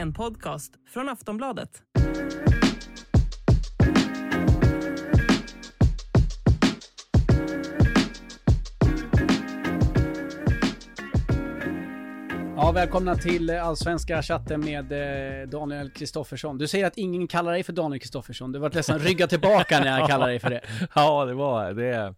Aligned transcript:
En 0.00 0.12
podcast 0.12 0.72
från 0.88 1.08
Aftonbladet. 1.08 1.82
Ja, 12.56 12.72
välkomna 12.72 13.14
till 13.14 13.50
Allsvenska 13.50 14.22
chatten 14.22 14.60
med 14.60 14.92
eh, 14.92 15.48
Daniel 15.48 15.90
Kristoffersson. 15.90 16.58
Du 16.58 16.68
säger 16.68 16.86
att 16.86 16.96
ingen 16.98 17.26
kallar 17.28 17.52
dig 17.52 17.62
för 17.62 17.72
Daniel 17.72 18.00
Kristoffersson. 18.00 18.52
Du 18.52 18.58
var 18.58 18.70
nästan 18.74 18.98
rygga 18.98 19.26
tillbaka 19.26 19.80
när 19.80 19.98
jag 19.98 20.08
kallar 20.10 20.26
dig 20.28 20.38
för 20.38 20.50
det. 20.50 20.60
Ja, 20.94 21.24
det 21.24 21.34
var 21.34 21.72
det. 21.72 22.14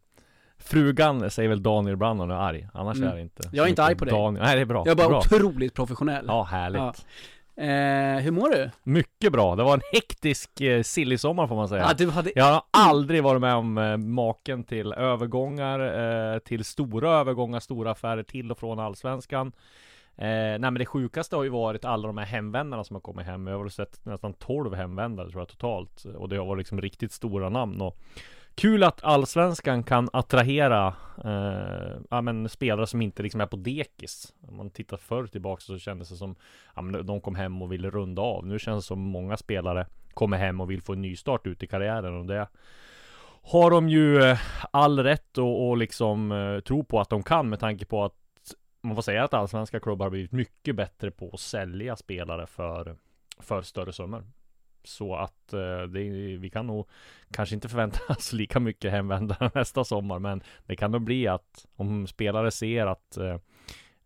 Frugan 0.58 1.30
säger 1.30 1.48
väl 1.48 1.62
Daniel 1.62 1.92
ibland 1.94 2.18
när 2.18 2.28
är 2.28 2.34
arg, 2.34 2.68
annars 2.74 2.96
Mm. 2.96 3.08
är 3.08 3.14
det 3.14 3.20
inte. 3.20 3.50
Jag 3.52 3.66
är 3.66 3.70
inte 3.70 3.84
arg 3.84 3.94
på 3.96 4.04
dig. 4.04 4.14
Daniel. 4.14 4.44
Nej, 4.44 4.56
det 4.56 4.60
är 4.60 4.66
bra. 4.66 4.82
Jag 4.86 4.90
är 4.90 4.94
bara 4.96 5.08
bra. 5.08 5.18
otroligt 5.18 5.74
professionell. 5.74 6.24
Ja, 6.28 6.42
härligt. 6.42 6.80
Ja. 6.80 6.94
Eh, 7.56 8.22
hur 8.22 8.30
mår 8.30 8.50
du? 8.50 8.70
Mycket 8.82 9.32
bra. 9.32 9.56
Det 9.56 9.62
var 9.62 9.74
en 9.74 9.82
hektisk 9.92 10.60
eh, 10.60 10.82
silly-sommar 10.82 11.46
får 11.46 11.56
man 11.56 11.68
säga. 11.68 11.82
Ja, 11.82 11.94
du 11.94 12.10
hade... 12.10 12.32
Jag 12.34 12.44
har 12.44 12.62
aldrig 12.70 13.22
varit 13.22 13.40
med 13.40 13.54
om 13.54 13.78
eh, 13.78 13.96
maken 13.96 14.64
till 14.64 14.92
övergångar, 14.92 15.80
eh, 16.34 16.38
till 16.38 16.64
stora 16.64 17.10
övergångar, 17.10 17.60
stora 17.60 17.90
affärer 17.90 18.22
till 18.22 18.50
och 18.50 18.58
från 18.58 18.78
Allsvenskan. 18.78 19.52
Eh, 20.16 20.26
nej 20.26 20.58
men 20.58 20.74
det 20.74 20.86
sjukaste 20.86 21.36
har 21.36 21.42
ju 21.42 21.48
varit 21.48 21.84
alla 21.84 22.06
de 22.06 22.18
här 22.18 22.26
hemvändarna 22.26 22.84
som 22.84 22.96
har 22.96 23.00
kommit 23.00 23.26
hem. 23.26 23.46
Jag 23.46 23.54
har 23.54 23.62
väl 23.62 23.70
sett 23.70 24.04
nästan 24.04 24.34
12 24.34 24.74
hemvändare 24.74 25.30
tror 25.30 25.40
jag 25.40 25.48
totalt. 25.48 26.04
Och 26.04 26.28
det 26.28 26.36
har 26.36 26.46
varit 26.46 26.58
liksom 26.58 26.80
riktigt 26.80 27.12
stora 27.12 27.48
namn. 27.48 27.80
Och 27.80 27.98
kul 28.54 28.82
att 28.82 29.04
Allsvenskan 29.04 29.82
kan 29.82 30.08
attrahera 30.12 30.94
eh, 31.24 32.00
ja, 32.10 32.20
men 32.20 32.48
spelare 32.48 32.86
som 32.86 33.02
inte 33.02 33.22
liksom 33.22 33.40
är 33.40 33.46
på 33.46 33.56
dekis. 33.56 34.34
Om 34.48 34.56
man 34.56 34.70
tittar 34.70 34.96
förr 34.96 35.26
tillbaka 35.26 35.60
så 35.60 35.78
kändes 35.78 36.08
det 36.08 36.16
som 36.16 36.36
ja, 36.74 36.82
men 36.82 37.06
de 37.06 37.20
kom 37.20 37.34
hem 37.34 37.62
och 37.62 37.72
ville 37.72 37.90
runda 37.90 38.22
av. 38.22 38.46
Nu 38.46 38.58
känns 38.58 38.84
det 38.84 38.86
som 38.86 39.00
många 39.00 39.36
spelare 39.36 39.86
kommer 40.14 40.36
hem 40.36 40.60
och 40.60 40.70
vill 40.70 40.82
få 40.82 40.92
en 40.92 41.02
ny 41.02 41.16
start 41.16 41.46
ut 41.46 41.62
i 41.62 41.66
karriären 41.66 42.16
och 42.16 42.26
det 42.26 42.48
har 43.42 43.70
de 43.70 43.88
ju 43.88 44.22
eh, 44.22 44.38
all 44.70 44.98
rätt 44.98 45.38
och, 45.38 45.68
och 45.68 45.76
liksom 45.76 46.32
eh, 46.32 46.60
tro 46.60 46.84
på 46.84 47.00
att 47.00 47.10
de 47.10 47.22
kan 47.22 47.48
med 47.48 47.60
tanke 47.60 47.84
på 47.84 48.04
att 48.04 48.14
man 48.82 48.96
får 48.96 49.02
säga 49.02 49.24
att 49.24 49.34
allsvenska 49.34 49.80
klubbar 49.80 50.06
har 50.06 50.10
blivit 50.10 50.32
mycket 50.32 50.76
bättre 50.76 51.10
på 51.10 51.30
att 51.32 51.40
sälja 51.40 51.96
spelare 51.96 52.46
för, 52.46 52.96
för 53.38 53.62
större 53.62 53.92
summor. 53.92 54.24
Så 54.84 55.14
att 55.16 55.52
eh, 55.52 55.82
det, 55.82 56.02
vi 56.36 56.50
kan 56.50 56.66
nog 56.66 56.88
kanske 57.30 57.54
inte 57.54 57.68
förvänta 57.68 57.98
oss 58.08 58.32
lika 58.32 58.60
mycket 58.60 58.90
hemvändare 58.92 59.50
nästa 59.54 59.84
sommar, 59.84 60.18
men 60.18 60.42
det 60.66 60.76
kan 60.76 60.90
nog 60.90 61.02
bli 61.02 61.28
att 61.28 61.66
om 61.76 62.06
spelare 62.06 62.50
ser 62.50 62.86
att 62.86 63.16
eh, 63.16 63.38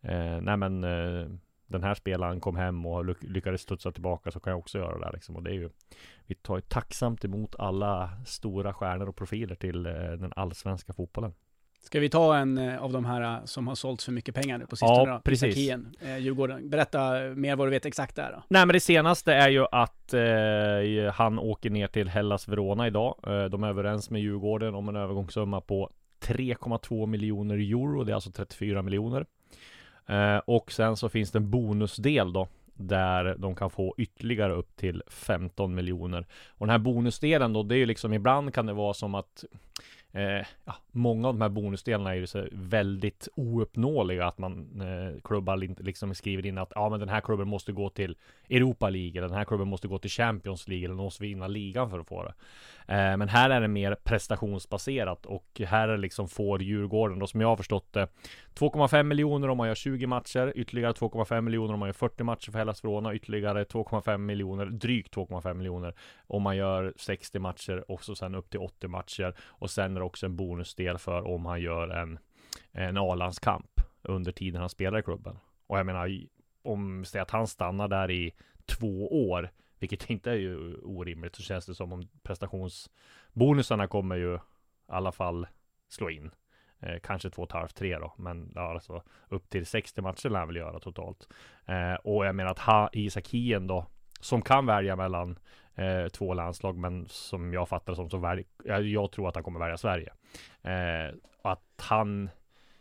eh, 0.02 0.40
nej 0.40 0.56
men 0.56 0.84
eh, 0.84 1.28
den 1.66 1.82
här 1.82 1.94
spelaren 1.94 2.40
kom 2.40 2.56
hem 2.56 2.86
och 2.86 3.04
lyck- 3.04 3.22
lyckades 3.32 3.60
studsa 3.60 3.92
tillbaka 3.92 4.30
så 4.30 4.40
kan 4.40 4.50
jag 4.50 4.58
också 4.58 4.78
göra 4.78 4.98
det 4.98 5.10
liksom. 5.12 5.36
Och 5.36 5.42
det 5.42 5.50
är 5.50 5.54
ju 5.54 5.70
Vi 6.26 6.34
tar 6.34 6.56
ju 6.56 6.62
tacksamt 6.62 7.24
emot 7.24 7.54
alla 7.58 8.10
stora 8.26 8.74
stjärnor 8.74 9.08
och 9.08 9.16
profiler 9.16 9.54
till 9.54 9.86
eh, 9.86 9.92
den 9.92 10.32
allsvenska 10.36 10.92
fotbollen. 10.92 11.34
Ska 11.86 12.00
vi 12.00 12.08
ta 12.08 12.36
en 12.36 12.58
eh, 12.58 12.82
av 12.82 12.92
de 12.92 13.04
här 13.04 13.20
eh, 13.22 13.44
som 13.44 13.68
har 13.68 13.74
sålts 13.74 14.04
för 14.04 14.12
mycket 14.12 14.34
pengar 14.34 14.58
nu 14.58 14.66
på 14.66 14.76
sistone 14.76 15.08
Ja, 15.08 15.14
då? 15.14 15.20
precis. 15.20 15.54
Sakien, 15.54 15.96
eh, 16.00 16.18
Djurgården. 16.18 16.70
Berätta 16.70 17.12
mer 17.34 17.56
vad 17.56 17.66
du 17.66 17.70
vet 17.70 17.86
exakt 17.86 18.16
där 18.16 18.32
då. 18.32 18.42
Nej 18.48 18.66
men 18.66 18.72
det 18.74 18.80
senaste 18.80 19.34
är 19.34 19.48
ju 19.48 19.66
att 19.72 20.14
eh, 20.14 21.12
han 21.14 21.38
åker 21.38 21.70
ner 21.70 21.86
till 21.86 22.08
Hellas 22.08 22.48
Verona 22.48 22.86
idag. 22.86 23.14
Eh, 23.26 23.44
de 23.44 23.64
är 23.64 23.68
överens 23.68 24.10
med 24.10 24.20
Djurgården 24.20 24.74
om 24.74 24.88
en 24.88 24.96
övergångssumma 24.96 25.60
på 25.60 25.90
3,2 26.20 27.06
miljoner 27.06 27.54
euro. 27.54 28.04
Det 28.04 28.12
är 28.12 28.14
alltså 28.14 28.30
34 28.30 28.82
miljoner. 28.82 29.26
Eh, 30.06 30.38
och 30.38 30.72
sen 30.72 30.96
så 30.96 31.08
finns 31.08 31.30
det 31.30 31.38
en 31.38 31.50
bonusdel 31.50 32.32
då. 32.32 32.48
Där 32.74 33.36
de 33.38 33.54
kan 33.54 33.70
få 33.70 33.94
ytterligare 33.98 34.52
upp 34.52 34.76
till 34.76 35.02
15 35.06 35.74
miljoner. 35.74 36.26
Och 36.48 36.66
den 36.66 36.70
här 36.70 36.78
bonusdelen 36.78 37.52
då, 37.52 37.62
det 37.62 37.74
är 37.74 37.78
ju 37.78 37.86
liksom 37.86 38.12
ibland 38.12 38.54
kan 38.54 38.66
det 38.66 38.72
vara 38.72 38.94
som 38.94 39.14
att 39.14 39.44
Eh, 40.12 40.46
ja, 40.64 40.74
många 40.96 41.28
av 41.28 41.34
de 41.34 41.40
här 41.40 41.48
bonusdelarna 41.48 42.10
är 42.10 42.14
ju 42.14 42.26
så 42.26 42.46
väldigt 42.52 43.28
ouppnåeliga 43.34 44.26
att 44.26 44.38
man 44.38 44.80
eh, 44.80 45.20
klubbar 45.24 45.82
liksom 45.82 46.14
skriver 46.14 46.46
in 46.46 46.58
att 46.58 46.72
ja 46.74 46.88
men 46.88 47.00
den 47.00 47.08
här 47.08 47.20
klubben 47.20 47.48
måste 47.48 47.72
gå 47.72 47.90
till 47.90 48.16
Europa 48.50 48.90
League 48.90 49.18
eller 49.18 49.28
den 49.28 49.36
här 49.36 49.44
klubben 49.44 49.68
måste 49.68 49.88
gå 49.88 49.98
till 49.98 50.10
Champions 50.10 50.68
League 50.68 50.84
eller 50.84 50.94
måste 50.94 51.22
vinna 51.22 51.46
ligan 51.46 51.90
för 51.90 51.98
att 51.98 52.08
få 52.08 52.22
det. 52.22 52.34
Eh, 52.94 53.16
men 53.16 53.28
här 53.28 53.50
är 53.50 53.60
det 53.60 53.68
mer 53.68 53.94
prestationsbaserat 53.94 55.26
och 55.26 55.60
här 55.66 55.88
är 55.88 55.98
liksom 55.98 56.28
får 56.28 56.62
Djurgården 56.62 57.18
då 57.18 57.26
som 57.26 57.40
jag 57.40 57.48
har 57.48 57.56
förstått 57.56 57.92
det 57.92 58.08
2,5 58.54 59.02
miljoner 59.02 59.48
om 59.48 59.58
man 59.58 59.68
gör 59.68 59.74
20 59.74 60.06
matcher, 60.06 60.52
ytterligare 60.56 60.92
2,5 60.92 61.40
miljoner 61.40 61.74
om 61.74 61.80
man 61.80 61.88
gör 61.88 61.92
40 61.92 62.24
matcher 62.24 62.50
för 62.50 62.58
Hellas 62.58 62.84
Verona, 62.84 63.14
ytterligare 63.14 63.64
2,5 63.64 64.18
miljoner, 64.18 64.66
drygt 64.66 65.16
2,5 65.16 65.54
miljoner 65.54 65.94
om 66.26 66.42
man 66.42 66.56
gör 66.56 66.92
60 66.96 67.38
matcher 67.38 67.84
och 67.90 68.04
så 68.04 68.14
sen 68.14 68.34
upp 68.34 68.50
till 68.50 68.60
80 68.60 68.88
matcher 68.88 69.34
och 69.40 69.70
sen 69.70 69.96
är 69.96 70.00
det 70.00 70.06
också 70.06 70.26
en 70.26 70.36
bonusdel 70.36 70.85
för 70.94 71.26
om 71.26 71.46
han 71.46 71.60
gör 71.60 71.88
en, 71.88 72.18
en 72.72 72.96
A-landskamp 72.96 73.80
under 74.02 74.32
tiden 74.32 74.60
han 74.60 74.70
spelar 74.70 74.98
i 74.98 75.02
klubben. 75.02 75.38
Och 75.66 75.78
jag 75.78 75.86
menar, 75.86 76.26
om 76.62 77.04
säg 77.04 77.20
att 77.20 77.30
han 77.30 77.46
stannar 77.46 77.88
där 77.88 78.10
i 78.10 78.34
två 78.66 79.28
år, 79.30 79.50
vilket 79.78 80.10
inte 80.10 80.30
är 80.30 80.36
ju 80.36 80.76
orimligt, 80.76 81.36
så 81.36 81.42
känns 81.42 81.66
det 81.66 81.74
som 81.74 81.92
om 81.92 82.08
prestationsbonusarna 82.22 83.86
kommer 83.86 84.16
ju 84.16 84.34
i 84.34 84.38
alla 84.86 85.12
fall 85.12 85.46
slå 85.88 86.10
in. 86.10 86.30
Eh, 86.80 86.98
kanske 87.02 87.30
två 87.30 87.42
och 87.42 87.48
ett 87.48 87.52
halvt, 87.52 87.76
tre 87.76 87.98
då, 87.98 88.14
men 88.16 88.52
ja, 88.54 88.72
alltså 88.72 89.02
upp 89.28 89.48
till 89.48 89.66
60 89.66 90.02
matcher 90.02 90.28
lär 90.28 90.38
han 90.38 90.48
väl 90.48 90.56
göra 90.56 90.80
totalt. 90.80 91.28
Eh, 91.66 91.94
och 91.94 92.26
jag 92.26 92.34
menar 92.34 92.50
att 92.50 92.58
ha, 92.58 92.88
Isak 92.92 93.28
Hien 93.28 93.66
då, 93.66 93.86
som 94.20 94.42
kan 94.42 94.66
välja 94.66 94.96
mellan 94.96 95.38
eh, 95.76 96.08
två 96.08 96.34
landslag, 96.34 96.76
men 96.76 97.06
som 97.08 97.52
jag 97.52 97.68
fattar 97.68 97.92
det 97.92 97.96
som 97.96 98.10
så 98.10 98.18
välj, 98.18 98.44
jag, 98.64 98.82
jag 98.82 99.12
tror 99.12 99.28
att 99.28 99.34
han 99.34 99.44
kommer 99.44 99.60
välja 99.60 99.76
Sverige. 99.76 100.12
Eh, 100.62 101.14
att 101.42 101.82
han 101.82 102.30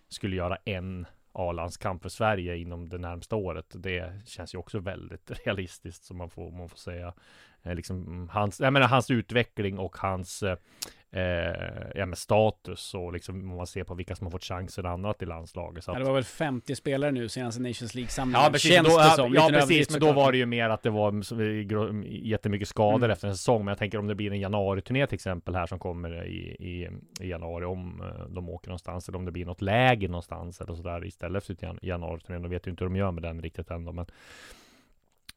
skulle 0.07 0.35
göra 0.35 0.57
en 0.65 1.05
A-landskamp 1.31 2.01
för 2.01 2.09
Sverige 2.09 2.57
inom 2.57 2.89
det 2.89 2.97
närmsta 2.97 3.35
året. 3.35 3.65
Det 3.69 4.21
känns 4.25 4.53
ju 4.53 4.57
också 4.57 4.79
väldigt 4.79 5.31
realistiskt 5.45 6.03
som 6.03 6.17
man 6.17 6.29
får, 6.29 6.51
man 6.51 6.69
får 6.69 6.77
säga. 6.77 7.13
Eh, 7.65 7.75
liksom 7.75 8.07
mm, 8.07 8.29
hans, 8.29 8.59
jag 8.59 8.73
menar 8.73 8.87
hans 8.87 9.11
utveckling 9.11 9.79
och 9.79 9.97
hans 9.97 10.43
eh, 10.43 10.57
eh, 11.11 11.53
ja, 11.95 12.05
men 12.05 12.15
status 12.15 12.93
och 12.93 13.13
liksom 13.13 13.51
om 13.51 13.57
man 13.57 13.67
ser 13.67 13.83
på 13.83 13.93
vilka 13.93 14.15
som 14.15 14.25
har 14.27 14.31
fått 14.31 14.43
chansen 14.43 14.85
annat 14.85 15.21
i 15.21 15.25
landslaget. 15.25 15.83
Så 15.83 15.91
Ja, 15.91 15.93
att, 15.95 15.99
det 16.01 16.05
var 16.07 16.13
väl 16.13 16.23
50 16.23 16.75
spelare 16.75 17.11
nu 17.11 17.29
senaste 17.29 17.61
Nations 17.61 17.95
League-samlingen. 17.95 18.41
Ja 18.43 18.49
precis, 18.51 18.77
då, 18.83 18.89
ja, 18.89 19.09
som. 19.09 19.33
ja 19.33 19.47
Lite 19.47 19.59
precis, 19.59 19.91
men 19.91 19.99
då 19.99 20.11
var 20.11 20.31
det 20.31 20.37
ju 20.37 20.45
mer 20.45 20.69
att 20.69 20.83
det 20.83 20.89
var 20.89 21.11
gro- 21.63 22.03
jättemycket 22.07 22.67
skador 22.67 22.95
Mm. 22.97 23.11
efter 23.11 23.27
en 23.27 23.37
säsong. 23.37 23.59
Men 23.65 23.67
jag 23.71 23.77
tänker 23.77 23.97
om 23.97 24.07
det 24.07 24.15
blir 24.15 24.31
en 24.31 24.39
januari-turné 24.39 25.07
till 25.07 25.15
exempel 25.15 25.55
här 25.55 25.65
som 25.65 25.79
kommer 25.79 26.25
i, 26.25 26.37
i, 26.59 26.89
i 27.19 27.29
januari 27.29 27.65
om 27.65 28.01
eh, 28.01 28.25
de 28.29 28.49
åker 28.49 28.67
någonstans 28.69 29.09
eller 29.09 29.17
om 29.17 29.25
det 29.25 29.31
blir 29.31 29.45
något 29.45 29.61
läger 29.61 30.09
någonstans 30.09 30.61
eller 30.61 30.73
sådär 30.75 31.05
istället 31.05 31.43
för 31.45 31.55
jan- 31.61 31.79
januari-turnén. 31.81 32.41
De 32.41 32.49
vet 32.51 32.67
ju 32.67 32.71
inte 32.71 32.83
hur 32.83 32.89
de 32.89 32.95
gör 32.95 33.11
med 33.11 33.23
den 33.23 33.41
riktigt 33.41 33.69
ändå, 33.71 33.91
men 33.91 34.05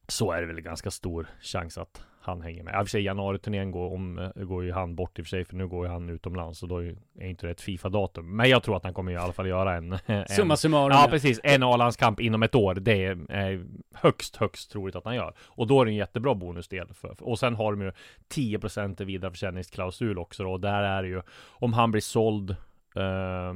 så 0.09 0.33
är 0.33 0.41
det 0.41 0.47
väl 0.47 0.61
ganska 0.61 0.91
stor 0.91 1.29
chans 1.41 1.79
att 1.79 2.03
han 2.21 2.43
hänger 2.43 2.63
med. 2.63 2.75
I 2.75 2.77
och 2.77 2.87
för 2.87 2.91
sig 2.91 3.03
januari-turnén 3.03 3.71
går, 3.71 3.93
om, 3.95 4.19
eh, 4.19 4.45
går 4.45 4.65
ju 4.65 4.73
han 4.73 4.95
bort 4.95 5.19
i 5.19 5.23
och 5.23 5.27
för 5.27 5.29
sig, 5.29 5.45
för 5.45 5.57
nu 5.57 5.69
går 5.69 5.87
ju 5.87 5.93
han 5.93 6.09
utomlands, 6.09 6.59
så 6.59 6.67
då 6.67 6.83
är 6.83 6.97
inte 7.21 7.47
det 7.47 7.51
ett 7.51 7.61
Fifa-datum. 7.61 8.37
Men 8.37 8.51
jag 8.51 8.63
tror 8.63 8.77
att 8.77 8.85
han 8.85 8.95
kommer 8.95 9.13
i 9.13 9.17
alla 9.17 9.33
fall 9.33 9.47
göra 9.47 9.75
en... 9.75 9.93
en 10.07 10.29
Summa 10.29 10.57
summarum. 10.57 10.91
Ja 10.91 11.07
precis, 11.11 11.41
en 11.43 11.63
A-landskamp 11.63 12.21
inom 12.21 12.43
ett 12.43 12.55
år. 12.55 12.75
Det 12.75 13.05
är 13.05 13.53
eh, 13.53 13.61
högst, 13.95 14.37
högst 14.37 14.71
troligt 14.73 14.97
att 14.97 15.05
han 15.05 15.15
gör. 15.15 15.35
Och 15.41 15.67
då 15.67 15.81
är 15.81 15.85
det 15.85 15.91
en 15.91 15.95
jättebra 15.95 16.35
bonusdel. 16.35 16.89
För, 16.95 17.23
och 17.23 17.39
sen 17.39 17.55
har 17.55 17.73
de 17.73 17.83
ju 17.83 17.93
10% 18.35 19.03
i 19.03 19.05
vidareförsäljningsklausul 19.05 20.19
också 20.19 20.43
då. 20.43 20.53
Och 20.53 20.61
där 20.61 20.83
är 20.83 21.03
det 21.03 21.09
ju, 21.09 21.23
om 21.49 21.73
han 21.73 21.91
blir 21.91 22.03
såld 22.03 22.51
eh, 22.97 23.55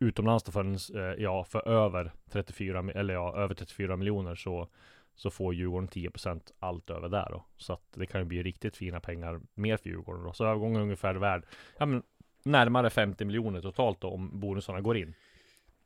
utomlands 0.00 0.44
då 0.44 0.52
för, 0.52 0.60
en, 0.60 0.74
eh, 0.74 1.22
ja, 1.22 1.44
för 1.44 1.68
över 1.68 2.12
34, 2.30 2.82
mi- 2.82 2.96
eller 2.96 3.14
ja, 3.14 3.36
över 3.36 3.54
34 3.54 3.96
miljoner 3.96 4.34
så 4.34 4.68
så 5.16 5.30
får 5.30 5.54
Djurgården 5.54 5.88
10% 5.88 6.40
allt 6.58 6.90
över 6.90 7.08
där 7.08 7.28
då. 7.30 7.44
Så 7.56 7.72
att 7.72 7.82
det 7.94 8.06
kan 8.06 8.20
ju 8.20 8.24
bli 8.24 8.42
riktigt 8.42 8.76
fina 8.76 9.00
pengar 9.00 9.40
mer 9.54 9.76
för 9.76 9.88
Djurgården 9.88 10.24
då. 10.24 10.32
Så 10.32 10.44
övergången 10.44 10.76
är 10.76 10.82
ungefär 10.82 11.14
värd, 11.14 11.44
ja 11.78 11.86
men 11.86 12.02
närmare 12.42 12.90
50 12.90 13.24
miljoner 13.24 13.60
totalt 13.60 14.00
då, 14.00 14.08
om 14.08 14.40
bonusarna 14.40 14.80
går 14.80 14.96
in. 14.96 15.14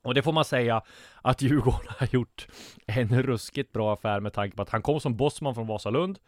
Och 0.03 0.15
det 0.15 0.23
får 0.23 0.33
man 0.33 0.45
säga 0.45 0.83
att 1.23 1.43
Djurgården 1.43 1.93
har 1.99 2.09
gjort 2.13 2.49
en 2.87 3.23
ruskigt 3.23 3.73
bra 3.73 3.93
affär 3.93 4.21
med 4.21 4.33
tanke 4.33 4.57
på 4.57 4.63
att 4.63 4.71
han 4.71 4.83
kom 4.83 5.01
som 5.01 5.17
bossman 5.17 5.55
från 5.55 5.67
Vasalund 5.67 6.19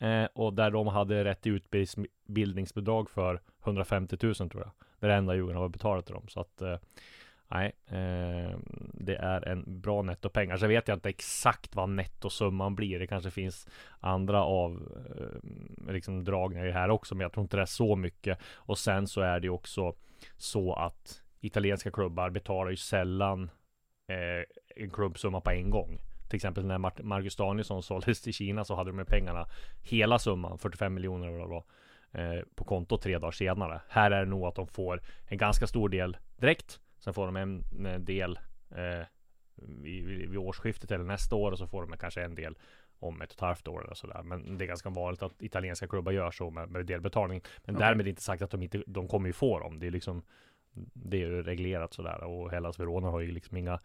eh, 0.00 0.24
och 0.24 0.54
där 0.54 0.70
de 0.70 0.86
hade 0.86 1.24
rätt 1.24 1.42
till 1.42 1.52
utbildningsbidrag 1.52 3.10
för 3.10 3.40
150 3.64 4.16
000 4.22 4.34
tror 4.34 4.50
jag. 4.56 4.70
Det 5.00 5.06
är 5.06 5.10
det 5.10 5.16
enda 5.16 5.34
Djurgården 5.34 5.56
har 5.56 5.68
betalat 5.68 6.06
till 6.06 6.14
dem. 6.14 6.28
Så 6.28 6.40
att 6.40 6.62
eh, 6.62 6.78
nej, 7.54 7.72
eh, 7.86 8.58
det 8.94 9.16
är 9.16 9.48
en 9.48 9.80
bra 9.80 10.02
nettopengar. 10.02 10.56
Så 10.56 10.66
vet 10.66 10.88
jag 10.88 10.96
inte 10.96 11.08
exakt 11.08 11.74
vad 11.74 11.88
nettosumman 11.88 12.74
blir. 12.74 12.98
Det 12.98 13.06
kanske 13.06 13.30
finns 13.30 13.68
andra 14.00 14.44
av 14.44 14.92
eh, 15.16 15.92
liksom 15.92 16.24
dragningar 16.24 16.70
här 16.70 16.90
också, 16.90 17.14
men 17.14 17.22
jag 17.22 17.32
tror 17.32 17.42
inte 17.42 17.56
det 17.56 17.62
är 17.62 17.66
så 17.66 17.96
mycket. 17.96 18.38
Och 18.54 18.78
sen 18.78 19.06
så 19.06 19.20
är 19.20 19.40
det 19.40 19.48
också 19.48 19.94
så 20.36 20.72
att 20.74 21.22
italienska 21.40 21.90
klubbar 21.90 22.30
betalar 22.30 22.70
ju 22.70 22.76
sällan 22.76 23.50
eh, 24.08 24.82
en 24.82 24.90
klubbsumma 24.90 25.40
på 25.40 25.50
en 25.50 25.70
gång. 25.70 25.98
Till 26.28 26.36
exempel 26.36 26.66
när 26.66 26.78
Mar 26.78 26.92
Marcus 27.02 27.36
Danielsson 27.36 27.82
såldes 27.82 28.22
till 28.22 28.34
Kina 28.34 28.64
så 28.64 28.74
hade 28.74 28.90
de 28.90 28.96
med 28.96 29.06
pengarna 29.06 29.46
hela 29.82 30.18
summan, 30.18 30.58
45 30.58 30.94
miljoner 30.94 31.28
eller 31.28 31.46
vad 31.46 31.62
eh, 32.12 32.42
på 32.54 32.64
konto 32.64 32.98
tre 32.98 33.18
dagar 33.18 33.32
senare. 33.32 33.80
Här 33.88 34.10
är 34.10 34.20
det 34.20 34.30
nog 34.30 34.44
att 34.44 34.54
de 34.54 34.66
får 34.66 35.02
en 35.26 35.38
ganska 35.38 35.66
stor 35.66 35.88
del 35.88 36.16
direkt. 36.36 36.80
Sen 37.04 37.14
får 37.14 37.26
de 37.26 37.36
en, 37.36 37.64
en 37.86 38.04
del 38.04 38.38
eh, 38.70 39.06
vid, 39.54 40.04
vid, 40.04 40.36
årsskiftet 40.36 40.90
eller 40.90 41.04
nästa 41.04 41.36
år 41.36 41.52
och 41.52 41.58
så 41.58 41.66
får 41.66 41.86
de 41.86 41.98
kanske 41.98 42.22
en 42.22 42.34
del 42.34 42.58
om 42.98 43.22
ett 43.22 43.30
och 43.30 43.34
ett 43.34 43.40
halvt 43.40 43.68
år 43.68 43.84
eller 43.84 43.94
sådär. 43.94 44.22
Men 44.22 44.58
det 44.58 44.64
är 44.64 44.66
ganska 44.66 44.90
vanligt 44.90 45.22
att 45.22 45.42
italienska 45.42 45.88
klubbar 45.88 46.12
gör 46.12 46.30
så 46.30 46.50
med, 46.50 46.70
med 46.70 46.86
delbetalning. 46.86 47.42
Men 47.64 47.76
okay. 47.76 47.88
därmed 47.88 48.08
inte 48.08 48.22
sagt 48.22 48.42
att 48.42 48.50
de 48.50 48.62
inte, 48.62 48.82
de 48.86 49.08
kommer 49.08 49.26
ju 49.26 49.32
få 49.32 49.58
dem. 49.58 49.78
Det 49.78 49.86
är 49.86 49.90
liksom 49.90 50.22
det 50.92 51.16
är 51.16 51.20
ju 51.20 51.42
reglerat 51.42 51.92
sådär 51.92 52.24
och 52.24 52.50
Hellas 52.50 52.80
Verona 52.80 53.08
har 53.08 53.20
ju 53.20 53.32
liksom 53.32 53.56
inga 53.56 53.78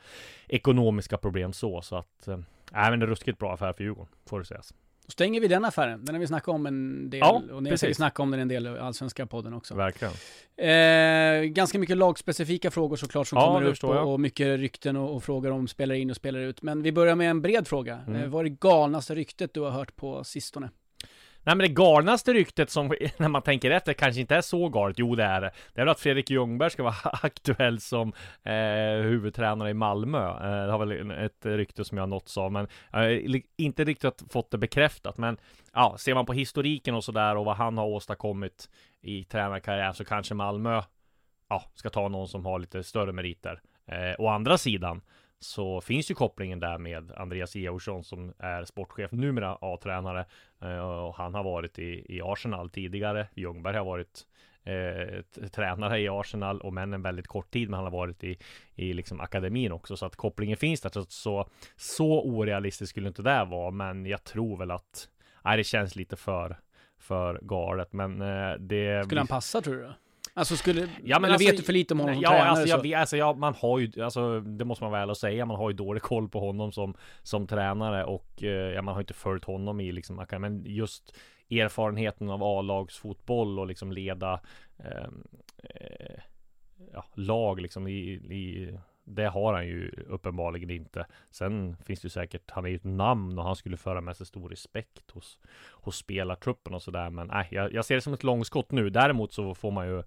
ekonomiska 0.47 1.17
problem 1.17 1.53
så 1.53 1.81
så 1.81 1.95
att 1.95 2.27
äh, 2.27 2.39
men 2.71 2.99
det 2.99 3.05
är 3.05 3.07
ruskigt 3.07 3.39
bra 3.39 3.53
affär 3.53 3.73
för 3.73 3.83
Djurgården 3.83 4.13
får 4.25 4.39
det 4.39 4.45
sägas. 4.45 4.73
Då 5.07 5.11
stänger 5.11 5.41
vi 5.41 5.47
den 5.47 5.65
affären. 5.65 6.05
Den 6.05 6.15
har 6.15 6.19
vi 6.19 6.27
snackat 6.27 6.47
om 6.47 6.65
en 6.65 7.09
del. 7.09 7.19
Ja, 7.19 7.41
och 7.51 7.63
ni 7.63 7.69
har 7.69 7.77
säkert 7.77 7.97
snackat 7.97 8.19
om 8.19 8.31
den 8.31 8.39
en 8.39 8.47
del 8.47 8.67
i 8.67 8.69
Allsvenska 8.69 9.25
podden 9.25 9.53
också. 9.53 9.75
Verkligen. 9.75 10.13
Eh, 10.57 11.43
ganska 11.43 11.79
mycket 11.79 11.97
lagspecifika 11.97 12.71
frågor 12.71 12.95
såklart 12.95 13.27
som 13.27 13.37
ja, 13.37 13.45
kommer 13.45 13.63
upp 13.63 13.83
och, 13.83 14.13
och, 14.13 14.19
mycket 14.19 14.59
rykten 14.59 14.97
och, 14.97 15.15
och, 15.15 15.23
frågor 15.23 15.51
om 15.51 15.67
spelare 15.67 15.99
in 15.99 16.09
och 16.09 16.15
spelare 16.15 16.45
ut. 16.45 16.61
Men 16.61 16.81
vi 16.81 16.91
börjar 16.91 17.15
med 17.15 17.29
en 17.29 17.41
bred 17.41 17.67
fråga. 17.67 17.99
Mm. 18.07 18.21
Eh, 18.21 18.27
vad 18.27 18.45
är 18.45 18.49
det 18.49 18.57
galnaste 18.59 19.15
ryktet 19.15 19.53
du 19.53 19.59
har 19.59 19.71
hört 19.71 19.95
på 19.95 20.23
sistone? 20.23 20.69
Nej 21.47 21.55
men 21.55 21.67
det 21.67 21.73
galnaste 21.73 22.33
ryktet 22.33 22.69
som, 22.69 22.87
när 23.17 23.27
man 23.27 23.41
tänker 23.41 23.71
efter, 23.71 23.93
kanske 23.93 24.21
inte 24.21 24.35
är 24.35 24.41
så 24.41 24.69
galet. 24.69 24.99
Jo 24.99 25.15
det 25.15 25.23
är 25.23 25.41
det. 25.41 25.51
Det 25.73 25.81
är 25.81 25.85
väl 25.85 25.91
att 25.91 25.99
Fredrik 25.99 26.29
Ljungberg 26.29 26.69
ska 26.69 26.83
vara 26.83 26.95
aktuell 27.21 27.79
som 27.79 28.13
eh, 28.43 29.01
huvudtränare 29.03 29.69
i 29.69 29.73
Malmö. 29.73 30.29
Eh, 30.29 30.65
det 30.65 30.71
har 30.71 30.85
väl 30.85 31.11
ett 31.11 31.45
rykte 31.45 31.85
som 31.85 31.97
jag 31.97 32.01
har 32.01 32.07
nåtts 32.07 32.37
av, 32.37 32.51
men 32.51 32.67
eh, 32.93 33.41
inte 33.57 33.83
riktigt 33.83 34.23
fått 34.29 34.51
det 34.51 34.57
bekräftat. 34.57 35.17
Men 35.17 35.37
ja, 35.73 35.95
ser 35.99 36.15
man 36.15 36.25
på 36.25 36.33
historiken 36.33 36.95
och 36.95 37.03
sådär 37.03 37.35
och 37.35 37.45
vad 37.45 37.55
han 37.55 37.77
har 37.77 37.85
åstadkommit 37.85 38.69
i 39.01 39.23
tränarkarriär 39.23 39.93
så 39.93 40.05
kanske 40.05 40.33
Malmö 40.33 40.81
ja, 41.49 41.63
ska 41.73 41.89
ta 41.89 42.07
någon 42.07 42.27
som 42.27 42.45
har 42.45 42.59
lite 42.59 42.83
större 42.83 43.11
meriter. 43.11 43.61
Eh, 43.91 44.15
å 44.19 44.27
andra 44.27 44.57
sidan 44.57 45.01
så 45.39 45.81
finns 45.81 46.11
ju 46.11 46.15
kopplingen 46.15 46.59
där 46.59 46.77
med 46.77 47.11
Andreas 47.11 47.55
Georgsson 47.55 48.03
som 48.03 48.33
är 48.37 48.65
sportchef, 48.65 49.11
numera 49.11 49.57
A-tränare. 49.61 50.25
Eh, 50.61 50.79
och 50.79 51.15
han 51.15 51.33
har 51.33 51.43
varit 51.43 51.79
i, 51.79 52.05
i 52.09 52.21
Arsenal 52.23 52.69
tidigare. 52.69 53.27
Ljungberg 53.35 53.77
har 53.77 53.85
varit 53.85 54.25
eh, 54.63 55.47
tränare 55.49 55.99
i 55.99 56.09
Arsenal 56.09 56.61
och 56.61 56.73
men 56.73 56.93
en 56.93 57.01
väldigt 57.01 57.27
kort 57.27 57.51
tid, 57.51 57.69
men 57.69 57.73
han 57.73 57.83
har 57.83 57.91
varit 57.91 58.23
i, 58.23 58.37
i 58.75 58.93
liksom 58.93 59.19
akademin 59.19 59.71
också, 59.71 59.97
så 59.97 60.05
att 60.05 60.15
kopplingen 60.15 60.57
finns 60.57 60.81
där. 60.81 60.89
Så, 60.89 61.05
så, 61.05 61.49
så 61.75 62.21
orealistiskt 62.21 62.89
skulle 62.89 63.07
inte 63.07 63.21
det 63.21 63.45
vara, 63.45 63.71
men 63.71 64.05
jag 64.05 64.23
tror 64.23 64.57
väl 64.57 64.71
att 64.71 65.09
nej, 65.43 65.57
det 65.57 65.63
känns 65.63 65.95
lite 65.95 66.15
för, 66.15 66.59
för 66.97 67.39
galet, 67.41 67.93
men 67.93 68.21
eh, 68.21 68.53
det... 68.59 69.05
Skulle 69.05 69.19
han 69.19 69.27
passa 69.27 69.61
tror 69.61 69.75
du? 69.75 69.93
Alltså 70.37 70.57
skulle, 70.57 70.87
ja, 71.03 71.19
men 71.19 71.31
alltså, 71.31 71.47
vet 71.47 71.57
du 71.57 71.63
för 71.63 71.73
lite 71.73 71.93
om 71.93 71.99
honom 71.99 72.15
som 72.15 72.23
ja, 72.23 72.29
tränare? 72.29 72.49
Alltså, 72.49 72.67
jag, 72.67 72.93
alltså 72.93 73.17
ja, 73.17 73.33
man 73.33 73.53
har 73.53 73.79
ju, 73.79 74.03
alltså 74.03 74.39
det 74.39 74.65
måste 74.65 74.83
man 74.83 74.93
väl 74.93 75.15
säga, 75.15 75.45
man 75.45 75.57
har 75.57 75.69
ju 75.69 75.75
dålig 75.75 76.03
koll 76.03 76.29
på 76.29 76.39
honom 76.39 76.71
som, 76.71 76.95
som 77.23 77.47
tränare 77.47 78.05
och 78.05 78.43
eh, 78.43 78.49
ja, 78.49 78.81
man 78.81 78.93
har 78.93 79.01
inte 79.01 79.13
följt 79.13 79.45
honom 79.45 79.79
i 79.79 79.91
liksom, 79.91 80.25
men 80.39 80.63
just 80.65 81.17
erfarenheten 81.49 82.29
av 82.29 82.43
A-lagsfotboll 82.43 83.59
och 83.59 83.67
liksom 83.67 83.91
leda 83.91 84.39
ehm, 84.77 85.27
eh, 85.63 86.21
ja, 86.93 87.05
lag 87.13 87.61
liksom 87.61 87.87
i, 87.87 87.99
i 88.13 88.77
det 89.03 89.27
har 89.27 89.53
han 89.53 89.67
ju 89.67 90.05
uppenbarligen 90.07 90.69
inte. 90.69 91.05
Sen 91.31 91.77
finns 91.85 92.01
det 92.01 92.05
ju 92.05 92.09
säkert, 92.09 92.51
han 92.51 92.65
är 92.65 92.69
ju 92.69 92.75
ett 92.75 92.83
namn 92.83 93.39
och 93.39 93.45
han 93.45 93.55
skulle 93.55 93.77
föra 93.77 94.01
med 94.01 94.17
sig 94.17 94.25
stor 94.25 94.49
respekt 94.49 95.11
hos, 95.11 95.39
hos 95.71 95.97
spelartruppen 95.97 96.73
och 96.73 96.81
sådär. 96.81 97.09
Men 97.09 97.27
nej, 97.27 97.47
jag, 97.51 97.73
jag 97.73 97.85
ser 97.85 97.95
det 97.95 98.01
som 98.01 98.13
ett 98.13 98.23
långskott 98.23 98.71
nu. 98.71 98.89
Däremot 98.89 99.33
så 99.33 99.55
får 99.55 99.71
man 99.71 99.87
ju 99.87 100.03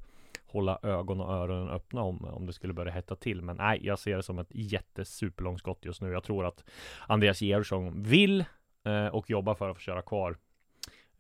hålla 0.51 0.79
ögon 0.83 1.21
och 1.21 1.33
öronen 1.33 1.69
öppna 1.69 2.03
om, 2.03 2.25
om 2.25 2.47
det 2.47 2.53
skulle 2.53 2.73
börja 2.73 2.93
hetta 2.93 3.17
till. 3.17 3.43
Men 3.43 3.57
nej, 3.57 3.81
jag 3.83 3.99
ser 3.99 4.17
det 4.17 4.23
som 4.23 4.39
ett 4.39 4.51
jättesuperlångskott 4.51 5.85
just 5.85 6.01
nu. 6.01 6.13
Jag 6.13 6.25
tror 6.25 6.47
att 6.47 6.65
Andreas 7.07 7.43
Georgsson 7.43 8.03
vill 8.03 8.45
eh, 8.85 9.07
och 9.07 9.31
jobbar 9.31 9.55
för 9.55 9.71
att 9.71 9.77
få 9.77 9.81
köra 9.81 10.03
kvar 10.03 10.37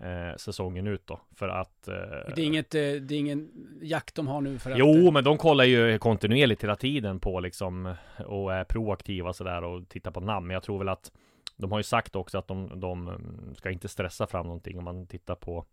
eh, 0.00 0.36
säsongen 0.36 0.86
ut 0.86 1.06
då. 1.06 1.20
För 1.34 1.48
att... 1.48 1.88
Eh, 1.88 1.94
det, 2.34 2.42
är 2.42 2.46
inget, 2.46 2.74
eh, 2.74 2.80
det 2.80 3.14
är 3.14 3.18
ingen 3.18 3.50
jakt 3.82 4.14
de 4.14 4.28
har 4.28 4.40
nu 4.40 4.58
för 4.58 4.70
att... 4.70 4.78
Jo, 4.78 5.10
men 5.10 5.24
de 5.24 5.38
kollar 5.38 5.64
ju 5.64 5.98
kontinuerligt 5.98 6.64
hela 6.64 6.76
tiden 6.76 7.20
på 7.20 7.40
liksom 7.40 7.94
och 8.26 8.54
är 8.54 8.64
proaktiva 8.64 9.32
sådär 9.32 9.64
och 9.64 9.88
tittar 9.88 10.10
på 10.10 10.20
namn. 10.20 10.46
Men 10.46 10.54
jag 10.54 10.62
tror 10.62 10.78
väl 10.78 10.88
att 10.88 11.12
de 11.56 11.72
har 11.72 11.78
ju 11.78 11.82
sagt 11.82 12.16
också 12.16 12.38
att 12.38 12.48
de, 12.48 12.80
de 12.80 13.18
ska 13.56 13.70
inte 13.70 13.88
stressa 13.88 14.26
fram 14.26 14.46
någonting 14.46 14.78
om 14.78 14.84
man 14.84 15.06
tittar 15.06 15.34
på 15.34 15.64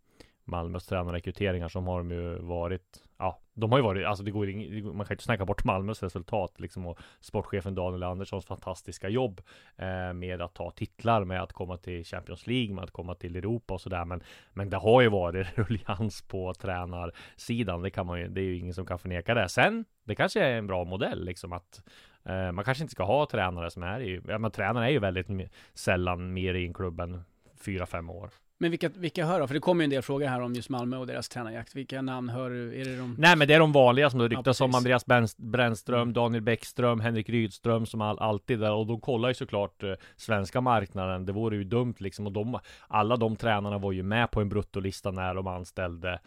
Malmös 0.48 0.86
tränarrekryteringar 0.86 1.68
som 1.68 1.88
har 1.88 1.98
de 1.98 2.12
ju 2.12 2.40
varit 2.40 3.08
Ja, 3.20 3.40
de 3.54 3.72
har 3.72 3.80
ju 3.80 3.84
varit, 3.84 4.06
alltså 4.06 4.24
det 4.24 4.32
går 4.32 4.50
ing, 4.50 4.86
man 4.86 5.06
kan 5.06 5.10
ju 5.10 5.14
inte 5.14 5.24
snacka 5.24 5.46
bort 5.46 5.64
Malmös 5.64 6.04
resultat 6.04 6.60
liksom 6.60 6.86
och 6.86 7.00
sportchefen 7.20 7.76
Daniel 7.76 8.04
Anderssons 8.04 8.46
fantastiska 8.46 9.10
jobb 9.10 9.42
eh, 9.76 10.14
med 10.14 10.42
att 10.42 10.54
ta 10.54 10.72
titlar, 10.72 11.24
med 11.26 11.44
att 11.44 11.54
komma 11.54 11.78
till 11.78 12.06
Champions 12.06 12.48
League, 12.48 12.76
med 12.76 12.84
att 12.84 12.92
komma 12.92 13.16
till 13.16 13.36
Europa 13.36 13.74
och 13.74 13.82
sådär. 13.82 14.06
Men, 14.06 14.24
men 14.54 14.70
det 14.70 14.78
har 14.78 15.02
ju 15.02 15.10
varit 15.10 15.48
ruljans 15.58 16.22
på 16.22 16.54
tränarsidan. 16.54 17.82
Det 17.82 17.90
kan 17.90 18.06
man 18.06 18.20
ju, 18.20 18.28
det 18.28 18.42
är 18.42 18.46
ju 18.46 18.58
ingen 18.58 18.74
som 18.74 18.86
kan 18.86 19.00
förneka 19.00 19.34
det. 19.34 19.50
Sen, 19.50 19.86
det 20.04 20.16
kanske 20.16 20.44
är 20.44 20.58
en 20.58 20.68
bra 20.68 20.84
modell 20.84 21.26
liksom 21.26 21.54
att 21.54 21.82
eh, 22.26 22.52
man 22.52 22.66
kanske 22.66 22.84
inte 22.84 22.92
ska 22.92 23.04
ha 23.04 23.26
tränare 23.26 23.72
som 23.72 23.84
är 23.84 24.00
i, 24.00 24.22
ja 24.28 24.38
men 24.38 24.52
tränare 24.52 24.86
är 24.86 24.90
ju 24.90 25.00
väldigt 25.00 25.52
sällan 25.74 26.34
mer 26.34 26.54
i 26.54 26.66
en 26.66 26.74
klubb 26.74 27.00
än 27.00 27.24
fyra, 27.66 27.86
fem 27.86 28.10
år. 28.10 28.30
Men 28.60 28.72
vilka, 28.72 28.90
vilka 28.90 29.26
hör 29.26 29.40
då? 29.40 29.48
För 29.48 29.54
det 29.54 29.60
kommer 29.60 29.84
ju 29.84 29.84
en 29.84 29.90
del 29.90 30.02
frågor 30.02 30.28
här 30.28 30.42
om 30.42 30.54
just 30.54 30.70
Malmö 30.70 30.98
och 30.98 31.08
deras 31.08 31.30
tränarjakt. 31.30 31.76
Vilka 31.76 32.02
namn 32.02 32.30
hör 32.30 32.50
du? 32.50 32.82
Är 32.82 32.86
det 32.86 32.98
de... 32.98 33.16
Nej 33.20 33.36
men 33.36 33.48
det 33.48 33.54
är 33.54 33.60
de 33.60 33.72
vanliga 33.72 34.10
som 34.10 34.20
det 34.20 34.28
ryktas 34.28 34.60
ja, 34.60 34.66
om. 34.66 34.76
Andreas 34.76 35.06
Brännström, 35.38 36.02
mm. 36.02 36.14
Daniel 36.14 36.44
Bäckström, 36.44 37.00
Henrik 37.00 37.30
Rydström 37.30 37.86
som 37.86 38.02
all, 38.02 38.20
alltid 38.20 38.60
där. 38.60 38.72
Och 38.72 38.88
de 38.88 39.02
kollar 39.02 39.30
ju 39.30 39.34
såklart 39.36 39.84
eh, 39.84 39.94
svenska 40.16 40.62
marknaden. 40.62 41.26
Det 41.26 41.32
vore 41.32 41.56
ju 41.56 41.64
dumt 41.64 41.96
liksom. 41.98 42.26
Och 42.26 42.32
de, 42.32 42.60
alla 42.88 43.18
de 43.18 43.36
tränarna 43.36 43.78
var 43.78 43.92
ju 43.92 44.04
med 44.04 44.32
på 44.32 44.42
en 44.42 44.50
bruttolista 44.50 45.12
när 45.12 45.34
de 45.34 45.48
anställde 45.48 46.20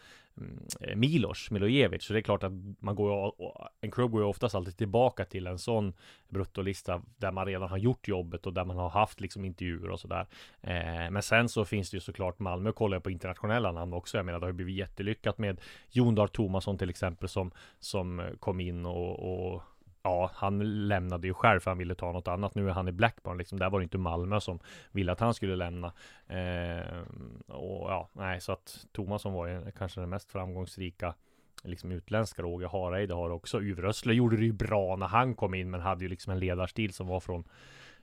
Eh, 0.80 0.97
Milos 0.97 1.50
Milojevic. 1.50 2.02
Så 2.02 2.12
det 2.12 2.18
är 2.18 2.23
klart 2.23 2.42
att 2.42 2.52
man 2.78 2.94
går 2.94 3.32
en 3.80 3.90
klubb 3.90 4.11
går 4.11 4.20
ju 4.20 4.26
oftast 4.26 4.54
alltid 4.54 4.76
tillbaka 4.76 5.25
till 5.25 5.47
en 5.47 5.59
sån 5.59 5.92
bruttolista 6.28 7.02
där 7.16 7.32
man 7.32 7.47
redan 7.47 7.68
har 7.68 7.78
gjort 7.78 8.09
jobbet 8.09 8.47
och 8.47 8.52
där 8.52 8.64
man 8.64 8.76
har 8.76 8.88
haft 8.88 9.20
liksom 9.20 9.44
intervjuer 9.44 9.90
och 9.90 10.00
sådär. 10.00 10.26
Eh, 10.61 11.11
men 11.11 11.23
sen 11.23 11.49
så 11.49 11.64
finns 11.64 11.90
det 11.90 11.97
ju 11.97 12.00
såklart 12.00 12.38
Malmö 12.38 12.73
kollar 12.73 12.97
jag 12.97 13.02
på 13.02 13.11
internationella 13.11 13.73
namn 13.73 13.92
också. 13.92 14.16
Jag 14.16 14.26
menar 14.26 14.40
det 14.40 14.47
har 14.47 14.50
ju 14.50 14.56
blivit 14.56 14.76
jättelyckat 14.76 15.38
med 15.38 15.61
Jon 15.90 16.14
Dahl 16.14 16.28
Tomasson 16.28 16.78
till 16.78 16.90
exempel 16.90 17.28
som 17.28 17.50
som 17.78 18.23
kom 18.40 18.61
in 18.61 18.87
och, 18.87 19.52
och 19.52 19.62
Ja, 20.02 20.30
han 20.35 20.88
lämnade 20.88 21.26
ju 21.26 21.35
själv 21.35 21.61
för 21.61 21.71
han 21.71 21.78
ville 21.78 21.95
ta 21.95 22.12
något 22.12 22.28
annat. 22.28 22.54
Nu 22.54 22.69
är 22.69 22.73
han 22.73 22.88
i 22.88 22.92
Blackburn 22.92 23.38
liksom. 23.38 23.59
Där 23.59 23.71
var 23.71 23.78
det 23.78 23.83
inte 23.83 23.99
Malmö 23.99 24.40
som 24.40 24.59
ville 24.92 25.12
att 25.12 25.21
han 25.21 25.35
skulle 25.35 25.57
lämna. 25.57 25.92
Eh, 26.26 27.02
och 27.47 27.90
ja, 27.90 28.11
nej, 28.12 28.40
så 28.40 28.52
att 28.52 28.87
Tomasson 28.92 29.33
var 29.33 29.47
ju 29.47 29.71
kanske 29.78 30.00
den 30.00 30.11
mest 30.11 30.30
framgångsrika 30.30 31.14
liksom 31.62 31.92
utländska 31.92 32.42
Roger 32.42 32.69
Hareide 32.69 33.14
har 33.14 33.30
också. 33.30 33.61
Uwe 33.61 33.83
Rössler 33.83 34.14
gjorde 34.14 34.37
det 34.37 34.45
ju 34.45 34.52
bra 34.52 34.97
när 34.97 35.07
han 35.07 35.35
kom 35.35 35.54
in, 35.54 35.71
men 35.71 35.80
hade 35.80 36.04
ju 36.04 36.09
liksom 36.09 36.33
en 36.33 36.38
ledarstil 36.38 36.92
som 36.92 37.07
var 37.07 37.21
från 37.21 37.45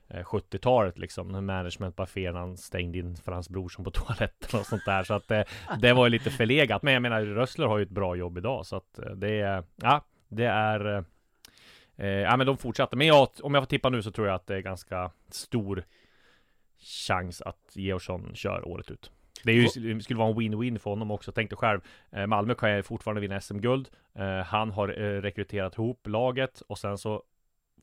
eh, 0.08 0.24
70-talet 0.24 0.98
liksom 0.98 1.28
liksom 1.28 1.46
Management 1.46 1.96
Buffé 1.96 2.32
han 2.32 2.56
stängde 2.56 2.98
in 2.98 3.16
för 3.16 3.32
hans 3.32 3.48
bror 3.48 3.68
som 3.68 3.84
på 3.84 3.90
toaletten 3.94 4.60
och 4.60 4.66
sånt 4.66 4.84
där 4.84 5.02
Så 5.02 5.14
att 5.14 5.28
det, 5.28 5.38
eh, 5.38 5.78
det 5.78 5.92
var 5.92 6.06
ju 6.06 6.10
lite 6.10 6.30
förlegat 6.30 6.82
Men 6.82 6.92
jag 6.92 7.02
menar 7.02 7.22
Rössler 7.22 7.66
har 7.66 7.78
ju 7.78 7.82
ett 7.82 7.90
bra 7.90 8.16
jobb 8.16 8.38
idag 8.38 8.66
Så 8.66 8.76
att 8.76 8.98
eh, 8.98 9.10
det 9.10 9.40
är 9.40 9.64
Ja 9.76 10.04
Det 10.28 10.46
är 10.46 10.96
eh, 10.96 11.02
Eh, 11.98 12.08
ja 12.08 12.36
men 12.36 12.46
de 12.46 12.56
fortsatte, 12.58 12.96
men 12.96 13.06
jag, 13.06 13.28
om 13.42 13.54
jag 13.54 13.62
får 13.62 13.68
tippa 13.68 13.88
nu 13.88 14.02
så 14.02 14.10
tror 14.10 14.26
jag 14.26 14.34
att 14.34 14.46
det 14.46 14.56
är 14.56 14.60
ganska 14.60 15.10
stor 15.28 15.84
chans 16.78 17.42
att 17.42 17.72
Georgsson 17.72 18.34
kör 18.34 18.68
året 18.68 18.90
ut. 18.90 19.10
Det, 19.44 19.52
ju, 19.52 19.94
det 19.94 20.02
skulle 20.02 20.18
vara 20.18 20.28
en 20.28 20.36
win-win 20.36 20.78
för 20.78 20.90
honom 20.90 21.10
också. 21.10 21.32
Tänk 21.32 21.50
dig 21.50 21.56
själv, 21.56 21.80
eh, 22.10 22.26
Malmö 22.26 22.54
kan 22.54 22.76
ju 22.76 22.82
fortfarande 22.82 23.20
vinna 23.20 23.40
SM-guld. 23.40 23.88
Eh, 24.14 24.38
han 24.38 24.70
har 24.70 24.88
eh, 24.88 25.22
rekryterat 25.22 25.74
ihop 25.74 26.06
laget 26.06 26.60
och 26.60 26.78
sen 26.78 26.98
så 26.98 27.22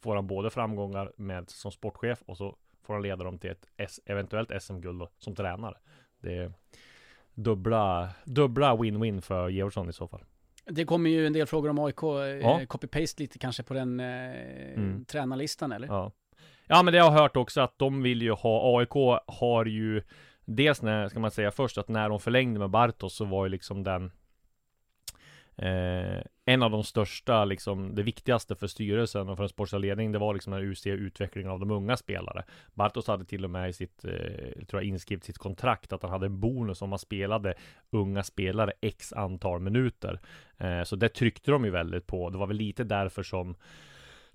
får 0.02 0.16
han 0.16 0.28
både 0.28 0.50
framgångar 0.50 1.12
med 1.18 1.50
som 1.50 1.72
sportchef 1.72 2.22
och 2.26 2.38
så 2.38 2.56
får 2.84 2.94
han 2.94 3.04
leda 3.04 3.24
dem 3.24 3.38
till 3.38 3.50
ett 3.50 3.68
S 3.78 4.00
eventuellt 4.06 4.64
SM-guld 4.64 5.04
som 5.18 5.36
tränare. 5.36 5.78
Det 6.20 6.38
är 6.38 6.52
dubbla, 7.34 8.10
dubbla 8.24 8.76
win-win 8.76 9.22
för 9.22 9.50
Georgsson 9.50 9.90
i 9.90 9.94
så 9.94 10.08
fall. 10.08 10.24
Det 10.66 10.86
kommer 10.86 11.10
ju 11.10 11.28
en 11.28 11.34
del 11.34 11.48
frågor 11.48 11.70
om 11.70 11.80
AIK, 11.80 12.02
ja. 12.42 12.60
copy-paste 12.68 13.20
lite 13.20 13.40
kanske 13.40 13.64
på 13.64 13.74
den 13.74 14.00
eh, 14.00 14.06
mm. 14.06 15.06
tränarlistan 15.06 15.72
eller? 15.72 15.88
Ja. 15.88 16.12
ja, 16.68 16.84
men 16.84 16.94
det 16.94 17.00
har 17.00 17.12
jag 17.12 17.22
hört 17.22 17.38
också 17.38 17.62
att 17.62 17.80
de 17.80 18.02
vill 18.02 18.22
ju 18.22 18.32
ha, 18.32 18.80
AIK 18.80 19.22
har 19.28 19.66
ju 19.66 20.02
Dels 20.46 20.82
när, 20.82 21.10
ska 21.10 21.20
man 21.20 21.32
säga 21.32 21.52
först, 21.52 21.78
att 21.78 21.88
när 21.88 22.10
de 22.10 22.20
förlängde 22.20 22.60
med 22.60 22.70
Bartos 22.70 23.16
så 23.16 23.26
var 23.26 23.46
ju 23.46 23.50
liksom 23.50 23.84
den 23.84 24.12
eh, 25.58 26.22
En 26.46 26.64
av 26.64 26.72
de 26.72 26.84
största, 26.84 27.46
liksom 27.46 27.96
det 27.96 28.04
viktigaste 28.04 28.56
för 28.56 28.68
styrelsen 28.68 29.30
och 29.30 29.38
för 29.38 29.44
den 29.44 29.50
sportsliga 29.50 29.80
ledningen 29.80 30.12
Det 30.12 30.20
var 30.20 30.34
liksom 30.34 30.54
den 30.54 30.62
UC 30.72 30.88
utvecklingen 30.88 31.52
av 31.52 31.60
de 31.60 31.72
unga 31.72 31.98
spelare 31.98 32.44
Bartos 32.74 33.08
hade 33.08 33.26
till 33.26 33.44
och 33.44 33.50
med 33.50 33.70
i 33.70 33.74
sitt, 33.74 34.06
eh, 34.06 34.66
tror 34.68 34.82
jag 34.82 34.84
inskrivet 34.84 35.24
sitt 35.24 35.38
kontrakt 35.38 35.94
Att 35.94 36.02
han 36.02 36.12
hade 36.12 36.26
en 36.26 36.40
bonus 36.40 36.82
om 36.82 36.90
man 36.90 37.00
spelade 37.00 37.54
unga 37.90 38.24
spelare 38.24 38.74
x 38.82 39.14
antal 39.14 39.60
minuter 39.60 40.20
eh, 40.58 40.84
Så 40.84 40.96
det 40.96 41.10
tryckte 41.10 41.52
de 41.52 41.66
ju 41.66 41.72
väldigt 41.72 42.08
på 42.08 42.30
Det 42.30 42.38
var 42.38 42.48
väl 42.48 42.58
lite 42.58 42.84
därför 42.84 43.24
som 43.24 43.56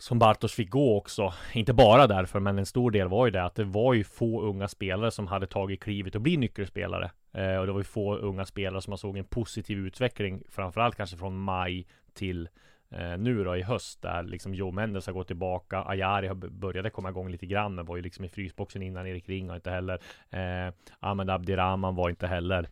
som 0.01 0.19
Bartos 0.19 0.53
fick 0.53 0.71
gå 0.71 0.97
också. 0.97 1.35
Inte 1.53 1.73
bara 1.73 2.07
därför, 2.07 2.41
men 2.41 2.59
en 2.59 2.67
stor 2.67 2.91
del 2.91 3.09
var 3.09 3.27
ju 3.27 3.31
det 3.31 3.45
att 3.45 3.55
det 3.55 3.65
var 3.65 3.95
ju 3.95 4.05
få 4.05 4.43
unga 4.43 4.69
spelare 4.69 5.11
som 5.11 5.27
hade 5.27 5.47
tagit 5.47 5.81
klivet 5.81 6.15
och 6.15 6.21
bli 6.21 6.37
nyckelspelare. 6.37 7.11
Eh, 7.33 7.57
och 7.57 7.67
det 7.67 7.73
var 7.73 7.81
ju 7.81 7.85
få 7.85 8.17
unga 8.17 8.47
spelare 8.47 8.83
som 8.83 8.91
man 8.91 8.99
såg 8.99 9.17
en 9.17 9.25
positiv 9.25 9.79
utveckling, 9.79 10.43
framförallt 10.49 10.97
kanske 10.97 11.17
från 11.17 11.39
maj 11.39 11.87
till 12.13 12.49
eh, 12.91 13.19
nu 13.19 13.45
då 13.45 13.57
i 13.57 13.63
höst 13.63 14.03
där 14.03 14.23
liksom 14.23 14.55
Joe 14.55 14.71
Mendes 14.71 15.07
har 15.07 15.13
gått 15.13 15.27
tillbaka. 15.27 15.85
Ayari 15.85 16.27
har 16.27 16.35
börjat 16.35 16.93
komma 16.93 17.09
igång 17.09 17.31
lite 17.31 17.47
grann, 17.47 17.75
men 17.75 17.87
var 17.87 17.97
ju 17.97 18.03
liksom 18.03 18.25
i 18.25 18.29
frysboxen 18.29 18.83
innan 18.83 19.07
Erik 19.07 19.29
Ring 19.29 19.49
har 19.49 19.57
inte 19.57 19.71
heller. 19.71 20.01
Eh, 20.31 20.75
Ahmed 21.01 21.31
Abdirahman 21.31 21.95
var 21.95 22.11
inte 22.11 22.27
heller 22.27 22.69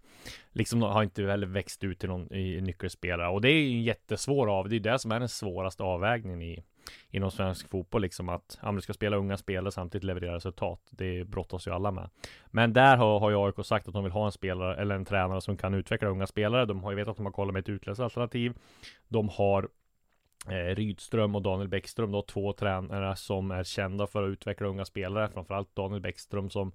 liksom 0.52 0.82
har 0.82 1.02
inte 1.02 1.22
heller 1.22 1.46
växt 1.46 1.84
ut 1.84 1.98
till 1.98 2.08
någon 2.08 2.32
i 2.32 2.60
nyckelspelare 2.60 3.28
och 3.28 3.40
det 3.40 3.48
är 3.48 3.60
ju 3.60 3.76
en 3.76 3.82
jättesvår 3.82 4.58
av. 4.58 4.68
Det 4.68 4.76
är 4.76 4.80
det 4.80 4.98
som 4.98 5.12
är 5.12 5.20
den 5.20 5.28
svåraste 5.28 5.82
avvägningen 5.82 6.42
i 6.42 6.64
inom 7.10 7.30
svensk 7.30 7.68
fotboll 7.68 8.02
liksom 8.02 8.28
att 8.28 8.58
ja, 8.62 8.72
du 8.72 8.80
ska 8.80 8.92
spela 8.92 9.16
unga 9.16 9.36
spelare 9.36 9.72
samtidigt 9.72 10.04
leverera 10.04 10.34
resultat. 10.34 10.80
Det 10.90 11.24
brottas 11.24 11.66
ju 11.66 11.70
alla 11.70 11.90
med. 11.90 12.10
Men 12.46 12.72
där 12.72 12.96
har, 12.96 13.20
har 13.20 13.30
ju 13.30 13.36
AIK 13.36 13.66
sagt 13.66 13.88
att 13.88 13.94
de 13.94 14.04
vill 14.04 14.12
ha 14.12 14.26
en 14.26 14.32
spelare 14.32 14.76
eller 14.76 14.94
en 14.94 15.04
tränare 15.04 15.40
som 15.40 15.56
kan 15.56 15.74
utveckla 15.74 16.08
unga 16.08 16.26
spelare. 16.26 16.66
De 16.66 16.82
har 16.82 16.90
ju 16.90 16.96
vetat 16.96 17.10
att 17.10 17.16
de 17.16 17.26
har 17.26 17.32
kollat 17.32 17.52
med 17.52 17.60
ett 17.60 17.68
utländskt 17.68 18.02
alternativ. 18.02 18.54
De 19.08 19.28
har 19.28 19.68
eh, 20.48 20.74
Rydström 20.74 21.34
och 21.34 21.42
Daniel 21.42 21.68
Bäckström 21.68 22.12
då, 22.12 22.22
två 22.22 22.52
tränare 22.52 23.16
som 23.16 23.50
är 23.50 23.64
kända 23.64 24.06
för 24.06 24.22
att 24.22 24.28
utveckla 24.28 24.66
unga 24.66 24.84
spelare. 24.84 25.28
Framförallt 25.28 25.74
Daniel 25.74 26.00
Bäckström 26.00 26.50
som 26.50 26.72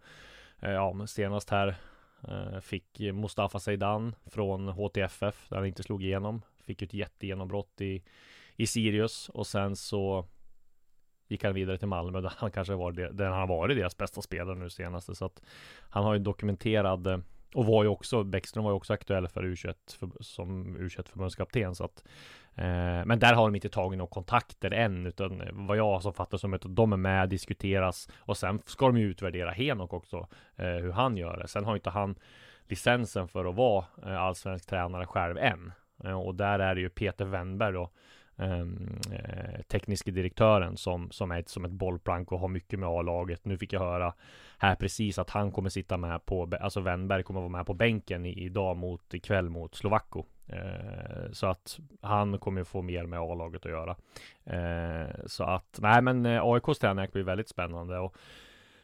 eh, 0.60 0.72
ja, 0.72 1.08
senast 1.08 1.50
här 1.50 1.75
eh, 2.27 2.60
fick 2.60 3.00
Mustafa 3.00 3.60
Zeidan 3.60 4.15
från 4.25 4.67
HTFF 4.67 5.50
där 5.50 5.58
han 5.58 5.65
inte 5.65 5.84
slog 5.84 6.03
igenom. 6.03 6.41
Fick 6.65 6.82
ett 6.82 6.93
jättegenombrott 6.93 7.82
i 7.82 8.03
i 8.55 8.67
Sirius 8.67 9.29
och 9.29 9.48
sen 9.48 9.75
så 9.75 10.25
gick 11.27 11.43
han 11.43 11.53
vidare 11.53 11.77
till 11.77 11.88
Malmö 11.88 12.22
där 12.22 12.33
han 12.38 12.51
kanske 12.51 12.74
var 12.74 12.91
det, 12.91 13.12
där 13.12 13.25
han 13.25 13.39
har 13.39 13.48
varit 13.48 13.77
deras 13.77 13.98
bästa 13.98 14.22
spelare 14.22 14.55
nu 14.55 14.69
senaste 14.69 15.15
så 15.15 15.25
att 15.25 15.41
han 15.89 16.03
har 16.03 16.13
ju 16.13 16.19
dokumenterad 16.19 17.24
och 17.53 17.65
var 17.65 17.83
ju 17.83 17.89
också 17.89 18.24
Bäckström 18.24 18.63
var 18.63 18.72
ju 18.72 18.75
också 18.75 18.93
aktuell 18.93 19.27
för 19.27 19.43
U21 19.43 19.75
för, 20.00 20.10
som 20.24 20.77
U21 20.77 21.10
förbundskapten. 21.10 21.75
Så 21.75 21.83
att 21.83 22.03
eh, 22.55 23.05
Men 23.05 23.19
där 23.19 23.33
har 23.33 23.48
de 23.48 23.55
inte 23.55 23.69
tagit 23.69 23.98
några 23.98 24.10
kontakter 24.10 24.72
än 24.72 25.05
utan 25.05 25.43
vad 25.51 25.77
jag 25.77 26.01
som 26.01 26.13
fattar 26.13 26.38
som 26.38 26.53
att 26.53 26.65
de 26.65 26.93
är 26.93 26.98
med, 26.98 27.29
diskuteras. 27.29 28.10
Och 28.19 28.38
sen 28.38 28.62
ska 28.65 28.86
de 28.86 28.98
ju 28.98 29.10
utvärdera 29.10 29.51
Henok 29.51 29.93
också 29.93 30.27
eh, 30.55 30.65
hur 30.65 30.91
han 30.91 31.17
gör 31.17 31.38
det. 31.38 31.48
Sen 31.48 31.65
har 31.65 31.75
inte 31.75 31.89
han 31.89 32.15
licensen 32.67 33.27
för 33.27 33.45
att 33.45 33.55
vara 33.55 33.86
eh, 34.05 34.22
allsvensk 34.22 34.69
tränare 34.69 35.05
själv 35.05 35.38
än. 35.38 35.72
Eh, 36.03 36.19
och 36.19 36.36
där 36.36 36.60
är 36.60 36.75
det 36.75 36.81
ju 36.81 36.89
Peter 36.89 37.25
Wennberg 37.25 37.74
då 37.74 37.89
Ehm, 38.38 39.00
eh, 39.12 39.62
tekniske 39.62 40.12
direktören 40.12 40.78
som, 40.78 41.12
som 41.12 41.32
är 41.32 41.40
ett, 41.40 41.50
som 41.50 41.66
ett 41.66 41.72
bollplank 41.72 42.32
och 42.32 42.40
har 42.40 42.48
mycket 42.48 42.80
med 42.80 42.90
A-laget. 42.90 43.46
Nu 43.46 43.58
fick 43.58 43.74
jag 43.74 43.80
höra 43.80 44.13
här 44.58 44.75
precis 44.75 45.20
att 45.20 45.30
han 45.30 45.52
kommer 45.52 45.70
sitta 45.70 45.98
med 45.98 46.25
på, 46.25 46.50
alltså 46.62 46.82
Wennberg 46.82 47.24
kommer 47.24 47.40
vara 47.40 47.50
med 47.50 47.66
på 47.66 47.74
bänken 47.74 48.25
i, 48.25 48.46
idag 48.46 48.78
mot, 48.78 49.13
ikväll 49.13 49.50
mot 49.50 49.75
Slovakko. 49.75 50.25
Eh, 50.48 51.32
så 51.32 51.48
att 51.48 51.80
han 52.02 52.40
kommer 52.40 52.63
få 52.63 52.82
mer 52.82 53.06
med 53.06 53.20
A-laget 53.20 53.66
att 53.66 53.72
göra. 53.72 53.96
Eh, 54.46 55.10
så 55.25 55.44
att, 55.44 55.80
nej 55.82 56.02
men 56.02 56.25
eh, 56.25 56.42
AIKs 56.44 56.80
träning 56.80 57.08
blir 57.12 57.24
väldigt 57.24 57.50
spännande 57.50 58.00
och 58.00 58.16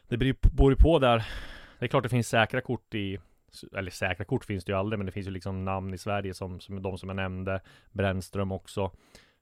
det 0.08 0.16
beror 0.16 0.70
ju 0.70 0.76
på 0.76 0.98
där. 0.98 1.26
Det 1.78 1.84
är 1.84 1.88
klart 1.88 2.02
det 2.02 2.08
finns 2.08 2.28
säkra 2.28 2.60
kort 2.60 2.94
i 2.94 3.18
eller 3.76 3.90
säkra 3.90 4.24
kort 4.24 4.44
finns 4.44 4.64
det 4.64 4.72
ju 4.72 4.78
aldrig, 4.78 4.98
men 4.98 5.06
det 5.06 5.12
finns 5.12 5.26
ju 5.26 5.30
liksom 5.30 5.64
namn 5.64 5.94
i 5.94 5.98
Sverige 5.98 6.34
som, 6.34 6.60
som 6.60 6.82
de 6.82 6.98
som 6.98 7.08
jag 7.08 7.16
nämnde. 7.16 7.60
Brännström 7.92 8.52
också. 8.52 8.90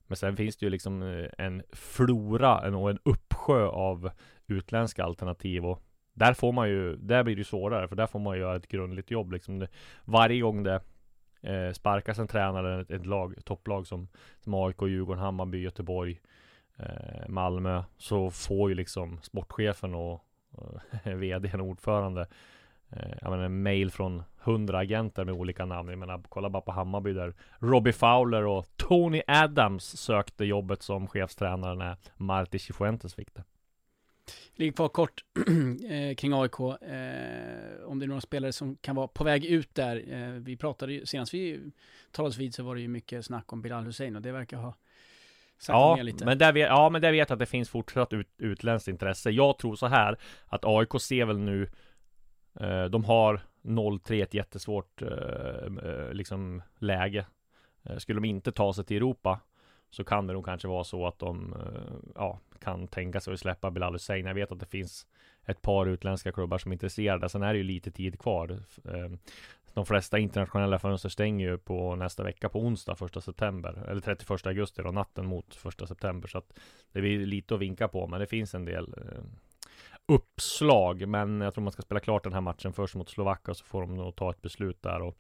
Men 0.08 0.16
sen 0.16 0.36
finns 0.36 0.56
det 0.56 0.66
ju 0.66 0.70
liksom 0.70 1.02
eh, 1.02 1.28
en 1.38 1.62
flora 1.72 2.76
och 2.76 2.90
en 2.90 2.98
uppsjö 3.02 3.66
av 3.66 4.10
utländska 4.46 5.04
alternativ 5.04 5.66
och 5.66 5.82
där 6.14 6.34
får 6.34 6.52
man 6.52 6.68
ju, 6.68 6.96
där 6.96 7.24
blir 7.24 7.36
det 7.36 7.44
svårare 7.44 7.88
för 7.88 7.96
där 7.96 8.06
får 8.06 8.18
man 8.18 8.38
göra 8.38 8.56
ett 8.56 8.68
grundligt 8.68 9.10
jobb 9.10 9.32
liksom. 9.32 9.66
Varje 10.04 10.40
gång 10.40 10.62
det 10.62 10.80
eh, 11.40 11.72
sparkas 11.72 12.18
en 12.18 12.28
tränare, 12.28 12.80
ett, 12.80 12.90
ett 12.90 13.06
lag, 13.06 13.34
topplag 13.44 13.86
som, 13.86 14.08
som 14.40 14.54
AIK, 14.54 14.82
Djurgården, 14.82 15.22
Hammarby, 15.22 15.58
Göteborg, 15.58 16.20
eh, 16.76 17.28
Malmö 17.28 17.82
så 17.96 18.30
får 18.30 18.68
ju 18.68 18.74
liksom 18.74 19.18
sportchefen 19.22 19.94
och 19.94 20.24
och 20.50 20.80
vdn 21.04 21.60
och 21.60 21.66
ordförande 21.66 22.26
jag 22.90 23.30
menar, 23.30 23.44
en 23.44 23.62
mail 23.62 23.90
från 23.90 24.22
hundra 24.38 24.78
agenter 24.78 25.24
med 25.24 25.34
olika 25.34 25.64
namn. 25.64 25.88
Jag 25.88 25.98
menar, 25.98 26.22
kolla 26.28 26.50
bara 26.50 26.62
på 26.62 26.72
Hammarby 26.72 27.12
där 27.12 27.34
Robbie 27.58 27.92
Fowler 27.92 28.46
och 28.46 28.66
Tony 28.76 29.22
Adams 29.26 29.96
sökte 29.96 30.44
jobbet 30.44 30.82
som 30.82 31.06
chefstränare 31.06 31.74
när 31.74 31.96
Marti 32.16 32.58
Cifuentes 32.58 33.14
fick 33.14 33.34
det. 33.34 33.44
Ligger 34.54 34.72
kvar 34.72 34.88
kort 34.88 35.24
eh, 35.90 36.14
kring 36.14 36.32
AIK. 36.32 36.60
Eh, 36.60 37.86
om 37.86 37.98
det 37.98 38.04
är 38.04 38.06
några 38.06 38.20
spelare 38.20 38.52
som 38.52 38.76
kan 38.76 38.96
vara 38.96 39.08
på 39.08 39.24
väg 39.24 39.44
ut 39.44 39.74
där. 39.74 40.04
Eh, 40.12 40.30
vi 40.30 40.56
pratade 40.56 40.92
ju, 40.92 41.06
senast 41.06 41.34
vi 41.34 41.60
talades 42.10 42.38
vid 42.38 42.54
så 42.54 42.62
var 42.62 42.74
det 42.74 42.80
ju 42.80 42.88
mycket 42.88 43.24
snack 43.24 43.52
om 43.52 43.62
Bilal 43.62 43.84
Hussein 43.84 44.16
och 44.16 44.22
det 44.22 44.32
verkar 44.32 44.56
ha 44.56 44.74
Ja 45.68 45.98
men, 46.24 46.38
där 46.38 46.52
vet, 46.52 46.68
ja, 46.68 46.90
men 46.90 47.02
där 47.02 47.12
vet 47.12 47.28
jag 47.28 47.36
att 47.36 47.38
det 47.38 47.46
finns 47.46 47.68
fortsatt 47.68 48.12
ut, 48.12 48.28
utländskt 48.38 48.88
intresse. 48.88 49.30
Jag 49.30 49.58
tror 49.58 49.76
så 49.76 49.86
här 49.86 50.18
att 50.46 50.64
AIK 50.64 51.00
ser 51.00 51.24
väl 51.24 51.38
nu 51.38 51.62
Eh, 51.62 51.66
Eh, 52.60 52.84
de 52.84 53.04
har 53.04 53.40
0-3 53.62 54.22
ett 54.22 54.34
jättesvårt 54.34 55.02
eh, 55.02 55.08
eh 55.08 56.12
liksom 56.12 56.62
läge. 56.78 57.26
Eh, 57.82 57.96
skulle 57.96 58.20
de 58.20 58.28
inte 58.28 58.52
ta 58.52 58.72
sig 58.72 58.84
till 58.84 58.96
Europa 58.96 59.40
så 59.90 60.04
kan 60.04 60.26
det 60.26 60.32
nog 60.32 60.44
kanske 60.44 60.68
vara 60.68 60.84
så 60.84 61.06
att 61.06 61.18
de 61.18 61.54
ja, 62.14 62.38
kan 62.60 62.88
tänka 62.88 63.20
sig 63.20 63.32
att 63.32 63.40
släppa 63.40 63.70
Bilal 63.70 63.92
Hussein. 63.92 64.26
Jag 64.26 64.34
vet 64.34 64.52
att 64.52 64.60
det 64.60 64.66
finns 64.66 65.06
ett 65.44 65.62
par 65.62 65.86
utländska 65.86 66.32
klubbar 66.32 66.58
som 66.58 66.72
är 66.72 66.74
intresserade. 66.74 67.28
Sen 67.28 67.42
är 67.42 67.52
det 67.52 67.58
ju 67.58 67.64
lite 67.64 67.90
tid 67.90 68.18
kvar. 68.18 68.62
Ehm, 68.94 69.18
de 69.74 69.86
flesta 69.86 70.18
internationella 70.18 70.78
fönster 70.78 71.08
stänger 71.08 71.50
ju 71.50 71.58
på 71.58 71.96
nästa 71.96 72.22
vecka 72.22 72.48
på 72.48 72.60
onsdag, 72.60 72.94
första 72.94 73.20
september. 73.20 73.84
Eller 73.88 74.00
31 74.00 74.46
augusti 74.46 74.82
då, 74.82 74.90
natten 74.90 75.26
mot 75.26 75.54
första 75.54 75.86
september. 75.86 76.28
Så 76.28 76.38
att 76.38 76.58
det 76.92 77.00
blir 77.00 77.26
lite 77.26 77.54
att 77.54 77.60
vinka 77.60 77.88
på, 77.88 78.06
men 78.06 78.20
det 78.20 78.26
finns 78.26 78.54
en 78.54 78.64
del 78.64 78.94
uppslag, 80.08 81.08
men 81.08 81.40
jag 81.40 81.54
tror 81.54 81.64
man 81.64 81.72
ska 81.72 81.82
spela 81.82 82.00
klart 82.00 82.24
den 82.24 82.32
här 82.32 82.40
matchen 82.40 82.72
först 82.72 82.94
mot 82.94 83.08
Slovakien 83.08 83.54
så 83.54 83.64
får 83.64 83.80
de 83.80 83.96
nog 83.96 84.16
ta 84.16 84.30
ett 84.30 84.42
beslut 84.42 84.82
där 84.82 85.02
och 85.02 85.18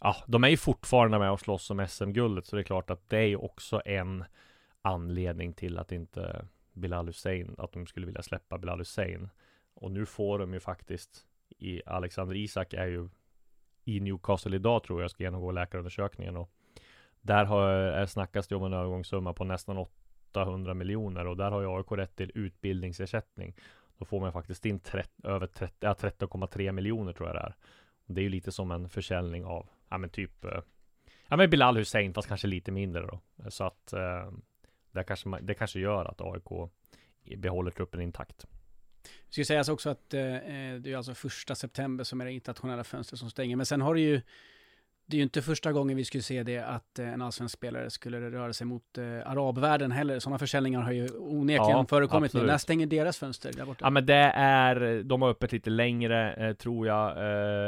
Ja, 0.00 0.16
de 0.26 0.44
är 0.44 0.48
ju 0.48 0.56
fortfarande 0.56 1.18
med 1.18 1.30
och 1.30 1.40
slåss 1.40 1.70
om 1.70 1.86
SM-guldet 1.88 2.46
så 2.46 2.56
det 2.56 2.62
är 2.62 2.64
klart 2.64 2.90
att 2.90 3.08
det 3.08 3.18
är 3.18 3.44
också 3.44 3.82
en 3.84 4.24
anledning 4.82 5.52
till 5.52 5.78
att 5.78 5.92
inte 5.92 6.46
Bilal 6.72 7.06
Hussein, 7.06 7.54
att 7.58 7.72
de 7.72 7.86
skulle 7.86 8.06
vilja 8.06 8.22
släppa 8.22 8.58
Bilal 8.58 8.78
Hussein. 8.78 9.28
Och 9.74 9.90
nu 9.90 10.06
får 10.06 10.38
de 10.38 10.54
ju 10.54 10.60
faktiskt 10.60 11.26
i 11.58 11.82
Alexander 11.86 12.34
Isak 12.34 12.72
är 12.72 12.86
ju 12.86 13.08
i 13.84 14.00
Newcastle 14.00 14.56
idag 14.56 14.84
tror 14.84 15.02
jag 15.02 15.10
ska 15.10 15.22
genomgå 15.22 15.50
läkarundersökningen 15.50 16.36
och 16.36 16.50
där 17.20 17.44
har, 17.44 17.98
eh, 18.00 18.06
snackas 18.06 18.48
det 18.48 18.56
om 18.56 18.64
en 18.64 18.72
övergångssumma 18.72 19.32
på 19.32 19.44
nästan 19.44 19.78
800 20.32 20.74
miljoner 20.74 21.26
och 21.26 21.36
där 21.36 21.50
har 21.50 21.60
ju 21.60 21.76
AIK 21.76 21.92
rätt 21.92 22.16
till 22.16 22.32
utbildningsersättning. 22.34 23.54
Då 23.98 24.04
får 24.04 24.20
man 24.20 24.32
faktiskt 24.32 24.66
in 24.66 24.80
30, 24.80 25.10
över 25.24 25.46
30, 25.46 25.74
ja, 25.80 25.94
13,3 25.94 26.72
miljoner 26.72 27.12
tror 27.12 27.28
jag 27.28 27.36
det 27.36 27.40
är. 27.40 27.56
Det 28.06 28.20
är 28.20 28.22
ju 28.22 28.28
lite 28.28 28.52
som 28.52 28.70
en 28.70 28.88
försäljning 28.88 29.44
av, 29.44 29.68
ja 29.88 29.98
men 29.98 30.10
typ 30.10 30.44
eh, 30.44 30.60
Ja 31.28 31.36
men 31.36 31.50
Bilal 31.50 31.76
Hussein 31.76 32.14
fast 32.14 32.28
kanske 32.28 32.46
lite 32.46 32.72
mindre 32.72 33.02
då. 33.02 33.20
Så 33.50 33.64
att 33.64 33.92
eh, 33.92 34.32
det, 34.92 35.04
kanske, 35.04 35.40
det 35.40 35.54
kanske 35.54 35.80
gör 35.80 36.04
att 36.04 36.20
AIK 36.20 36.70
behåller 37.36 37.70
truppen 37.70 38.00
intakt. 38.00 38.46
Det 39.02 39.32
ska 39.32 39.44
sägas 39.44 39.68
också 39.68 39.90
att 39.90 40.14
eh, 40.14 40.36
eh, 40.36 40.80
det 40.80 40.92
är 40.92 40.96
alltså 40.96 41.14
första 41.14 41.54
september 41.54 42.04
som 42.04 42.20
är 42.20 42.24
det 42.24 42.32
internationella 42.32 42.84
fönstret 42.84 43.18
som 43.18 43.30
stänger. 43.30 43.56
Men 43.56 43.66
sen 43.66 43.80
har 43.80 43.94
det 43.94 44.00
ju, 44.00 44.20
det 45.08 45.16
är 45.16 45.18
ju 45.18 45.22
inte 45.22 45.42
första 45.42 45.72
gången 45.72 45.96
vi 45.96 46.04
skulle 46.04 46.22
se 46.22 46.42
det 46.42 46.58
att 46.58 46.98
eh, 46.98 47.08
en 47.12 47.22
allsvensk 47.22 47.52
spelare 47.54 47.90
skulle 47.90 48.30
röra 48.30 48.52
sig 48.52 48.66
mot 48.66 48.98
eh, 48.98 49.04
arabvärlden 49.30 49.92
heller. 49.92 50.18
Sådana 50.18 50.38
försäljningar 50.38 50.80
har 50.80 50.92
ju 50.92 51.08
onekligen 51.18 51.70
Ja, 51.70 51.86
förekommit 51.88 52.32
nu. 52.32 52.38
absolut. 52.38 52.46
När 52.46 52.58
stänger 52.58 52.86
deras 52.86 53.18
fönster 53.18 53.52
där 53.52 53.64
borta? 53.66 53.84
Ja 53.84 53.90
men 53.90 54.06
det 54.06 54.14
är, 54.34 55.02
de 55.02 55.22
har 55.22 55.28
öppet 55.30 55.52
lite 55.52 55.70
längre 55.70 56.34
eh, 56.34 56.52
tror 56.54 56.86
jag 56.86 57.10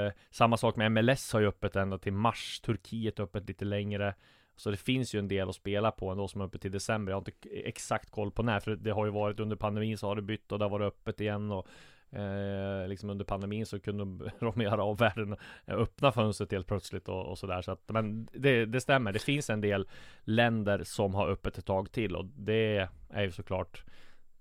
eh, 0.06 0.12
Samma 0.30 0.56
sak 0.56 0.76
med 0.76 0.92
MLS 0.92 1.32
har 1.32 1.40
ju 1.40 1.46
öppet 1.48 1.76
ända 1.76 1.98
till 1.98 2.12
mars 2.12 2.60
Turkiet 2.60 3.18
har 3.18 3.24
öppet 3.24 3.48
lite 3.48 3.64
längre 3.64 4.14
Så 4.56 4.70
det 4.70 4.76
finns 4.76 5.14
ju 5.14 5.18
en 5.18 5.28
del 5.28 5.48
att 5.48 5.54
spela 5.54 5.90
på 5.90 6.10
ändå 6.10 6.28
som 6.28 6.40
är 6.40 6.44
öppet 6.44 6.62
till 6.62 6.72
december 6.72 7.12
Jag 7.12 7.16
har 7.16 7.20
inte 7.20 7.48
exakt 7.68 8.10
koll 8.10 8.30
på 8.30 8.42
när 8.42 8.60
För 8.60 8.76
det 8.76 8.90
har 8.90 9.04
ju 9.04 9.10
varit 9.12 9.40
under 9.40 9.56
pandemin 9.56 9.98
så 9.98 10.06
har 10.06 10.16
det 10.16 10.22
bytt 10.22 10.52
och 10.52 10.58
det 10.58 10.64
har 10.64 10.70
varit 10.70 10.86
öppet 10.94 11.20
igen 11.20 11.50
och 11.52 11.66
eh, 12.10 12.88
Liksom 12.88 13.10
under 13.10 13.24
pandemin 13.24 13.66
så 13.66 13.80
kunde 13.80 14.30
de 14.40 14.60
i 14.62 14.66
arabvärlden 14.66 15.36
öppna 15.66 16.12
fönstret 16.12 16.52
helt 16.52 16.66
plötsligt 16.66 17.08
och, 17.08 17.26
och 17.26 17.38
sådär 17.38 17.62
så 17.62 17.72
att 17.72 17.82
Men 17.86 18.28
det, 18.32 18.66
det 18.66 18.80
stämmer, 18.80 19.12
det 19.12 19.18
finns 19.18 19.50
en 19.50 19.60
del 19.60 19.88
länder 20.24 20.82
som 20.84 21.14
har 21.14 21.28
öppet 21.28 21.58
ett 21.58 21.66
tag 21.66 21.92
till 21.92 22.16
och 22.16 22.24
det 22.24 22.88
är 23.08 23.22
ju 23.22 23.30
såklart 23.30 23.84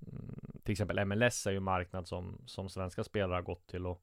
Mm, 0.08 0.60
till 0.64 0.72
exempel 0.72 1.06
MLS 1.06 1.48
är 1.48 1.52
ju 1.52 1.58
en 1.58 1.64
marknad 1.64 2.08
som, 2.08 2.42
som 2.46 2.70
svenska 2.70 3.04
spelare 3.04 3.34
har 3.36 3.42
gått 3.42 3.68
till 3.68 3.86
och 3.86 4.02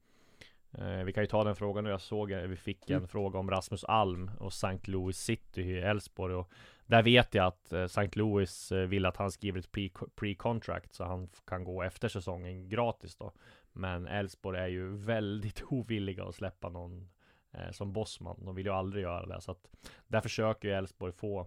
eh, 0.78 1.04
Vi 1.04 1.12
kan 1.12 1.23
ju 1.23 1.26
ta 1.26 1.44
den 1.44 1.56
frågan 1.56 1.85
nu, 1.85 1.90
jag 1.90 2.00
såg 2.00 2.33
eh, 2.33 2.38
vi 2.40 2.56
fick 2.56 2.90
en 2.90 2.97
Mm. 2.97 3.09
fråga 3.09 3.38
om 3.38 3.50
Rasmus 3.50 3.85
Alm 3.85 4.30
och 4.40 4.52
St. 4.52 4.78
Louis 4.85 5.16
City 5.18 5.62
i 5.62 5.78
Elfsborg 5.80 6.35
och 6.35 6.50
där 6.87 7.03
vet 7.03 7.35
jag 7.35 7.47
att 7.47 7.73
eh, 7.73 7.83
St. 7.83 8.11
Louis 8.12 8.73
eh, 8.73 8.87
vill 8.87 9.07
att 9.07 9.17
han 9.17 9.31
skriver 9.31 9.59
ett 9.59 9.73
pre-contract 10.17 10.95
så 10.95 11.05
han 11.05 11.29
kan 11.45 11.64
gå 11.64 11.83
efter 11.83 12.09
säsongen 12.09 12.69
gratis 12.69 13.17
då 13.17 13.33
Men 13.73 14.07
Elfsborg 14.07 14.61
är 14.61 14.69
ju 14.69 14.97
väldigt 14.97 15.62
ovilliga 15.69 16.25
att 16.25 16.35
släppa 16.35 16.69
någon 16.69 17.09
eh, 17.53 17.71
som 17.71 17.93
bossman 17.93 18.45
De 18.45 18.55
vill 18.55 18.67
ju 18.67 18.73
aldrig 18.73 19.03
göra 19.03 19.26
det 19.26 19.41
så 19.41 19.50
att 19.50 19.69
Där 20.07 20.21
försöker 20.21 20.69
ju 20.69 20.75
Elfsborg 20.75 21.12
få 21.12 21.47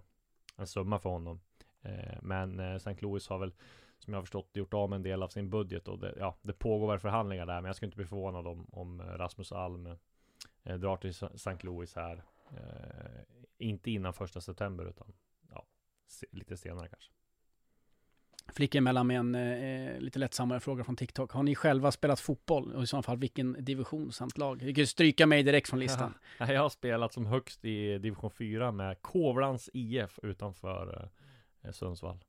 en 0.56 0.66
summa 0.66 0.98
för 0.98 1.10
honom 1.10 1.40
Men 2.20 2.60
St. 2.60 2.96
Louis 2.98 3.28
har 3.28 3.38
väl 3.38 3.52
som 3.98 4.12
jag 4.12 4.18
har 4.18 4.22
förstått 4.22 4.50
gjort 4.52 4.74
av 4.74 4.88
med 4.88 4.96
en 4.96 5.02
del 5.02 5.22
av 5.22 5.28
sin 5.28 5.50
budget 5.50 5.88
och 5.88 5.98
det, 5.98 6.14
ja, 6.18 6.36
det 6.42 6.52
pågår 6.52 6.88
väl 6.88 6.98
förhandlingar 6.98 7.46
där 7.46 7.60
men 7.60 7.64
jag 7.64 7.76
skulle 7.76 7.86
inte 7.86 7.96
bli 7.96 8.06
förvånad 8.06 8.46
om, 8.46 8.66
om 8.72 9.02
Rasmus 9.02 9.52
Alm 9.52 9.96
drar 10.62 10.96
till 10.96 11.10
St. 11.10 11.56
Louis 11.60 11.96
här 11.96 12.22
inte 13.58 13.90
innan 13.90 14.12
första 14.12 14.40
september 14.40 14.84
utan 14.84 15.12
lite 16.30 16.56
senare 16.56 16.88
kanske. 16.88 17.10
Flickar 18.52 18.78
emellan 18.78 19.06
med 19.06 19.18
en 19.18 19.34
eh, 19.34 20.00
lite 20.00 20.18
lättsammare 20.18 20.60
fråga 20.60 20.84
från 20.84 20.96
TikTok. 20.96 21.32
Har 21.32 21.42
ni 21.42 21.54
själva 21.54 21.92
spelat 21.92 22.20
fotboll? 22.20 22.72
Och 22.74 22.82
i 22.82 22.86
så 22.86 23.02
fall 23.02 23.18
vilken 23.18 23.64
division 23.64 24.12
samt 24.12 24.38
lag? 24.38 24.62
Vi 24.62 24.74
kan 24.74 24.82
ju 24.82 24.86
stryka 24.86 25.26
mig 25.26 25.42
direkt 25.42 25.68
från 25.68 25.78
listan. 25.80 26.14
Jag 26.38 26.60
har 26.62 26.68
spelat 26.68 27.12
som 27.12 27.26
högst 27.26 27.64
i 27.64 27.98
division 27.98 28.30
4 28.30 28.72
med 28.72 29.02
Kovlans 29.02 29.70
IF 29.72 30.18
utanför 30.22 31.10
eh, 31.62 31.70
Sundsvall. 31.72 32.24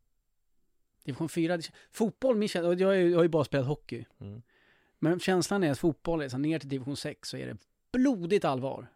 Division 1.03 1.29
4. 1.29 1.57
det- 1.57 1.71
Fotboll, 1.91 2.36
min 2.36 2.50
känsla, 2.50 2.74
jag 2.74 2.88
har 2.88 2.93
ju- 2.95 3.09
jag 3.09 3.17
har 3.17 3.24
ju 3.24 3.29
bara 3.29 3.43
spelat 3.43 3.67
hockey. 3.67 4.05
Mm. 4.19 4.41
Men 5.00 5.19
känslan 5.19 5.63
är 5.63 5.71
att 5.71 5.79
fotboll 5.79 6.21
är 6.21 6.29
så 6.29 6.38
ner 6.38 6.59
till 6.59 6.69
division 6.69 6.98
6 6.98 7.29
så 7.29 7.38
är 7.38 7.48
det 7.48 7.57
blodigt 7.91 8.45
allvar. 8.45 8.88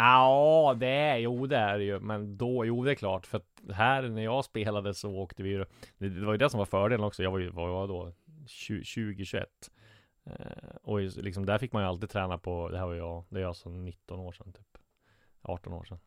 Ja, 0.00 0.76
det 0.80 0.86
är, 0.86 1.16
jo 1.16 1.46
det 1.46 1.56
är 1.56 1.78
det 1.78 1.84
ju, 1.84 2.00
men 2.00 2.36
då, 2.36 2.64
jo 2.66 2.84
det 2.84 2.90
är 2.90 2.94
klart, 2.94 3.26
för 3.26 3.38
att 3.38 3.62
här 3.72 4.02
när 4.02 4.22
jag 4.22 4.44
spelade 4.44 4.94
så 4.94 5.10
åkte 5.10 5.42
vi 5.42 5.48
ju, 5.48 5.64
det, 5.98 6.08
det 6.08 6.26
var 6.26 6.32
ju 6.32 6.38
det 6.38 6.50
som 6.50 6.58
var 6.58 6.66
fördelen 6.66 7.04
också, 7.04 7.22
jag 7.22 7.30
var 7.30 7.38
ju, 7.38 7.50
vad 7.50 7.68
var 7.68 7.80
jag 7.80 7.88
då, 7.88 8.12
20-21 8.46 9.44
eh, 10.24 10.32
Och 10.82 11.00
liksom 11.00 11.46
där 11.46 11.58
fick 11.58 11.72
man 11.72 11.82
ju 11.82 11.88
alltid 11.88 12.10
träna 12.10 12.38
på, 12.38 12.68
det 12.68 12.78
här 12.78 12.86
var 12.86 12.94
jag, 12.94 13.24
det 13.28 13.38
är 13.38 13.42
jag 13.42 13.56
som 13.56 13.84
19 13.84 14.20
år 14.20 14.32
sedan 14.32 14.52
typ. 14.52 14.78
18 15.42 15.72
år 15.72 15.84
sedan. 15.84 15.98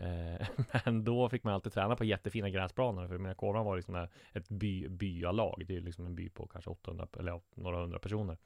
Eh, 0.00 0.46
men 0.84 1.04
då 1.04 1.28
fick 1.28 1.44
man 1.44 1.54
alltid 1.54 1.72
träna 1.72 1.96
på 1.96 2.04
jättefina 2.04 2.50
gräsplaner, 2.50 3.08
för 3.08 3.18
mina 3.18 3.34
kåran 3.34 3.64
var 3.64 3.76
liksom 3.76 4.08
ett 4.32 4.48
by, 4.48 4.88
byalag, 4.88 5.62
det 5.66 5.74
är 5.74 5.78
ju 5.78 5.84
liksom 5.84 6.06
en 6.06 6.14
by 6.14 6.28
på 6.28 6.46
kanske 6.46 6.70
800, 6.70 7.06
eller 7.18 7.40
några 7.54 7.80
hundra 7.80 7.98
personer 7.98 8.36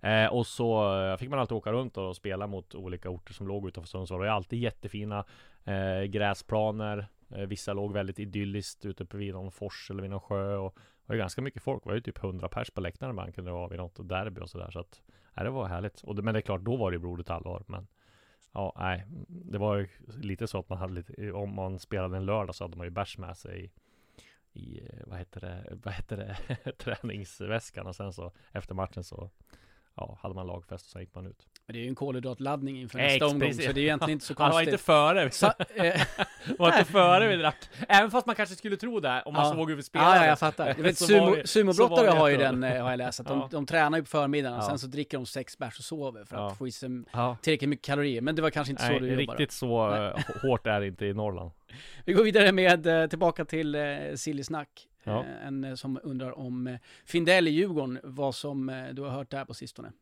Eh, 0.00 0.26
och 0.26 0.46
så 0.46 0.98
eh, 1.02 1.16
fick 1.16 1.30
man 1.30 1.38
alltid 1.38 1.56
åka 1.56 1.72
runt 1.72 1.96
och 1.96 2.16
spela 2.16 2.46
mot 2.46 2.74
olika 2.74 3.10
orter 3.10 3.34
som 3.34 3.48
låg 3.48 3.68
utanför 3.68 3.88
Sundsvall. 3.88 4.20
Det 4.20 4.26
är 4.26 4.30
alltid 4.30 4.58
jättefina 4.58 5.24
eh, 5.64 6.02
gräsplaner. 6.02 7.06
Eh, 7.30 7.46
vissa 7.46 7.72
låg 7.72 7.92
väldigt 7.92 8.18
idylliskt 8.18 8.84
ute 8.84 9.04
på 9.04 9.16
vid 9.16 9.34
någon 9.34 9.52
fors 9.52 9.90
eller 9.90 10.02
vid 10.02 10.10
någon 10.10 10.20
sjö. 10.20 10.56
Och 10.56 10.74
det 10.74 11.06
var 11.06 11.14
ju 11.14 11.18
ganska 11.18 11.42
mycket 11.42 11.62
folk. 11.62 11.82
Det 11.82 11.88
var 11.88 11.94
ju 11.94 12.00
typ 12.00 12.24
100 12.24 12.48
pers 12.48 12.70
på 12.70 12.80
läktaren 12.80 13.14
man 13.14 13.32
kunde 13.32 13.50
vara 13.50 13.68
vid 13.68 13.78
något 13.78 14.08
derby 14.08 14.40
och 14.40 14.50
sådär. 14.50 14.70
Så 14.70 14.78
att, 14.78 15.02
ja, 15.34 15.42
det 15.42 15.50
var 15.50 15.66
härligt. 15.66 16.00
Och 16.00 16.16
det, 16.16 16.22
men 16.22 16.34
det 16.34 16.40
är 16.40 16.42
klart, 16.42 16.60
då 16.60 16.76
var 16.76 16.90
det 16.90 16.94
ju 16.94 17.00
blodigt 17.00 17.30
allvar. 17.30 17.64
Men 17.66 17.86
ja, 18.52 18.74
nej, 18.78 19.06
det 19.28 19.58
var 19.58 19.76
ju 19.76 19.88
lite 20.06 20.46
så 20.46 20.58
att 20.58 20.68
man 20.68 20.78
hade 20.78 20.92
lite, 20.92 21.32
om 21.32 21.54
man 21.54 21.78
spelade 21.78 22.16
en 22.16 22.26
lördag 22.26 22.54
så 22.54 22.64
hade 22.64 22.76
man 22.76 22.86
ju 22.86 22.90
bärs 22.90 23.18
med 23.18 23.36
sig 23.36 23.72
i, 24.52 24.60
i 24.60 24.90
vad 25.06 25.18
heter 25.18 25.40
det, 25.40 25.78
vad 25.82 25.94
heter 25.94 26.16
det, 26.16 26.72
träningsväskan 26.78 27.86
och 27.86 27.96
sen 27.96 28.12
så 28.12 28.32
efter 28.52 28.74
matchen 28.74 29.04
så 29.04 29.30
ja, 29.94 30.18
hade 30.22 30.34
man 30.34 30.46
lagfest 30.46 30.86
och 30.86 30.90
sen 30.90 31.00
gick 31.00 31.14
man 31.14 31.26
ut. 31.26 31.48
Men 31.72 31.78
det 31.78 31.78
är 31.82 31.84
ju 31.84 31.88
en 31.88 31.94
kolhydratladdning 31.94 32.80
inför 32.80 32.98
Ex, 32.98 33.12
nästa 33.12 33.26
omgång, 33.26 33.40
precis. 33.48 33.66
så 33.66 33.72
det 33.72 33.80
är 33.80 33.82
ju 33.82 33.86
egentligen 33.86 34.12
inte 34.12 34.24
så 34.24 34.34
Han 34.38 34.44
var 34.46 34.52
konstigt. 34.52 34.72
inte 34.72 34.84
före, 34.84 35.30
Sa, 35.30 35.46
eh, 35.74 36.00
var 36.58 36.68
inte 36.78 36.84
före 36.92 37.28
vi 37.28 37.36
drack. 37.36 37.68
Även 37.88 38.10
fast 38.10 38.26
man 38.26 38.36
kanske 38.36 38.56
skulle 38.56 38.76
tro 38.76 39.00
det 39.00 39.22
om 39.24 39.34
man 39.34 39.46
Ja. 39.46 39.52
såg 39.54 39.68
hur 39.70 39.76
vi 39.76 39.82
spelade. 39.82 40.16
ja, 40.16 40.22
ja, 40.22 40.28
jag 40.28 40.38
fattar. 40.38 40.74
Du 40.76 40.82
vet, 40.82 40.98
Så 40.98 41.04
sumo, 41.06 41.36
sumobrottare 41.44 42.10
så 42.10 42.16
har 42.16 42.28
ju 42.28 42.36
den, 42.36 42.64
eh, 42.64 42.82
har 42.82 42.90
jag 42.90 42.98
läst, 42.98 43.20
att 43.20 43.26
de, 43.26 43.38
Ja. 43.38 43.48
de 43.50 43.66
tränar 43.66 43.98
ju 43.98 44.04
på 44.04 44.08
förmiddagen 44.10 44.58
och 44.58 44.64
sen 44.64 44.78
så 44.78 44.86
dricker 44.86 45.18
de 45.18 45.26
sex 45.26 45.58
bärs 45.58 45.78
och 45.78 45.84
sover 45.84 46.24
för 46.24 46.36
att 46.46 46.58
få 46.58 46.68
i 46.68 46.72
sig 46.72 46.88
tillräckligt 47.42 47.68
mycket 47.70 47.86
kalorier. 47.86 48.20
Men 48.20 48.36
det 48.36 48.42
var 48.42 48.50
kanske 48.50 48.70
inte 48.70 48.82
så 48.82 48.88
Nej, 48.90 49.00
du 49.00 49.06
jobbade. 49.08 49.22
riktigt 49.38 49.52
så 49.52 49.94
eh, 49.94 50.18
hårt 50.42 50.66
är 50.66 50.80
det 50.80 50.86
inte 50.86 51.06
i 51.06 51.14
Norrland. 51.14 51.50
Vi 52.04 52.12
går 52.12 52.24
vidare 52.24 52.52
med, 52.52 52.86
eh, 52.86 53.06
tillbaka 53.06 53.44
till 53.44 53.76
Silly 54.14 54.44
Snack. 54.44 54.88
En 55.44 55.76
som 55.76 56.00
undrar 56.02 56.38
om 56.38 56.78
Findell 57.06 57.48
i 57.48 57.50
Djurgården, 57.50 57.98
vad 58.02 58.34
som 58.34 58.88
du 58.92 59.02
har 59.02 59.10
hört 59.10 59.30
där 59.30 59.44
på 59.44 59.54
sistone. 59.54 59.92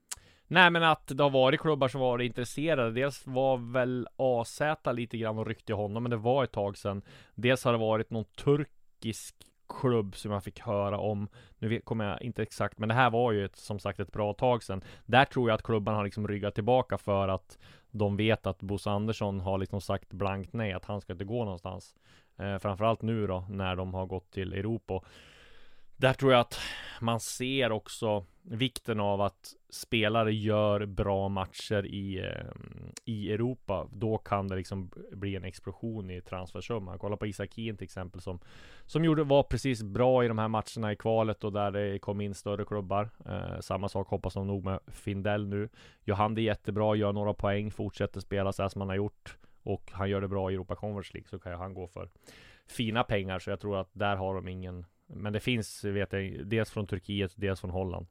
Nej 0.52 0.70
men 0.70 0.82
att 0.82 1.06
det 1.06 1.22
har 1.22 1.30
varit 1.30 1.60
klubbar 1.60 1.88
som 1.88 2.00
varit 2.00 2.26
intresserade. 2.26 2.90
Dels 2.90 3.26
var 3.26 3.72
väl 3.72 4.08
AZ 4.16 4.60
lite 4.92 5.18
grann 5.18 5.38
och 5.38 5.46
ryckte 5.46 5.72
i 5.72 5.76
honom 5.76 6.02
Men 6.02 6.10
det 6.10 6.16
var 6.16 6.44
ett 6.44 6.52
tag 6.52 6.76
sedan. 6.76 7.02
Dels 7.34 7.64
har 7.64 7.72
det 7.72 7.78
varit 7.78 8.10
någon 8.10 8.24
turkisk 8.24 9.36
klubb 9.80 10.16
som 10.16 10.30
jag 10.30 10.44
fick 10.44 10.60
höra 10.60 10.98
om. 10.98 11.28
Nu 11.58 11.80
kommer 11.80 12.04
jag 12.04 12.22
inte 12.22 12.42
exakt 12.42 12.78
Men 12.78 12.88
det 12.88 12.94
här 12.94 13.10
var 13.10 13.32
ju 13.32 13.44
ett, 13.44 13.56
som 13.56 13.78
sagt 13.78 14.00
ett 14.00 14.12
bra 14.12 14.32
tag 14.32 14.62
sedan. 14.62 14.84
Där 15.06 15.24
tror 15.24 15.50
jag 15.50 15.54
att 15.54 15.62
klubban 15.62 15.94
har 15.94 16.04
liksom 16.04 16.28
ryggat 16.28 16.54
tillbaka 16.54 16.98
för 16.98 17.28
att 17.28 17.58
De 17.90 18.16
vet 18.16 18.46
att 18.46 18.62
Bosse 18.62 18.90
Andersson 18.90 19.40
har 19.40 19.58
liksom 19.58 19.80
sagt 19.80 20.12
blankt 20.12 20.52
nej 20.52 20.72
Att 20.72 20.84
han 20.84 21.00
ska 21.00 21.12
inte 21.12 21.24
gå 21.24 21.44
någonstans. 21.44 21.94
Eh, 22.38 22.58
Framförallt 22.58 23.02
nu 23.02 23.26
då 23.26 23.44
när 23.48 23.76
de 23.76 23.94
har 23.94 24.06
gått 24.06 24.30
till 24.30 24.52
Europa 24.52 25.02
där 26.00 26.12
tror 26.12 26.32
jag 26.32 26.40
att 26.40 26.58
man 27.00 27.20
ser 27.20 27.72
också 27.72 28.24
vikten 28.42 29.00
av 29.00 29.20
att 29.20 29.54
spelare 29.70 30.34
gör 30.34 30.86
bra 30.86 31.28
matcher 31.28 31.86
i, 31.86 32.18
eh, 32.18 32.50
i 33.04 33.32
Europa. 33.32 33.88
Då 33.92 34.18
kan 34.18 34.48
det 34.48 34.56
liksom 34.56 34.90
bli 35.12 35.36
en 35.36 35.44
explosion 35.44 36.10
i 36.10 36.20
transfersumman. 36.20 36.98
Kolla 36.98 37.16
på 37.16 37.26
Isak 37.26 37.50
till 37.50 37.82
exempel 37.82 38.20
som, 38.20 38.40
som 38.86 39.04
gjorde, 39.04 39.24
var 39.24 39.42
precis 39.42 39.82
bra 39.82 40.24
i 40.24 40.28
de 40.28 40.38
här 40.38 40.48
matcherna 40.48 40.92
i 40.92 40.96
kvalet 40.96 41.44
och 41.44 41.52
där 41.52 41.70
det 41.70 41.98
kom 41.98 42.20
in 42.20 42.34
större 42.34 42.64
klubbar. 42.64 43.10
Eh, 43.26 43.60
samma 43.60 43.88
sak 43.88 44.08
hoppas 44.08 44.34
de 44.34 44.46
nog 44.46 44.64
med 44.64 44.80
Findell 44.86 45.46
nu. 45.46 45.68
Johan, 46.04 46.34
det 46.34 46.40
är 46.40 46.44
jättebra, 46.44 46.96
gör 46.96 47.12
några 47.12 47.34
poäng, 47.34 47.70
fortsätter 47.70 48.20
spela 48.20 48.52
så 48.52 48.62
här 48.62 48.68
som 48.68 48.80
han 48.80 48.88
har 48.88 48.96
gjort 48.96 49.36
och 49.62 49.90
han 49.92 50.10
gör 50.10 50.20
det 50.20 50.28
bra 50.28 50.50
i 50.50 50.54
Europa 50.54 50.76
Conference 50.76 51.10
League 51.14 51.28
så 51.28 51.38
kan 51.38 51.52
ju 51.52 51.58
han 51.58 51.74
gå 51.74 51.86
för 51.86 52.10
fina 52.66 53.04
pengar 53.04 53.38
så 53.38 53.50
jag 53.50 53.60
tror 53.60 53.80
att 53.80 53.90
där 53.92 54.16
har 54.16 54.34
de 54.34 54.48
ingen 54.48 54.84
men 55.14 55.33
det 55.33 55.40
finns, 55.40 55.85
vet 55.85 56.12
jag, 56.12 56.46
dels 56.46 56.70
från 56.70 56.87
Turkiet, 56.87 57.33
dels 57.37 57.61
från 57.61 57.70
Holland. 57.70 58.07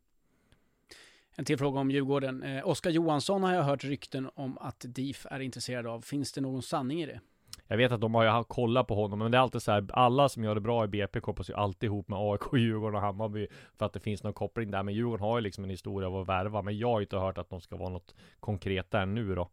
En 1.36 1.46
till 1.46 1.58
fråga 1.58 1.80
om 1.80 1.92
Djurgården. 1.92 2.44
Eh, 2.44 2.68
Oskar 2.68 2.90
Johansson 2.90 3.44
har 3.44 3.54
jag 3.54 3.64
hört 3.64 3.84
rykten 3.84 4.30
om 4.36 4.58
att 4.58 4.86
DIF 4.88 5.26
är 5.30 5.40
intresserad 5.40 5.88
av. 5.88 6.02
Finns 6.02 6.32
det 6.32 6.42
någon 6.42 6.62
sanning 6.62 7.02
i 7.02 7.06
det? 7.06 7.20
Jag 7.68 7.78
vet 7.78 7.92
att 7.92 8.02
de 8.02 8.16
har 8.16 8.24
ju 8.24 8.44
kollat 8.44 8.88
på 8.88 8.96
honom, 8.96 9.20
men 9.20 9.32
det 9.32 9.38
är 9.38 9.42
alltid 9.42 9.62
så 9.62 9.72
här, 9.72 9.88
alla 9.94 10.30
som 10.30 10.44
gör 10.44 10.56
det 10.56 10.62
bra 10.62 10.86
i 10.86 10.88
BP 10.88 11.20
kopplas 11.20 11.50
ju 11.50 11.54
alltid 11.54 11.88
ihop 11.88 12.08
med 12.08 12.20
AIK, 12.20 12.42
Djurgården 12.54 12.96
och 12.96 13.02
Hammarby 13.02 13.48
för 13.78 13.86
att 13.86 13.94
det 13.94 14.00
finns 14.00 14.24
någon 14.24 14.34
koppling 14.34 14.72
där. 14.72 14.84
Men 14.84 14.94
Djurgården 14.94 15.26
har 15.26 15.38
ju 15.38 15.42
liksom 15.42 15.64
en 15.64 15.70
historia 15.70 16.08
av 16.08 16.16
att 16.16 16.28
värva, 16.28 16.62
men 16.62 16.78
jag 16.78 16.88
har 16.88 17.02
inte 17.02 17.18
hört 17.18 17.38
att 17.38 17.50
de 17.50 17.62
ska 17.62 17.76
vara 17.76 17.90
något 17.90 18.16
konkret 18.40 18.92
där 18.92 19.06
nu 19.06 19.36
då. 19.36 19.50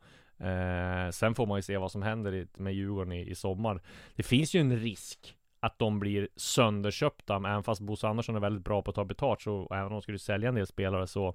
Eh, 0.47 1.11
sen 1.11 1.35
får 1.35 1.47
man 1.47 1.59
ju 1.59 1.63
se 1.63 1.77
vad 1.77 1.93
som 1.93 2.03
händer 2.03 2.47
med 2.57 2.75
Djurgården 2.75 3.13
i, 3.13 3.31
i 3.31 3.35
sommar. 3.35 3.83
Det 4.15 4.23
finns 4.23 4.55
ju 4.55 4.61
en 4.61 4.79
risk 4.79 5.37
att 5.67 5.79
de 5.79 5.99
blir 6.01 6.29
sönderköpta, 6.37 7.39
men 7.39 7.51
även 7.51 7.63
fast 7.63 7.81
Bosse 7.81 8.09
Andersson 8.09 8.37
är 8.37 8.41
väldigt 8.41 8.65
bra 8.65 8.83
på 8.83 8.91
att 8.91 8.95
ta 8.95 9.05
betalt 9.05 9.41
så 9.41 9.69
även 9.71 9.87
om 9.87 9.93
de 9.93 10.03
skulle 10.03 10.19
sälja 10.19 10.49
en 10.49 10.55
del 10.55 10.67
spelare 10.67 11.07
så 11.07 11.35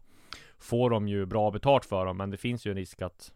får 0.58 0.90
de 0.90 1.08
ju 1.08 1.26
bra 1.26 1.52
betalt 1.52 1.86
för 1.86 2.06
dem, 2.06 2.18
men 2.18 2.30
det 2.30 2.38
finns 2.38 2.66
ju 2.66 2.72
en 2.72 2.78
risk 2.78 3.02
att 3.02 3.34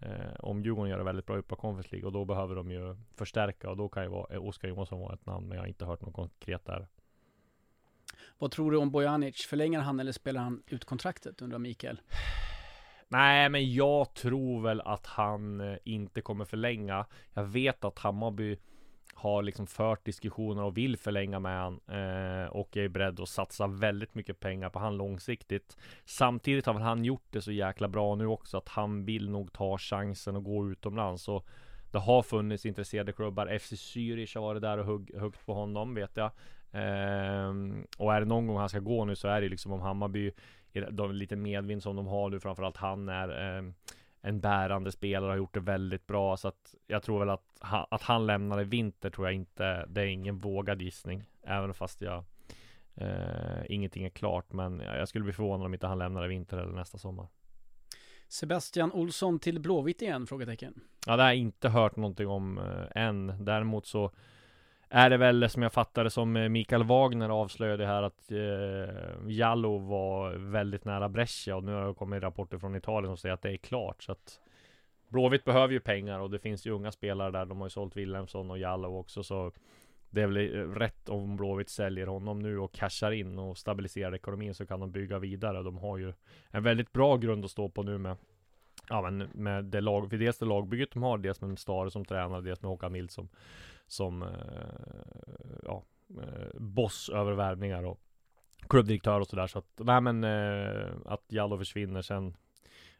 eh, 0.00 0.34
om 0.38 0.62
Djurgården 0.62 0.90
gör 0.90 0.98
det 0.98 1.04
väldigt 1.04 1.26
bra 1.26 1.36
upp 1.36 1.48
på 1.48 1.56
Conference 1.56 1.88
League 1.92 2.06
och 2.06 2.12
då 2.12 2.24
behöver 2.24 2.54
de 2.54 2.70
ju 2.70 2.96
förstärka 3.16 3.70
och 3.70 3.76
då 3.76 3.88
kan 3.88 4.02
ju 4.02 4.08
vara, 4.08 4.40
Oskar 4.40 4.68
Johansson 4.68 5.00
vara 5.00 5.14
ett 5.14 5.26
namn, 5.26 5.48
men 5.48 5.56
jag 5.56 5.62
har 5.62 5.68
inte 5.68 5.84
hört 5.84 6.00
något 6.00 6.14
konkret 6.14 6.64
där. 6.64 6.86
Vad 8.38 8.50
tror 8.50 8.70
du 8.70 8.78
om 8.78 8.90
Bojanic? 8.90 9.46
Förlänger 9.46 9.80
han 9.80 10.00
eller 10.00 10.12
spelar 10.12 10.40
han 10.40 10.62
ut 10.66 10.84
kontraktet, 10.84 11.42
undrar 11.42 11.58
Mikael? 11.58 12.00
Nej, 13.08 13.48
men 13.48 13.72
jag 13.72 14.14
tror 14.14 14.62
väl 14.62 14.80
att 14.80 15.06
han 15.06 15.60
eh, 15.60 15.76
inte 15.84 16.20
kommer 16.20 16.44
förlänga. 16.44 17.06
Jag 17.34 17.44
vet 17.44 17.84
att 17.84 17.98
Hammarby 17.98 18.58
har 19.14 19.42
liksom 19.42 19.66
fört 19.66 20.04
diskussioner 20.04 20.62
och 20.62 20.76
vill 20.76 20.96
förlänga 20.96 21.38
med 21.38 21.58
han 21.58 21.80
eh, 21.88 22.48
och 22.48 22.76
är 22.76 22.88
beredd 22.88 23.20
att 23.20 23.28
satsa 23.28 23.66
väldigt 23.66 24.14
mycket 24.14 24.40
pengar 24.40 24.70
på 24.70 24.78
han 24.78 24.96
långsiktigt. 24.96 25.76
Samtidigt 26.04 26.66
har 26.66 26.74
väl 26.74 26.82
han 26.82 27.04
gjort 27.04 27.26
det 27.30 27.42
så 27.42 27.52
jäkla 27.52 27.88
bra 27.88 28.14
nu 28.14 28.26
också 28.26 28.56
att 28.56 28.68
han 28.68 29.04
vill 29.04 29.30
nog 29.30 29.52
ta 29.52 29.78
chansen 29.78 30.36
och 30.36 30.44
gå 30.44 30.70
utomlands. 30.70 31.28
Och 31.28 31.46
det 31.92 31.98
har 31.98 32.22
funnits 32.22 32.66
intresserade 32.66 33.12
klubbar. 33.12 33.58
FC 33.58 33.72
Zürich 33.72 34.34
har 34.34 34.42
varit 34.42 34.62
där 34.62 34.78
och 34.78 34.86
hugg, 34.86 35.14
huggt 35.18 35.46
på 35.46 35.54
honom 35.54 35.94
vet 35.94 36.16
jag. 36.16 36.30
Eh, 36.72 37.54
och 37.98 38.14
är 38.14 38.20
det 38.20 38.26
någon 38.26 38.46
gång 38.46 38.56
han 38.56 38.68
ska 38.68 38.78
gå 38.78 39.04
nu 39.04 39.16
så 39.16 39.28
är 39.28 39.40
det 39.40 39.48
liksom 39.48 39.72
om 39.72 39.80
Hammarby 39.80 40.32
de 40.90 41.12
lite 41.12 41.36
medvind 41.36 41.82
som 41.82 41.96
de 41.96 42.06
har 42.06 42.30
nu 42.30 42.40
framförallt 42.40 42.76
han 42.76 43.08
är 43.08 43.56
eh, 43.56 43.62
en 44.28 44.40
bärande 44.40 44.92
spelare 44.92 45.30
har 45.30 45.36
gjort 45.36 45.54
det 45.54 45.60
väldigt 45.60 46.06
bra 46.06 46.36
så 46.36 46.48
att 46.48 46.74
jag 46.86 47.02
tror 47.02 47.18
väl 47.18 47.30
att, 47.30 47.56
att 47.90 48.02
han 48.02 48.26
lämnar 48.26 48.60
i 48.60 48.64
vinter 48.64 49.10
tror 49.10 49.26
jag 49.26 49.34
inte 49.34 49.86
det 49.86 50.00
är 50.00 50.06
ingen 50.06 50.38
vågad 50.38 50.82
gissning 50.82 51.24
även 51.42 51.74
fast 51.74 52.00
jag 52.00 52.24
eh, 52.94 53.58
ingenting 53.66 54.04
är 54.04 54.10
klart 54.10 54.52
men 54.52 54.80
jag 54.80 55.08
skulle 55.08 55.24
bli 55.24 55.32
förvånad 55.32 55.66
om 55.66 55.74
inte 55.74 55.86
han 55.86 55.98
lämnar 55.98 56.24
i 56.24 56.28
vinter 56.28 56.56
eller 56.58 56.72
nästa 56.72 56.98
sommar. 56.98 57.28
Sebastian 58.28 58.92
Olsson 58.92 59.38
till 59.38 59.60
Blåvitt 59.60 60.02
igen? 60.02 60.26
Frågetecken. 60.26 60.80
Ja, 61.06 61.16
det 61.16 61.22
har 61.22 61.30
jag 61.30 61.36
inte 61.36 61.68
hört 61.68 61.96
någonting 61.96 62.28
om 62.28 62.58
eh, 62.58 63.02
än. 63.02 63.44
Däremot 63.44 63.86
så 63.86 64.10
är 64.90 65.10
det 65.10 65.16
väl 65.16 65.50
som 65.50 65.62
jag 65.62 65.72
fattade 65.72 66.10
som 66.10 66.36
eh, 66.36 66.48
Mikael 66.48 66.84
Wagner 66.84 67.28
avslöjade 67.28 67.86
här 67.86 68.02
att 68.02 68.32
eh, 68.32 69.28
Jallo 69.28 69.78
var 69.78 70.30
väldigt 70.30 70.84
nära 70.84 71.08
Brescia 71.08 71.56
och 71.56 71.64
nu 71.64 71.72
har 71.72 71.88
det 71.88 71.94
kommit 71.94 72.22
rapporter 72.22 72.58
från 72.58 72.76
Italien 72.76 73.10
som 73.10 73.16
säger 73.16 73.34
att 73.34 73.42
det 73.42 73.52
är 73.52 73.56
klart 73.56 74.02
så 74.02 74.12
att 74.12 74.40
Blåvitt 75.08 75.44
behöver 75.44 75.72
ju 75.72 75.80
pengar 75.80 76.20
och 76.20 76.30
det 76.30 76.38
finns 76.38 76.66
ju 76.66 76.70
unga 76.70 76.92
spelare 76.92 77.30
där. 77.30 77.44
De 77.44 77.58
har 77.58 77.66
ju 77.66 77.70
sålt 77.70 77.96
Wilhelmsson 77.96 78.50
och 78.50 78.58
Jallo 78.58 78.98
också 78.98 79.22
så 79.22 79.52
det 80.10 80.22
är 80.22 80.26
väl 80.26 80.36
eh, 80.36 80.60
rätt 80.60 81.08
om 81.08 81.36
Blåvitt 81.36 81.68
säljer 81.68 82.06
honom 82.06 82.38
nu 82.38 82.58
och 82.58 82.72
cashar 82.72 83.10
in 83.10 83.38
och 83.38 83.58
stabiliserar 83.58 84.14
ekonomin 84.14 84.54
så 84.54 84.66
kan 84.66 84.80
de 84.80 84.90
bygga 84.90 85.18
vidare. 85.18 85.62
De 85.62 85.78
har 85.78 85.98
ju 85.98 86.12
en 86.50 86.62
väldigt 86.62 86.92
bra 86.92 87.16
grund 87.16 87.44
att 87.44 87.50
stå 87.50 87.68
på 87.68 87.82
nu 87.82 87.98
med 87.98 88.16
Ja 88.88 89.02
men 89.02 89.18
med 89.18 89.64
det 89.64 89.80
lag, 89.80 90.10
för 90.10 90.16
dels 90.16 90.38
det 90.38 90.46
lagbygget 90.46 90.90
de 90.90 91.02
har, 91.02 91.18
dels 91.18 91.40
med 91.40 91.58
Stare 91.58 91.90
som 91.90 92.04
tränare, 92.04 92.40
dels 92.40 92.62
med 92.62 92.68
Håkan 92.68 92.92
Nilsson 92.92 93.28
som 93.88 94.22
eh, 94.22 94.28
ja, 95.62 95.84
eh, 96.22 96.60
boss 96.60 97.08
över 97.08 97.32
värvningar 97.32 97.82
och 97.82 98.00
klubbdirektör 98.68 99.20
och 99.20 99.26
sådär. 99.26 99.46
Så 99.46 99.58
att, 99.58 99.72
nej 99.76 100.00
men 100.00 100.24
eh, 100.24 100.94
att 101.04 101.24
Jallo 101.28 101.58
försvinner 101.58 102.02
sen 102.02 102.36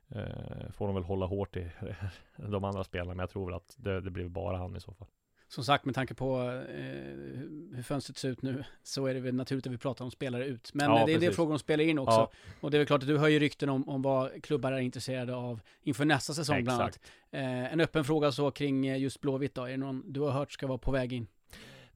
eh, 0.09 0.70
får 0.72 0.87
de 0.87 0.94
väl 0.94 1.05
hålla 1.05 1.27
hårt 1.27 1.57
i 1.57 1.70
de 2.37 2.64
andra 2.64 2.85
spelarna. 2.85 3.14
Men 3.14 3.18
jag 3.18 3.31
tror 3.31 3.46
väl 3.46 3.55
att 3.55 3.74
det, 3.79 4.01
det 4.01 4.11
blir 4.11 4.29
bara 4.29 4.57
han 4.59 4.77
i 4.77 4.81
så 4.81 4.94
fall. 4.94 5.09
Som 5.48 5.64
sagt, 5.64 5.84
med 5.84 5.94
tanke 5.94 6.14
på 6.14 6.40
eh, 6.40 7.74
hur 7.74 7.82
fönstret 7.82 8.18
ser 8.18 8.28
ut 8.28 8.42
nu 8.42 8.64
så 8.82 9.06
är 9.06 9.14
det 9.14 9.20
väl 9.20 9.34
naturligt 9.34 9.66
att 9.66 9.72
vi 9.72 9.78
pratar 9.78 10.04
om 10.04 10.11
spelare 10.11 10.46
ut. 10.46 10.70
Men 10.74 10.90
ja, 10.90 11.06
det 11.06 11.12
är 11.12 11.14
en 11.14 11.20
del 11.20 11.32
frågor 11.32 11.52
de 11.52 11.58
spelar 11.58 11.84
in 11.84 11.98
också. 11.98 12.16
Ja. 12.16 12.30
Och 12.61 12.70
det 12.70 12.76
är 12.76 12.78
väl 12.78 12.87
klart 12.87 13.02
att 13.02 13.08
du 13.08 13.28
ju 13.28 13.38
rykten 13.38 13.68
om, 13.68 13.88
om 13.88 14.02
vad 14.02 14.42
klubbar 14.42 14.72
är 14.72 14.78
intresserade 14.78 15.34
av 15.34 15.61
inför 15.82 16.04
nästa 16.04 16.34
säsong 16.34 16.56
Exakt. 16.56 16.64
bland 16.64 16.80
annat. 16.80 17.00
Eh, 17.30 17.72
en 17.72 17.80
öppen 17.80 18.04
fråga 18.04 18.32
så 18.32 18.50
kring 18.50 18.96
just 18.96 19.20
Blåvitt 19.20 19.54
då. 19.54 19.64
Är 19.64 19.70
det 19.70 19.76
någon 19.76 20.12
du 20.12 20.20
har 20.20 20.30
hört 20.30 20.52
ska 20.52 20.66
vara 20.66 20.78
på 20.78 20.90
väg 20.90 21.12
in? 21.12 21.26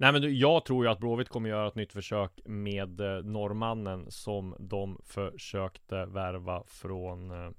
Nej 0.02 0.12
men 0.12 0.38
jag 0.38 0.64
tror 0.64 0.84
ju 0.84 0.90
att 0.90 0.98
Blåvitt 0.98 1.28
kommer 1.28 1.48
göra 1.48 1.68
ett 1.68 1.74
nytt 1.74 1.92
försök 1.92 2.40
med 2.44 3.00
eh, 3.00 3.24
norrmannen 3.24 4.10
som 4.10 4.56
de 4.58 5.00
försökte 5.04 6.06
värva 6.06 6.62
från 6.66 7.30
eh, 7.30 7.36
eh, 7.46 7.50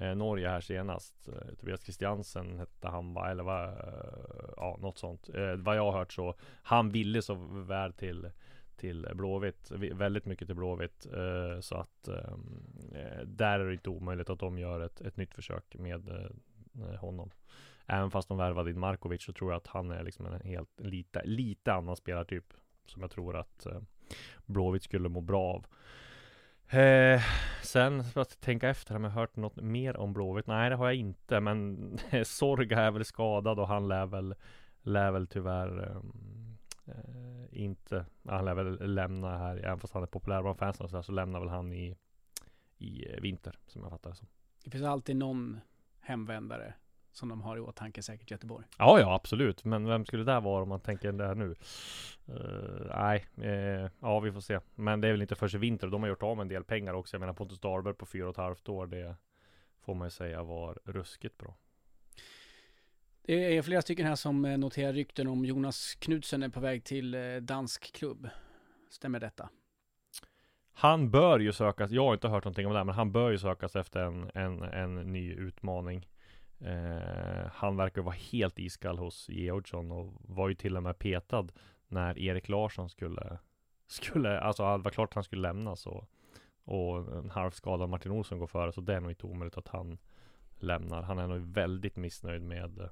Eh, 0.00 0.14
Norge 0.14 0.48
här 0.48 0.60
senast. 0.60 1.28
Eh, 1.28 1.54
Tobias 1.60 1.82
Christiansen 1.82 2.58
hette 2.58 2.88
han 2.88 3.14
va? 3.14 3.30
Eller 3.30 3.42
vad? 3.42 3.68
Eh, 3.68 4.50
ja, 4.56 4.78
något 4.80 4.98
sånt. 4.98 5.28
Eh, 5.34 5.54
vad 5.54 5.76
jag 5.76 5.92
har 5.92 5.98
hört 5.98 6.12
så. 6.12 6.34
Han 6.62 6.90
ville 6.90 7.22
så 7.22 7.34
väl 7.50 7.92
till 7.92 8.30
till 8.76 9.08
Blåvitt, 9.14 9.70
väldigt 9.92 10.26
mycket 10.26 10.48
till 10.48 10.56
Blåvitt. 10.56 11.06
Eh, 11.06 11.60
så 11.60 11.76
att 11.76 12.08
ehm, 12.08 12.62
där 13.24 13.60
är 13.60 13.66
det 13.66 13.72
inte 13.72 13.90
omöjligt 13.90 14.30
att 14.30 14.38
de 14.38 14.58
gör 14.58 14.80
ett, 14.80 15.00
ett 15.00 15.16
nytt 15.16 15.34
försök 15.34 15.76
med 15.78 16.30
honom. 16.98 17.30
Även 17.86 18.10
fast 18.10 18.28
de 18.28 18.38
värvade 18.38 18.70
in 18.70 18.78
Markovic 18.78 19.22
så 19.22 19.32
tror 19.32 19.50
jag 19.50 19.56
att 19.56 19.66
han 19.66 19.90
är 19.90 20.02
liksom 20.02 20.26
en 20.26 20.40
helt 20.40 20.80
lite, 20.80 21.22
lite 21.24 21.72
annan 21.72 21.96
spelartyp. 21.96 22.44
Som 22.86 23.02
jag 23.02 23.10
tror 23.10 23.36
att 23.36 23.66
Blåvitt 24.46 24.82
skulle 24.82 25.08
må 25.08 25.20
bra 25.20 25.42
av. 25.42 25.66
Eh, 26.72 27.22
sen 27.62 28.04
för 28.04 28.20
att 28.20 28.40
tänka 28.40 28.68
efter, 28.68 28.94
har 28.94 29.02
jag 29.02 29.10
hört 29.10 29.36
något 29.36 29.56
mer 29.56 29.96
om 29.96 30.12
Blåvitt? 30.12 30.46
Nej 30.46 30.70
det 30.70 30.76
har 30.76 30.86
jag 30.86 30.94
inte 30.94 31.40
men 31.40 31.98
Sorga 32.24 32.80
är 32.80 32.90
väl 32.90 33.04
skadad 33.04 33.58
och 33.58 33.68
han 33.68 33.88
lär 33.88 34.06
väl 34.06 34.34
Lär 34.82 35.10
väl 35.10 35.26
tyvärr 35.26 35.90
ehm, 35.90 36.56
eh, 36.86 37.62
Inte 37.62 38.06
Han 38.28 38.44
lär 38.44 38.54
väl 38.54 38.94
lämna 38.94 39.38
här 39.38 39.56
Även 39.56 39.80
fast 39.80 39.94
han 39.94 40.02
är 40.02 40.06
populär 40.06 40.42
bland 40.42 40.58
fansen 40.58 40.84
och 40.84 40.90
så, 40.90 40.96
där, 40.96 41.02
så 41.02 41.12
lämnar 41.12 41.40
väl 41.40 41.48
han 41.48 41.72
i 41.72 41.96
I 42.78 43.06
eh, 43.12 43.20
vinter 43.20 43.58
som 43.66 43.82
jag 43.82 43.90
fattar 43.90 44.10
det 44.10 44.16
som 44.16 44.28
Det 44.64 44.70
finns 44.70 44.84
alltid 44.84 45.16
någon 45.16 45.60
hemvändare 46.00 46.74
som 47.12 47.28
de 47.28 47.42
har 47.42 47.56
i 47.56 47.60
åtanke 47.60 48.02
säkert 48.02 48.30
Göteborg. 48.30 48.66
Ja, 48.78 49.00
ja 49.00 49.14
absolut. 49.14 49.64
Men 49.64 49.86
vem 49.86 50.04
skulle 50.06 50.24
det 50.24 50.40
vara 50.40 50.62
om 50.62 50.68
man 50.68 50.80
tänker 50.80 51.12
det 51.12 51.26
här 51.26 51.34
nu? 51.34 51.54
Uh, 52.28 52.96
nej, 52.96 53.26
uh, 53.38 53.90
ja 54.00 54.20
vi 54.20 54.32
får 54.32 54.40
se. 54.40 54.60
Men 54.74 55.00
det 55.00 55.08
är 55.08 55.12
väl 55.12 55.22
inte 55.22 55.34
först 55.34 55.54
i 55.54 55.58
vinter. 55.58 55.86
De 55.86 56.02
har 56.02 56.08
gjort 56.08 56.22
av 56.22 56.36
med 56.36 56.42
en 56.42 56.48
del 56.48 56.64
pengar 56.64 56.94
också. 56.94 57.14
Jag 57.14 57.20
menar 57.20 57.32
Pontus 57.32 57.60
Dahlberg 57.60 57.94
på 57.94 58.06
fyra 58.06 58.24
och 58.24 58.30
ett 58.30 58.36
halvt 58.36 58.68
år. 58.68 58.86
Det 58.86 59.16
får 59.80 59.94
man 59.94 60.06
ju 60.06 60.10
säga 60.10 60.42
var 60.42 60.78
ruskigt 60.84 61.38
bra. 61.38 61.56
Det 63.22 63.56
är 63.56 63.62
flera 63.62 63.82
stycken 63.82 64.06
här 64.06 64.16
som 64.16 64.44
eh, 64.44 64.58
noterar 64.58 64.92
rykten 64.92 65.26
om 65.26 65.44
Jonas 65.44 65.94
Knudsen 65.94 66.42
är 66.42 66.48
på 66.48 66.60
väg 66.60 66.84
till 66.84 67.16
dansk 67.42 67.92
klubb. 67.92 68.28
Stämmer 68.90 69.20
detta? 69.20 69.48
Han 70.72 71.10
bör 71.10 71.38
ju 71.38 71.52
sökas, 71.52 71.90
jag 71.90 72.04
har 72.04 72.14
inte 72.14 72.28
hört 72.28 72.44
någonting 72.44 72.66
om 72.66 72.74
det, 72.74 72.84
men 72.84 72.94
han 72.94 73.12
bör 73.12 73.30
ju 73.30 73.38
sökas 73.38 73.76
efter 73.76 74.00
en, 74.00 74.30
en, 74.34 74.62
en 74.62 75.12
ny 75.12 75.32
utmaning. 75.32 76.06
Eh, 76.60 77.46
han 77.52 77.76
verkar 77.76 78.02
vara 78.02 78.14
helt 78.14 78.58
iskall 78.58 78.98
hos 78.98 79.28
Georgsson 79.28 79.92
och 79.92 80.12
var 80.20 80.48
ju 80.48 80.54
till 80.54 80.76
och 80.76 80.82
med 80.82 80.98
petad 80.98 81.46
när 81.88 82.18
Erik 82.18 82.48
Larsson 82.48 82.90
skulle, 82.90 83.38
skulle 83.86 84.40
alltså 84.40 84.76
det 84.76 84.82
var 84.82 84.90
klart 84.90 85.08
att 85.08 85.14
han 85.14 85.24
skulle 85.24 85.42
lämna 85.42 85.76
så 85.76 86.06
och 86.64 87.16
en 87.18 87.30
halvskadad 87.30 87.88
Martin 87.88 88.12
Olsson 88.12 88.38
går 88.38 88.46
före 88.46 88.72
så 88.72 88.80
det 88.80 88.94
är 88.94 89.00
nog 89.00 89.10
inte 89.10 89.26
omöjligt 89.26 89.56
att 89.56 89.68
han 89.68 89.98
lämnar. 90.58 91.02
Han 91.02 91.18
är 91.18 91.26
nog 91.26 91.40
väldigt 91.40 91.96
missnöjd 91.96 92.42
med 92.42 92.80
eh, 92.80 92.88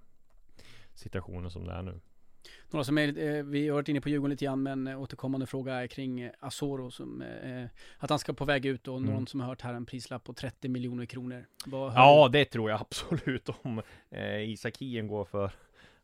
situationen 0.94 1.50
som 1.50 1.64
det 1.66 1.72
är 1.72 1.82
nu. 1.82 2.00
Några 2.70 2.84
som 2.84 2.98
är, 2.98 3.18
eh, 3.18 3.44
vi 3.44 3.68
har 3.68 3.74
varit 3.74 3.88
inne 3.88 4.00
på 4.00 4.08
Djurgården 4.08 4.30
lite 4.30 4.44
grann, 4.44 4.62
men 4.62 4.88
återkommande 4.88 5.46
fråga 5.46 5.74
är 5.74 5.86
kring 5.86 6.20
eh, 6.20 6.30
Asoro 6.40 6.90
som, 6.90 7.22
eh, 7.22 7.64
att 7.98 8.10
han 8.10 8.18
ska 8.18 8.32
på 8.32 8.44
väg 8.44 8.66
ut 8.66 8.88
och 8.88 8.98
mm. 8.98 9.10
någon 9.10 9.26
som 9.26 9.40
har 9.40 9.48
hört 9.48 9.62
här 9.62 9.74
en 9.74 9.86
prislapp 9.86 10.24
på 10.24 10.32
30 10.32 10.68
miljoner 10.68 11.06
kronor. 11.06 11.46
ja, 11.94 12.28
det 12.32 12.44
tror 12.44 12.70
jag 12.70 12.80
absolut 12.90 13.48
om 13.62 13.82
eh, 14.10 14.50
Isak 14.50 14.78
Hien 14.78 15.08
går 15.08 15.24
för 15.24 15.50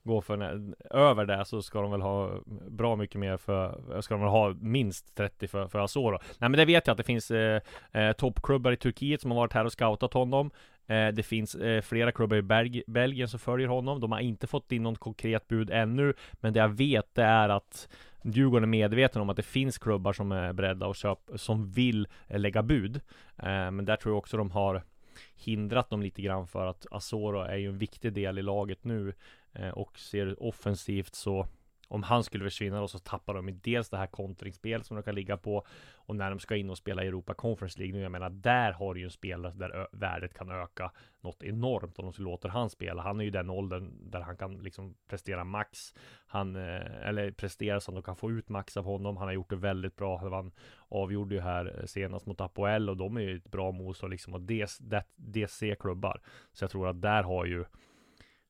Gå 0.05 0.21
för 0.21 0.39
en, 0.39 0.75
över 0.91 1.27
det 1.27 1.45
så 1.45 1.63
ska 1.63 1.81
de 1.81 1.91
väl 1.91 2.01
ha 2.01 2.41
bra 2.69 2.97
mycket 2.97 3.21
mer 3.21 3.37
för, 3.37 4.01
ska 4.01 4.15
de 4.15 4.21
väl 4.21 4.31
ha 4.31 4.55
minst 4.61 5.15
30 5.15 5.49
för, 5.49 5.69
för 5.69 5.79
Asoro. 5.79 6.19
Nej 6.39 6.51
men 6.51 6.53
det 6.53 6.65
vet 6.65 6.87
jag 6.87 6.93
att 6.93 6.99
det 6.99 7.05
finns 7.05 7.31
eh, 7.31 7.61
eh, 7.93 8.13
toppklubbar 8.13 8.73
i 8.73 8.77
Turkiet 8.77 9.21
som 9.21 9.31
har 9.31 9.39
varit 9.39 9.53
här 9.53 9.65
och 9.65 9.73
scoutat 9.73 10.13
honom. 10.13 10.51
Eh, 10.87 11.09
det 11.09 11.23
finns 11.23 11.55
eh, 11.55 11.83
flera 11.83 12.13
klubbar 12.13 12.37
i 12.37 12.43
Belg 12.43 12.83
Belgien 12.87 13.29
som 13.29 13.41
följer 13.41 13.69
honom. 13.69 14.01
De 14.01 14.13
har 14.13 14.21
inte 14.21 14.47
fått 14.47 14.73
in 14.73 14.83
något 14.83 14.99
konkret 14.99 15.49
bud 15.49 15.71
ännu, 15.71 16.15
men 16.33 16.53
det 16.53 16.61
jag 16.61 16.69
vet 16.69 17.15
det 17.15 17.25
är 17.25 17.49
att 17.49 17.89
Djurgården 18.25 18.65
är 18.65 18.69
medveten 18.69 19.23
om 19.23 19.31
att 19.31 19.37
det 19.37 19.43
finns 19.43 19.79
klubbar 19.79 20.13
som 20.13 20.33
är 20.33 20.53
beredda 20.53 20.87
att 20.87 20.97
köpa, 20.97 21.39
som 21.39 21.71
vill 21.71 22.09
eh, 22.29 22.39
lägga 22.39 22.63
bud. 22.63 22.97
Eh, 23.37 23.71
men 23.71 23.85
där 23.85 23.97
tror 23.97 24.13
jag 24.13 24.19
också 24.19 24.37
de 24.37 24.51
har 24.51 24.83
hindrat 25.37 25.91
dem 25.91 26.03
lite 26.03 26.23
grann 26.23 26.47
för 26.47 26.67
att 26.67 26.87
Asoro 26.91 27.41
är 27.41 27.57
ju 27.57 27.69
en 27.69 27.79
viktig 27.79 28.13
del 28.13 28.39
i 28.39 28.43
laget 28.43 28.85
nu 28.85 29.15
Eh, 29.55 29.69
och 29.69 29.99
ser 29.99 30.43
offensivt 30.43 31.15
så 31.15 31.47
om 31.89 32.03
han 32.03 32.25
skulle 32.25 32.45
försvinna 32.45 32.81
då 32.81 32.89
så 32.89 32.99
tappar 32.99 33.35
de 33.35 33.61
dels 33.63 33.91
det 33.91 33.97
här 33.97 34.07
kontringsspel 34.07 34.85
som 34.85 34.97
de 34.97 35.03
kan 35.03 35.15
ligga 35.15 35.37
på 35.37 35.67
och 36.07 36.17
när 36.17 36.31
de 36.31 36.41
ska 36.41 36.57
in 36.57 36.71
och 36.71 36.79
spela 36.79 37.05
i 37.05 37.07
Europa 37.07 37.35
Conference 37.35 37.79
League 37.79 37.97
nu, 37.97 38.03
jag 38.03 38.13
menar 38.13 38.31
där 38.31 38.73
har 38.73 38.95
du 38.95 39.01
ju 39.01 39.05
en 39.05 39.11
spelare 39.11 39.53
där 39.57 39.89
värdet 39.93 40.35
kan 40.35 40.51
öka 40.51 40.91
något 41.21 41.43
enormt 41.43 41.99
om 41.99 42.13
de 42.17 42.23
låter 42.23 42.49
han 42.49 42.71
spela. 42.71 43.03
Han 43.03 43.21
är 43.21 43.25
ju 43.25 43.31
den 43.31 43.51
åldern 43.51 44.11
där 44.11 44.21
han 44.21 44.37
kan 44.37 44.59
liksom 44.59 44.95
prestera 45.09 45.45
max. 45.45 45.95
Han, 46.27 46.57
eh, 46.57 47.09
eller 47.09 47.31
prestera 47.31 47.81
så 47.81 47.91
att 47.91 47.95
de 47.95 48.03
kan 48.03 48.17
få 48.17 48.31
ut 48.31 48.49
max 48.49 48.77
av 48.77 48.85
honom. 48.85 49.17
Han 49.17 49.27
har 49.27 49.35
gjort 49.35 49.51
det 49.51 49.57
väldigt 49.57 49.97
bra. 49.97 50.17
Han 50.17 50.53
avgjorde 50.89 51.35
ju 51.35 51.41
här 51.41 51.79
eh, 51.79 51.87
senast 51.87 52.27
mot 52.27 52.41
Apoel 52.41 52.91
och 52.91 52.97
de 52.97 53.17
är 53.17 53.21
ju 53.21 53.37
ett 53.37 53.51
bra 53.51 53.73
motstånd 53.73 54.11
liksom 54.11 54.35
och 54.35 54.43
DC-klubbar. 55.17 56.21
Så 56.53 56.65
jag 56.65 56.71
tror 56.71 56.89
att 56.89 57.03
där 57.03 57.23
har 57.23 57.45
ju 57.45 57.65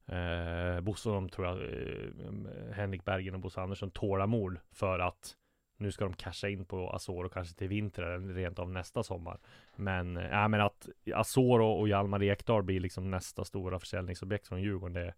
Eh, 0.06 0.80
Bosse, 0.80 1.08
de 1.08 1.28
tror 1.28 1.46
jag, 1.46 1.56
eh, 1.56 2.72
Henrik 2.72 3.04
Bergen 3.04 3.34
och 3.34 3.40
Bosse 3.40 3.60
Andersson 3.60 3.90
tålamod 3.90 4.58
för 4.72 4.98
att 4.98 5.36
nu 5.76 5.92
ska 5.92 6.04
de 6.04 6.14
casha 6.14 6.48
in 6.48 6.64
på 6.64 6.90
Azor 6.90 7.24
och 7.24 7.32
kanske 7.32 7.54
till 7.54 7.68
vintern 7.68 8.24
eller 8.24 8.34
rent 8.34 8.58
av 8.58 8.70
nästa 8.70 9.02
sommar. 9.02 9.38
Men, 9.76 10.16
äh, 10.16 10.48
men 10.48 10.60
att 10.60 10.88
Azor 11.14 11.60
och 11.60 11.88
Hjalmar 11.88 12.22
Ekdal 12.22 12.62
blir 12.62 12.80
liksom 12.80 13.10
nästa 13.10 13.44
stora 13.44 13.78
försäljningsobjekt 13.78 14.48
från 14.48 14.62
Djurgården, 14.62 14.94
det, 14.94 15.14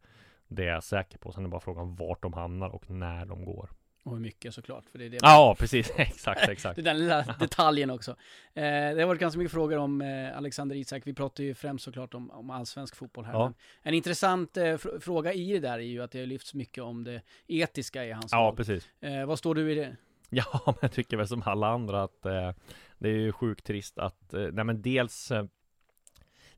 det 0.48 0.62
är 0.62 0.72
jag 0.72 0.84
säker 0.84 1.18
på. 1.18 1.32
Sen 1.32 1.42
är 1.42 1.48
det 1.48 1.50
bara 1.50 1.60
frågan 1.60 1.94
vart 1.94 2.22
de 2.22 2.32
hamnar 2.32 2.68
och 2.68 2.90
när 2.90 3.26
de 3.26 3.44
går. 3.44 3.70
Och 4.06 4.12
hur 4.12 4.20
mycket 4.20 4.54
såklart, 4.54 4.84
för 4.92 4.98
det 4.98 5.04
är 5.04 5.10
det 5.10 5.18
Ja, 5.22 5.56
precis. 5.58 5.92
exakt, 5.96 6.40
exakt. 6.48 6.76
det 6.76 6.82
är 6.82 6.84
den 6.84 6.98
lilla 6.98 7.22
detaljen 7.22 7.90
också. 7.90 8.10
Eh, 8.54 8.62
det 8.64 9.00
har 9.00 9.06
varit 9.06 9.20
ganska 9.20 9.38
mycket 9.38 9.52
frågor 9.52 9.76
om 9.78 10.00
eh, 10.00 10.36
Alexander 10.36 10.76
Isak. 10.76 11.02
Vi 11.06 11.14
pratar 11.14 11.44
ju 11.44 11.54
främst 11.54 11.84
såklart 11.84 12.14
om, 12.14 12.30
om 12.30 12.50
allsvensk 12.50 12.96
fotboll 12.96 13.24
här. 13.24 13.32
Ja. 13.32 13.52
En 13.82 13.94
intressant 13.94 14.56
eh, 14.56 14.62
fr- 14.62 15.00
fråga 15.00 15.32
i 15.32 15.52
det 15.52 15.58
där 15.60 15.72
är 15.78 15.82
ju 15.82 16.02
att 16.02 16.10
det 16.10 16.18
har 16.18 16.26
lyfts 16.26 16.54
mycket 16.54 16.84
om 16.84 17.04
det 17.04 17.22
etiska 17.46 18.04
i 18.04 18.12
hans 18.12 18.32
Ja, 18.32 18.38
roll. 18.38 18.56
precis. 18.56 18.88
Eh, 19.00 19.26
vad 19.26 19.38
står 19.38 19.54
du 19.54 19.72
i 19.72 19.74
det? 19.74 19.96
Ja, 20.30 20.62
men 20.66 20.74
jag 20.80 20.92
tycker 20.92 21.16
väl 21.16 21.28
som 21.28 21.42
alla 21.46 21.68
andra 21.68 22.02
att 22.02 22.26
eh, 22.26 22.52
det 22.98 23.08
är 23.08 23.12
ju 23.18 23.32
sjukt 23.32 23.66
trist 23.66 23.98
att, 23.98 24.34
eh, 24.34 24.40
nej 24.52 24.64
men 24.64 24.82
dels 24.82 25.30
eh, 25.30 25.44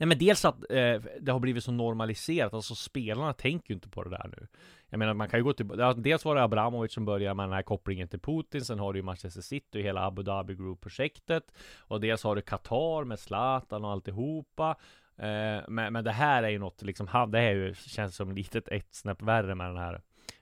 Nej 0.01 0.07
men 0.07 0.19
dels 0.19 0.45
att 0.45 0.57
eh, 0.71 1.03
det 1.21 1.33
har 1.33 1.39
blivit 1.39 1.65
så 1.65 1.73
normaliserat, 1.73 2.55
alltså 2.55 2.75
spelarna 2.75 3.33
tänker 3.33 3.71
ju 3.71 3.75
inte 3.75 3.89
på 3.89 4.05
det 4.05 4.11
där 4.11 4.29
nu. 4.39 4.47
Jag 4.91 4.99
menar 4.99 5.15
man 5.15 5.29
kan 5.29 5.41
ju 5.41 5.45
gå 5.45 5.53
till, 5.53 5.67
ja, 5.79 5.93
dels 5.93 6.25
var 6.25 6.35
det 6.35 6.43
Abramovic 6.43 6.93
som 6.93 7.05
började 7.05 7.35
med 7.35 7.45
den 7.45 7.53
här 7.53 7.63
kopplingen 7.63 8.09
till 8.09 8.21
Putin, 8.21 8.65
sen 8.65 8.79
har 8.79 8.93
du 8.93 8.99
ju 8.99 9.03
Manchester 9.03 9.41
City 9.41 9.79
och 9.79 9.83
hela 9.83 10.07
Abu 10.07 10.23
Dhabi 10.23 10.55
Group-projektet. 10.55 11.53
Och 11.79 12.01
dels 12.01 12.25
har 12.25 12.37
du 12.37 12.43
Qatar 12.43 13.05
med 13.05 13.19
Zlatan 13.19 13.85
och 13.85 13.91
alltihopa. 13.91 14.77
Eh, 15.17 15.61
men, 15.69 15.93
men 15.93 16.05
det 16.05 16.13
här 16.13 16.43
är 16.43 16.49
ju 16.49 16.59
något 16.59 16.83
liksom, 16.83 17.31
det 17.31 17.39
är 17.39 17.55
ju, 17.55 17.75
känns 17.75 18.17
som 18.17 18.33
litet 18.33 18.69
ett 18.69 18.95
snäpp 18.95 19.23
värre 19.23 19.55
med 19.55 19.67
den 19.67 19.77
här 19.77 20.01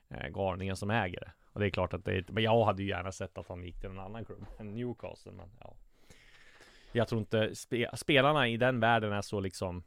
eh, 0.08 0.28
galningen 0.28 0.76
som 0.76 0.90
äger 0.90 1.20
det. 1.20 1.32
Och 1.52 1.60
det 1.60 1.66
är 1.66 1.70
klart 1.70 1.94
att 1.94 2.04
det 2.04 2.12
är, 2.12 2.24
men 2.28 2.42
jag 2.42 2.64
hade 2.64 2.82
ju 2.82 2.88
gärna 2.88 3.12
sett 3.12 3.38
att 3.38 3.48
han 3.48 3.64
gick 3.64 3.80
till 3.80 3.90
en 3.90 3.98
annan 3.98 4.24
klubb 4.24 4.46
än 4.58 4.74
Newcastle, 4.74 5.32
men 5.32 5.48
ja. 5.60 5.74
Jag 6.92 7.08
tror 7.08 7.18
inte 7.18 7.54
spe, 7.54 7.90
spelarna 7.96 8.48
i 8.48 8.56
den 8.56 8.80
världen 8.80 9.12
är 9.12 9.22
så 9.22 9.40
liksom 9.40 9.84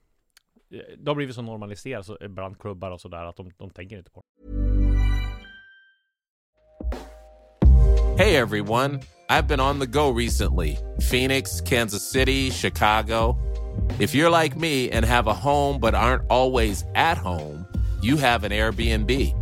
eh, 0.71 0.97
De 0.97 1.09
har 1.09 1.15
blivit 1.15 1.35
så 1.35 1.41
normaliserade 1.41 2.03
så, 2.03 2.17
bland 2.29 2.59
klubbar 2.59 2.91
och 2.91 3.01
sådär 3.01 3.25
att 3.25 3.35
de, 3.35 3.51
de 3.57 3.69
tänker 3.69 3.97
inte 3.97 4.11
på 4.11 4.21
det. 4.21 4.59
Hey 8.17 8.35
everyone, 8.35 8.99
I've 9.29 9.47
been 9.47 9.61
on 9.61 9.79
the 9.79 9.87
go 9.87 10.09
recently 10.11 10.77
Phoenix, 11.09 11.61
Kansas 11.61 12.11
City, 12.11 12.49
Chicago. 12.49 13.37
If 13.97 14.13
you're 14.13 14.29
like 14.29 14.57
me 14.57 14.89
and 14.91 15.05
have 15.05 15.27
a 15.27 15.33
home 15.33 15.79
but 15.79 15.95
aren't 15.95 16.23
always 16.29 16.83
at 16.95 17.17
home, 17.17 17.65
you 18.01 18.17
have 18.17 18.43
an 18.43 18.51
Airbnb. 18.51 19.33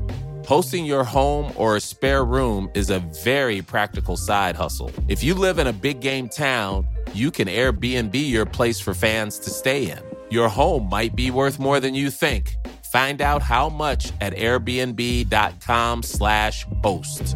Hosting 0.46 0.86
your 0.86 1.04
home 1.04 1.52
or 1.56 1.76
a 1.76 1.82
spare 1.82 2.24
room 2.24 2.70
is 2.76 2.90
a 2.90 3.00
very 3.24 3.62
practical 3.62 4.16
side 4.16 4.56
hustle. 4.56 4.92
If 5.08 5.24
you 5.24 5.34
live 5.34 5.58
in 5.60 5.68
a 5.68 5.74
big 5.74 6.00
game 6.00 6.30
town, 6.30 6.88
you 7.13 7.32
can 7.32 7.48
Airbnb 7.48 8.13
your 8.13 8.46
place 8.46 8.80
for 8.80 8.94
fans 8.94 9.40
to 9.40 9.50
stay 9.50 9.90
in. 9.90 10.07
Your 10.32 10.48
home 10.50 10.90
might 11.02 11.16
be 11.16 11.32
worth 11.32 11.60
more 11.60 11.80
than 11.82 11.96
you 11.96 12.12
think. 12.12 12.46
Find 12.92 13.22
out 13.22 13.42
how 13.42 13.70
much 13.70 14.12
at 14.22 14.34
airbnb.com/slash 14.34 16.66
host. 16.84 17.36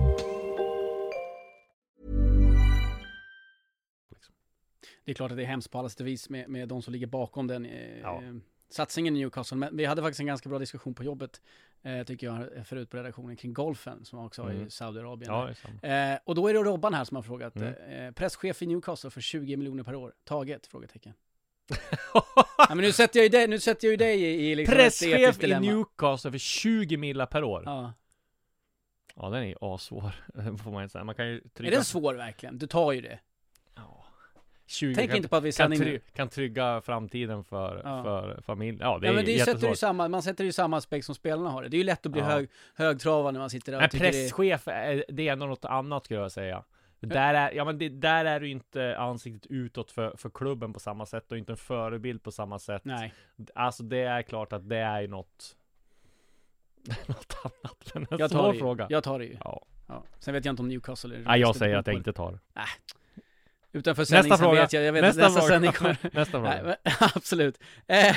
Det 5.05 5.11
är 5.11 5.15
klart 5.15 5.31
att 5.31 5.37
det 5.37 5.43
är 5.43 5.47
hemskt 5.47 5.71
på 5.71 5.79
alla 5.79 5.89
sätt 5.89 5.99
och 5.99 6.07
vis 6.07 6.29
med, 6.29 6.49
med 6.49 6.67
de 6.67 6.81
som 6.81 6.93
ligger 6.93 7.07
bakom 7.07 7.47
den 7.47 7.65
eh, 7.65 7.99
Ja. 7.99 8.21
satsningen 8.69 9.15
i 9.15 9.19
Newcastle. 9.19 9.57
Men 9.57 9.77
vi 9.77 9.85
hade 9.85 10.01
faktiskt 10.01 10.19
en 10.19 10.25
ganska 10.25 10.49
bra 10.49 10.59
diskussion 10.59 10.93
på 10.93 11.03
jobbet, 11.03 11.41
eh, 11.81 12.03
tycker 12.03 12.27
jag, 12.27 12.67
förut 12.67 12.89
på 12.89 12.97
redaktionen 12.97 13.35
kring 13.35 13.53
golfen 13.53 14.05
som 14.05 14.19
också 14.19 14.41
har 14.43 14.51
i 14.51 14.55
Mm. 14.55 14.69
Saudiarabien. 14.69 15.33
Ja. 15.33 15.49
Eh, 15.89 16.19
och 16.25 16.35
då 16.35 16.47
är 16.47 16.53
det 16.53 16.59
Robban 16.59 16.93
här 16.93 17.03
som 17.03 17.15
har 17.15 17.23
frågat, 17.23 17.55
Mm. 17.55 17.73
eh, 17.73 18.11
presschef 18.11 18.61
i 18.61 18.65
Newcastle 18.67 19.09
för 19.09 19.21
20 19.21 19.57
miljoner 19.57 19.83
per 19.83 19.95
år, 19.95 20.13
taget? 20.23 20.67
Frågetecken. 20.67 21.13
Ja, 22.57 22.65
men 22.69 22.77
nu 22.77 22.91
sätter 22.91 23.19
jag 23.19 23.23
ju 23.23 23.29
dig, 23.29 23.47
nu 23.47 23.59
sätter 23.59 23.87
jag 23.87 23.91
ju 23.91 23.97
dig 23.97 24.21
i, 24.21 24.51
i 24.51 24.55
liksom 24.55 24.75
Presschef 24.75 25.43
i. 25.43 25.59
Newcastle 25.59 26.31
för 26.31 26.37
20 26.37 26.97
millar 26.97 27.25
per 27.25 27.43
år. 27.43 27.63
Ja, 27.65 27.93
Ja. 29.15 29.29
den 29.29 29.43
är 29.43 29.47
ju 29.47 29.55
assvår. 29.61 30.11
Får 30.63 30.71
man 30.71 30.89
säga. 30.89 31.03
Man 31.03 31.15
kan 31.15 31.27
ju 31.27 31.37
Är 31.37 31.49
trygga... 31.49 31.71
den 31.75 31.83
svår 31.83 32.13
verkligen? 32.13 32.57
Du 32.57 32.67
tar 32.67 32.91
ju 32.91 33.01
det. 33.01 33.19
Ja. 33.75 34.05
20 34.67 34.95
Tänk 34.95 35.09
kan, 35.09 35.17
inte 35.17 35.29
på 35.29 35.35
att 35.35 35.43
vi 35.43 35.51
kan, 35.51 35.71
try, 35.77 35.99
kan 36.13 36.29
trygga 36.29 36.81
framtiden 36.81 37.43
för, 37.43 37.81
Ja. 37.83 38.03
för 38.03 38.41
familj. 38.41 38.77
Ja, 38.81 38.97
det 38.97 39.07
Ja 39.07 39.11
är 39.11 39.15
men 39.15 39.25
det 39.25 39.31
sätter 39.39 39.51
ju 39.51 39.53
jättesvårt. 39.53 39.77
samma, 39.77 40.07
man 40.07 40.23
sätter 40.23 40.43
ju 40.43 40.51
samma 40.51 40.77
aspekt 40.77 41.05
som 41.05 41.15
spelarna 41.15 41.49
har 41.49 41.63
det. 41.63 41.69
Det 41.69 41.75
är 41.75 41.79
ju 41.79 41.83
lätt 41.83 42.05
att 42.05 42.11
bli 42.11 42.21
Ja. 42.21 42.27
hög, 42.27 42.49
högtravad 42.75 43.33
när 43.33 43.39
man 43.39 43.49
sitter 43.49 43.71
där 43.71 43.79
Men 43.79 43.89
tycker 43.89 44.11
det 44.11 44.17
är... 44.25 44.29
presschef, 44.29 44.67
är, 44.67 45.05
det 45.07 45.27
är 45.27 45.31
ändå 45.33 45.45
något 45.45 45.65
annat 45.65 46.05
skulle 46.05 46.19
jag 46.19 46.31
säga. 46.31 46.63
Där 47.07 47.33
är, 47.33 47.51
ja 47.51 47.65
men 47.65 47.77
det, 47.77 47.89
där 47.89 48.25
är 48.25 48.39
du 48.39 48.49
inte 48.49 48.97
ansiktet 48.97 49.51
utåt 49.51 49.91
för, 49.91 50.17
för 50.17 50.29
klubben 50.29 50.73
på 50.73 50.79
samma 50.79 51.05
sätt 51.05 51.31
och 51.31 51.37
inte 51.37 51.51
en 51.51 51.57
förebild 51.57 52.23
på 52.23 52.31
samma 52.31 52.59
sätt. 52.59 52.85
Nej. 52.85 53.13
Alltså 53.55 53.83
det 53.83 54.01
är 54.01 54.21
klart 54.21 54.53
att 54.53 54.69
det 54.69 54.77
är 54.77 55.07
något 55.07 55.57
Något 57.07 57.37
annat, 57.43 57.91
men 57.93 58.07
en 58.11 58.17
Jag 58.19 58.31
tar 58.31 58.39
svår 58.39 58.53
det 58.53 58.59
fråga. 58.59 58.87
Jag 58.89 59.03
tar 59.03 59.19
det 59.19 59.25
ju. 59.25 59.37
Ja. 59.43 59.65
Ja. 59.87 60.03
Sen 60.19 60.33
vet 60.33 60.45
jag 60.45 60.53
inte 60.53 60.61
om 60.61 60.67
Newcastle 60.67 61.15
är 61.15 61.19
Nej, 61.19 61.39
jag 61.39 61.55
säger 61.55 61.77
att 61.77 61.87
jag 61.87 61.95
inte 61.95 62.13
tar. 62.13 62.39
Utanför 63.73 64.03
sändning 64.03 64.29
Nästa 64.29 64.43
fråga. 64.45 64.61
vet 64.61 64.73
jag, 64.73 64.83
jag 64.83 64.93
vet 64.93 65.01
Nästa 65.01 65.21
nästa, 65.21 65.39
nästa 65.39 65.41
fråga. 65.41 65.53
sändning 65.53 65.71
kommer. 65.71 65.97
Nästa 66.15 66.31
fråga. 66.31 66.49
Nej, 66.49 66.61
men, 66.63 66.75
absolut. 67.15 67.59
Eh, 67.87 68.15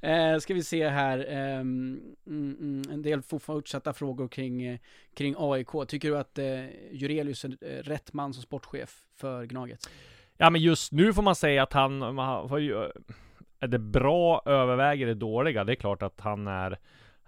eh, 0.32 0.38
ska 0.38 0.54
vi 0.54 0.62
se 0.62 0.88
här. 0.88 1.18
mm, 1.28 2.00
mm, 2.26 2.82
en 2.92 3.02
del 3.02 3.20
fo- 3.20 3.38
fortsatta 3.38 3.92
frågor 3.92 4.28
kring, 4.28 4.62
eh, 4.62 4.78
kring 5.14 5.34
AIK. 5.38 5.68
Tycker 5.88 6.10
du 6.10 6.18
att 6.18 6.38
eh, 6.38 6.44
Jurelius 6.92 7.44
är 7.44 7.48
eh, 7.60 7.82
rätt 7.82 8.12
man 8.12 8.34
som 8.34 8.42
sportchef 8.42 8.96
för 9.16 9.44
Gnaget? 9.44 9.90
Ja 10.38 10.50
men 10.50 10.60
just 10.60 10.92
nu 10.92 11.12
får 11.12 11.22
man 11.22 11.36
säga 11.36 11.62
att 11.62 11.72
han, 11.72 11.98
man 12.14 12.50
är 13.60 13.66
det 13.66 13.78
bra 13.78 14.42
överväger 14.46 15.06
det 15.06 15.14
dåliga? 15.14 15.64
Det 15.64 15.72
är 15.72 15.76
klart 15.76 16.02
att 16.02 16.20
han 16.20 16.46
är 16.46 16.78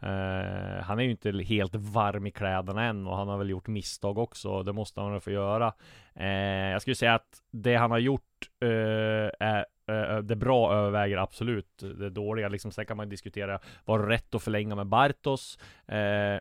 Eh, 0.02 0.82
han 0.82 0.98
är 0.98 1.02
ju 1.02 1.10
inte 1.10 1.30
helt 1.30 1.74
varm 1.74 2.26
i 2.26 2.30
kläderna 2.30 2.84
än 2.84 3.06
och 3.06 3.16
han 3.16 3.28
har 3.28 3.38
väl 3.38 3.50
gjort 3.50 3.68
misstag 3.68 4.18
också. 4.18 4.62
Det 4.62 4.72
måste 4.72 5.00
han 5.00 5.12
väl 5.12 5.20
få 5.20 5.30
göra. 5.30 5.72
Eh, 6.14 6.70
jag 6.72 6.82
skulle 6.82 6.94
säga 6.96 7.14
att 7.14 7.42
det 7.50 7.74
han 7.74 7.90
har 7.90 7.98
gjort 7.98 8.22
eh, 8.60 9.30
är 9.40 9.66
eh, 9.88 9.94
eh, 9.94 10.18
det 10.18 10.36
bra 10.36 10.74
överväger 10.74 11.16
absolut 11.16 11.78
det 11.78 12.10
dåliga. 12.10 12.48
Liksom, 12.48 12.70
sen 12.70 12.86
kan 12.86 12.96
man 12.96 13.08
diskutera, 13.08 13.58
var 13.84 13.98
det 13.98 14.08
rätt 14.08 14.34
att 14.34 14.42
förlänga 14.42 14.74
med 14.74 14.86
Bartos? 14.86 15.58
Eh, 15.86 16.40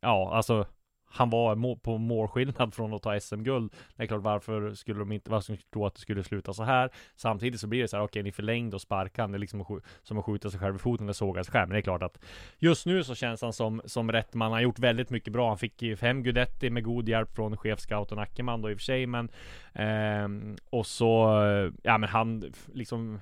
ja, 0.00 0.30
alltså 0.32 0.66
han 1.12 1.30
var 1.30 1.76
på 1.76 1.98
målskillnad 1.98 2.74
från 2.74 2.94
att 2.94 3.02
ta 3.02 3.20
SM-guld. 3.20 3.72
Det 3.96 4.02
är 4.02 4.06
klart, 4.06 4.22
varför 4.22 4.74
skulle 4.74 4.98
de 4.98 5.12
inte, 5.12 5.30
varför 5.30 5.42
skulle 5.42 5.56
de 5.56 5.62
tro 5.72 5.86
att 5.86 5.94
det 5.94 6.00
skulle 6.00 6.24
sluta 6.24 6.52
så 6.52 6.62
här? 6.62 6.90
Samtidigt 7.16 7.60
så 7.60 7.66
blir 7.66 7.82
det 7.82 7.88
så 7.88 7.96
här, 7.96 8.04
okej, 8.04 8.22
ni 8.22 8.32
förlängde 8.32 8.76
och 8.76 8.80
sparkade, 8.80 9.32
det 9.32 9.36
är 9.36 9.38
liksom 9.38 9.80
som 10.02 10.18
att 10.18 10.24
skjuta 10.24 10.50
sig 10.50 10.60
själv 10.60 10.76
i 10.76 10.78
foten 10.78 11.06
eller 11.06 11.12
såga 11.12 11.44
sig 11.44 11.52
själv. 11.52 11.68
Men 11.68 11.74
det 11.74 11.80
är 11.80 11.82
klart 11.82 12.02
att 12.02 12.18
just 12.58 12.86
nu 12.86 13.04
så 13.04 13.14
känns 13.14 13.42
han 13.42 13.52
som, 13.52 13.82
som 13.84 14.12
rätt 14.12 14.34
man. 14.34 14.46
Han 14.46 14.52
har 14.52 14.60
gjort 14.60 14.78
väldigt 14.78 15.10
mycket 15.10 15.32
bra. 15.32 15.48
Han 15.48 15.58
fick 15.58 15.82
ju 15.82 15.96
fem 15.96 16.22
Gudetti 16.22 16.70
med 16.70 16.84
god 16.84 17.08
hjälp 17.08 17.34
från 17.34 17.56
chefscouten 17.56 18.18
Ackerman 18.18 18.62
då 18.62 18.70
i 18.70 18.74
och 18.74 18.78
för 18.78 18.84
sig, 18.84 19.06
men 19.06 19.30
eh, 19.72 20.56
och 20.70 20.86
så, 20.86 21.42
ja 21.82 21.98
men 21.98 22.08
han 22.08 22.52
liksom 22.72 23.20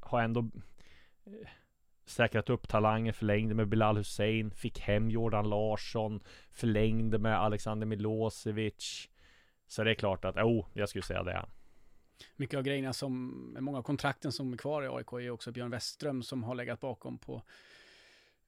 har 0.00 0.22
ändå 0.22 0.40
eh, 1.26 1.48
säkrat 2.04 2.50
upp 2.50 2.68
talanger, 2.68 3.12
förlängde 3.12 3.54
med 3.54 3.68
Bilal 3.68 3.96
Hussein, 3.96 4.50
fick 4.50 4.80
hem 4.80 5.10
Jordan 5.10 5.48
Larsson, 5.48 6.20
förlängde 6.50 7.18
med 7.18 7.38
Alexander 7.38 7.86
Milosevic. 7.86 9.08
Så 9.66 9.84
det 9.84 9.90
är 9.90 9.94
klart 9.94 10.24
att, 10.24 10.36
oh, 10.36 10.66
jag 10.72 10.88
skulle 10.88 11.02
säga 11.02 11.22
det. 11.22 11.46
Mycket 12.36 12.58
av 12.58 12.62
grejerna 12.62 12.92
som, 12.92 13.56
många 13.60 13.78
av 13.78 13.82
kontrakten 13.82 14.32
som 14.32 14.52
är 14.52 14.56
kvar 14.56 14.82
i 14.82 14.88
AIK 14.88 15.12
är 15.12 15.30
också 15.30 15.52
Björn 15.52 15.70
Westström 15.70 16.22
som 16.22 16.44
har 16.44 16.54
legat 16.54 16.80
bakom 16.80 17.18
på 17.18 17.42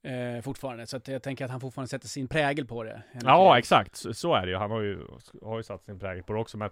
eh, 0.02 0.42
fortfarande. 0.42 0.86
Så 0.86 0.96
att 0.96 1.08
jag 1.08 1.22
tänker 1.22 1.44
att 1.44 1.50
han 1.50 1.60
fortfarande 1.60 1.88
sätter 1.88 2.08
sin 2.08 2.28
prägel 2.28 2.66
på 2.66 2.82
det. 2.82 3.02
Ja, 3.22 3.58
exakt. 3.58 3.96
Så, 3.96 4.34
är 4.34 4.46
det 4.46 4.52
ju. 4.52 4.58
Han 4.58 4.70
har 4.70 4.80
ju, 4.80 5.06
har 5.42 5.56
ju 5.56 5.62
satt 5.62 5.84
sin 5.84 5.98
prägel 5.98 6.22
på 6.22 6.32
det 6.32 6.38
också, 6.38 6.58
men 6.58 6.70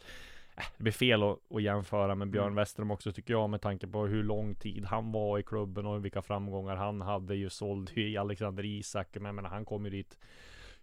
det 0.56 0.82
blir 0.82 0.92
fel 0.92 1.22
att, 1.22 1.38
att 1.50 1.62
jämföra 1.62 2.14
med 2.14 2.30
Björn 2.30 2.46
Mm. 2.46 2.56
Westerholm 2.56 2.90
också 2.90 3.12
tycker 3.12 3.34
jag 3.34 3.50
med 3.50 3.60
tanke 3.60 3.86
på 3.86 4.06
hur 4.06 4.22
lång 4.22 4.54
tid 4.54 4.84
han 4.84 5.12
var 5.12 5.38
i 5.38 5.42
klubben 5.42 5.86
och 5.86 6.04
vilka 6.04 6.22
framgångar 6.22 6.76
han 6.76 7.00
hade 7.00 7.34
ju 7.34 7.50
såld 7.50 7.90
i 7.94 8.16
Alexander 8.16 8.64
Isak. 8.64 9.08
Men 9.14 9.24
jag 9.24 9.34
menar, 9.34 9.50
han 9.50 9.64
kom 9.64 9.84
ju 9.84 9.90
dit 9.90 10.18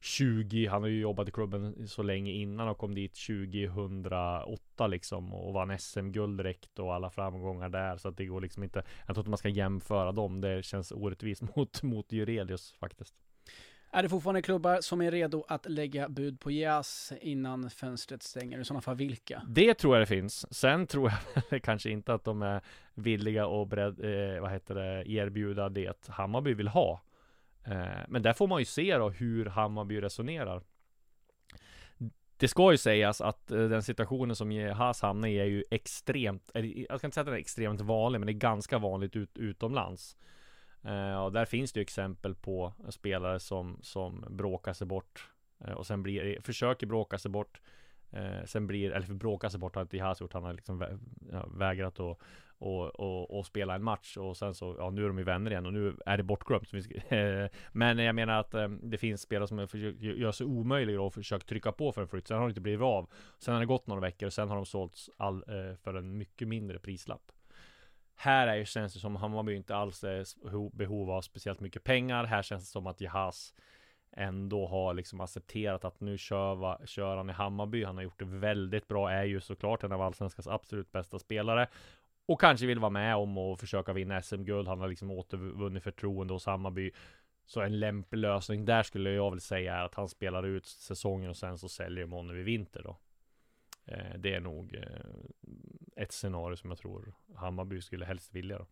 20, 0.02 0.66
han 0.68 0.82
har 0.82 0.90
ju 0.90 1.00
jobbat 1.00 1.28
i 1.28 1.32
klubben 1.32 1.88
så 1.88 2.04
länge 2.04 2.32
innan 2.32 2.68
och 2.68 2.78
kom 2.78 2.96
dit 2.96 3.18
2008 3.28 4.88
liksom 4.88 5.34
och 5.34 5.54
vann 5.54 5.80
SM-guld 5.80 6.38
direkt 6.38 6.80
och 6.80 6.96
alla 6.96 7.10
framgångar 7.10 7.70
där 7.70 7.98
så 7.98 8.08
att 8.08 8.18
det 8.18 8.26
går 8.26 8.42
liksom 8.42 8.64
inte 8.64 8.84
Jag 9.06 9.16
tror 9.16 9.22
inte 9.22 9.30
man 9.30 9.38
ska 9.38 9.50
jämföra 9.50 10.12
dem, 10.12 10.42
det 10.42 10.66
känns 10.66 10.92
orättvist 10.92 11.42
mot, 11.56 11.84
mot 11.84 12.12
Jurelius 12.12 12.72
faktiskt 12.80 13.16
är 13.92 14.04
det 14.04 14.10
fortfarande 14.10 14.42
klubbar 14.42 14.82
som 14.82 15.02
är 15.02 15.12
redo 15.12 15.46
att 15.48 15.70
lägga 15.70 16.10
bud 16.10 16.40
på 16.40 16.52
Jas 16.52 17.14
innan 17.22 17.70
fönstret 17.70 18.24
stänger? 18.24 18.60
I 18.60 18.66
sådana 18.66 18.82
fall 18.82 18.96
vilka? 18.96 19.42
Det 19.48 19.74
tror 19.74 19.96
jag 19.96 20.02
det 20.02 20.06
finns. 20.06 20.54
Sen 20.54 20.88
tror 20.88 21.12
jag 21.50 21.62
kanske 21.64 21.90
inte 21.90 22.14
att 22.14 22.24
de 22.24 22.42
är 22.42 22.62
villiga 22.94 23.48
och 23.48 23.68
beredd, 23.68 24.00
eh, 24.00 24.42
vad 24.42 24.52
heter 24.52 24.76
det, 24.76 25.10
erbjuda 25.10 25.70
det 25.70 26.08
Hammarby 26.08 26.54
vill 26.54 26.68
ha. 26.68 27.02
Eh, 27.66 27.88
men 28.08 28.22
där 28.22 28.34
får 28.34 28.48
man 28.48 28.60
ju 28.60 28.66
se 28.66 28.98
då 28.98 29.10
hur 29.10 29.46
Hammarby 29.46 30.02
resonerar. 30.02 30.64
Det 32.38 32.48
ska 32.48 32.72
ju 32.72 32.78
sägas 32.78 33.22
att 33.22 33.52
eh, 33.52 33.64
den 33.64 33.84
situationen 33.84 34.36
som 34.36 34.70
Haas 34.76 35.02
hamnar 35.02 35.28
i 35.28 35.40
är 35.40 35.46
ju 35.46 35.64
extremt, 35.72 36.52
jag 36.90 37.00
ska 37.00 37.08
inte 37.08 37.16
säga 37.16 37.22
att 37.22 37.28
den 37.28 37.36
är 37.36 37.40
extremt 37.40 37.82
vanlig, 37.82 38.20
men 38.20 38.28
det 38.28 38.32
är 38.32 38.34
ganska 38.34 38.78
vanligt 38.78 39.16
ut, 39.16 39.38
utomlands. 39.38 40.18
Eh, 40.84 41.24
och 41.24 41.32
där 41.32 41.46
finns 41.46 41.74
det 41.74 41.80
ju 41.80 41.82
exempel 41.82 42.36
på 42.36 42.74
spelare 42.90 43.40
som, 43.40 43.78
som 43.82 44.26
bråkar 44.30 44.74
sig 44.74 44.88
bort 44.88 45.30
eh, 45.66 45.74
och 45.74 45.88
sen 45.88 46.04
blir, 46.04 46.42
försöker 46.42 46.88
bråka 46.88 47.18
sig 47.18 47.32
bort 47.32 47.62
Eh, 48.12 48.46
sen 48.46 48.68
blir, 48.68 48.92
eller 48.92 49.14
bråka 49.14 49.50
sig 49.50 49.60
bort 49.60 49.76
har 49.76 49.82
inte 49.82 49.98
Jihas 49.98 50.22
gjort, 50.22 50.34
han 50.34 50.44
har 50.44 50.54
liksom 50.54 50.80
vä 50.80 50.98
vägrat 51.48 52.00
att 52.00 52.18
och, 52.62 53.00
och, 53.00 53.38
och, 53.38 53.46
spela 53.46 53.76
en 53.76 53.84
match 53.84 54.18
och 54.18 54.38
sen 54.38 54.56
så, 54.56 54.76
ja 54.78 54.90
nu 54.90 55.04
är 55.04 55.08
de 55.08 55.18
ju 55.18 55.24
vänner 55.24 55.52
igen 55.52 55.66
och 55.66 55.74
nu 55.74 55.98
är 56.06 56.18
det 56.18 56.24
bortglömt. 56.24 56.74
Eh, 57.10 57.48
men 57.72 57.98
jag 57.98 58.16
menar 58.16 58.40
att 58.40 58.54
eh, 58.54 58.68
det 58.68 58.98
finns 58.98 59.22
spelare 59.22 59.48
som 59.48 59.60
gör 59.60 59.92
göra 60.02 60.32
sig 60.32 60.46
omöjliga 60.46 61.02
och 61.02 61.14
försöker 61.14 61.46
trycka 61.46 61.72
på 61.72 61.92
för 61.92 62.02
en 62.02 62.08
flytt. 62.08 62.28
Sen 62.28 62.38
har 62.38 62.46
det 62.46 62.50
inte 62.50 62.62
blivit 62.62 62.82
av. 62.82 63.10
Sen 63.40 63.54
har 63.54 63.62
det 63.62 63.66
gått 63.66 63.88
några 63.88 64.02
veckor 64.02 64.28
och 64.28 64.34
sen 64.34 64.50
har 64.50 64.56
de 64.56 64.66
sålts 64.66 65.10
all, 65.18 65.36
eh, 65.36 65.76
för 65.76 65.94
en 65.94 66.18
mycket 66.18 66.48
mindre 66.48 66.80
prislapp. 66.80 67.32
Här 68.22 68.48
är 68.48 68.56
ju, 68.56 68.66
känns 68.66 68.94
det 68.94 69.00
som 69.00 69.16
Hammarby 69.16 69.56
inte 69.56 69.76
alls 69.76 70.04
eh, 70.04 70.20
är 70.20 70.76
behov 70.76 71.12
av 71.12 71.22
speciellt 71.22 71.60
mycket 71.60 71.84
pengar. 71.84 72.24
Här 72.24 72.42
känns 72.42 72.64
det 72.64 72.70
som 72.70 72.88
att 72.88 73.02
Jahas 73.02 73.54
ändå 74.12 74.68
har 74.68 74.94
liksom 74.94 75.22
accepterat 75.22 75.86
att 75.86 76.00
nu 76.00 76.18
kör, 76.18 76.86
kör 76.86 77.18
han 77.18 77.30
i 77.30 77.34
Hammarby. 77.34 77.84
Han 77.84 77.96
har 77.96 78.04
gjort 78.04 78.20
det 78.20 78.26
väldigt 78.26 78.88
bra, 78.88 79.12
är 79.12 79.24
ju 79.24 79.42
såklart 79.42 79.84
en 79.84 79.92
av 79.92 80.02
allsvenskans 80.02 80.48
absolut 80.48 80.92
bästa 80.92 81.20
spelare. 81.20 81.68
Och 82.26 82.42
kanske 82.42 82.66
vill 82.66 82.80
vara 82.80 82.90
med 82.90 83.16
om 83.16 83.38
och 83.38 83.60
försöka 83.60 83.94
vinna 83.94 84.22
SM-guld. 84.22 84.68
Han 84.68 84.82
har 84.82 84.88
liksom 84.88 85.12
återvunnit 85.12 85.84
förtroende 85.84 86.34
hos 86.34 86.46
Hammarby. 86.46 86.92
Så 87.46 87.62
en 87.62 87.80
lämplig 87.80 88.20
lösning 88.20 88.66
där 88.66 88.84
skulle 88.84 89.10
jag 89.12 89.32
väl 89.32 89.42
säga 89.42 89.76
är 89.76 89.86
att 89.86 89.96
han 89.96 90.10
spelar 90.10 90.46
ut 90.46 90.66
säsongen 90.66 91.30
och 91.30 91.38
sen 91.38 91.58
så 91.58 91.70
säljer 91.70 92.06
man 92.06 92.20
honom 92.20 92.38
i 92.38 92.44
vinter 92.44 92.82
då. 92.84 92.98
Eh, 93.92 94.18
det 94.18 94.34
är 94.34 94.40
nog 94.40 94.76
eh, 94.76 94.84
ett 95.96 96.12
scenario 96.12 96.56
som 96.56 96.70
jag 96.70 96.80
tror 96.80 97.14
Hammarby 97.36 97.82
skulle 97.82 98.06
helst 98.06 98.36
vilja 98.36 98.58
då. 98.58 98.68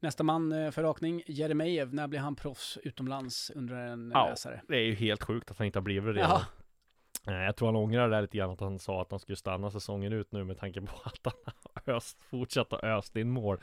Nästa 0.00 0.22
man 0.22 0.52
eh, 0.52 0.70
för 0.70 0.82
rakning, 0.82 1.22
Jeremejeff. 1.26 1.92
När 1.92 2.08
blir 2.08 2.20
han 2.20 2.36
proffs 2.36 2.78
utomlands, 2.82 3.50
undrar 3.50 3.86
en 3.86 4.10
ja, 4.14 4.28
läsare. 4.28 4.62
Det 4.68 4.76
är 4.76 4.84
ju 4.84 4.94
helt 4.94 5.22
sjukt 5.22 5.50
att 5.50 5.58
han 5.58 5.66
inte 5.66 5.78
har 5.78 5.84
blivit 5.84 6.14
det. 6.14 6.20
Ja. 6.20 6.44
Jag 7.26 7.56
tror 7.56 7.68
han 7.68 7.76
ångrar 7.76 8.08
det 8.08 8.20
lite 8.20 8.38
grann 8.38 8.50
att 8.50 8.60
han 8.60 8.78
sa 8.78 9.02
att 9.02 9.10
han 9.10 9.20
skulle 9.20 9.36
stanna 9.36 9.70
säsongen 9.70 10.12
ut 10.12 10.32
nu 10.32 10.44
med 10.44 10.58
tanke 10.58 10.80
på 10.80 10.96
att 11.04 11.20
han 11.24 11.54
har 11.84 11.94
öst, 11.94 12.22
fortsatt 12.22 12.72
att 12.72 12.84
öst 12.84 13.16
in 13.16 13.30
mål. 13.30 13.58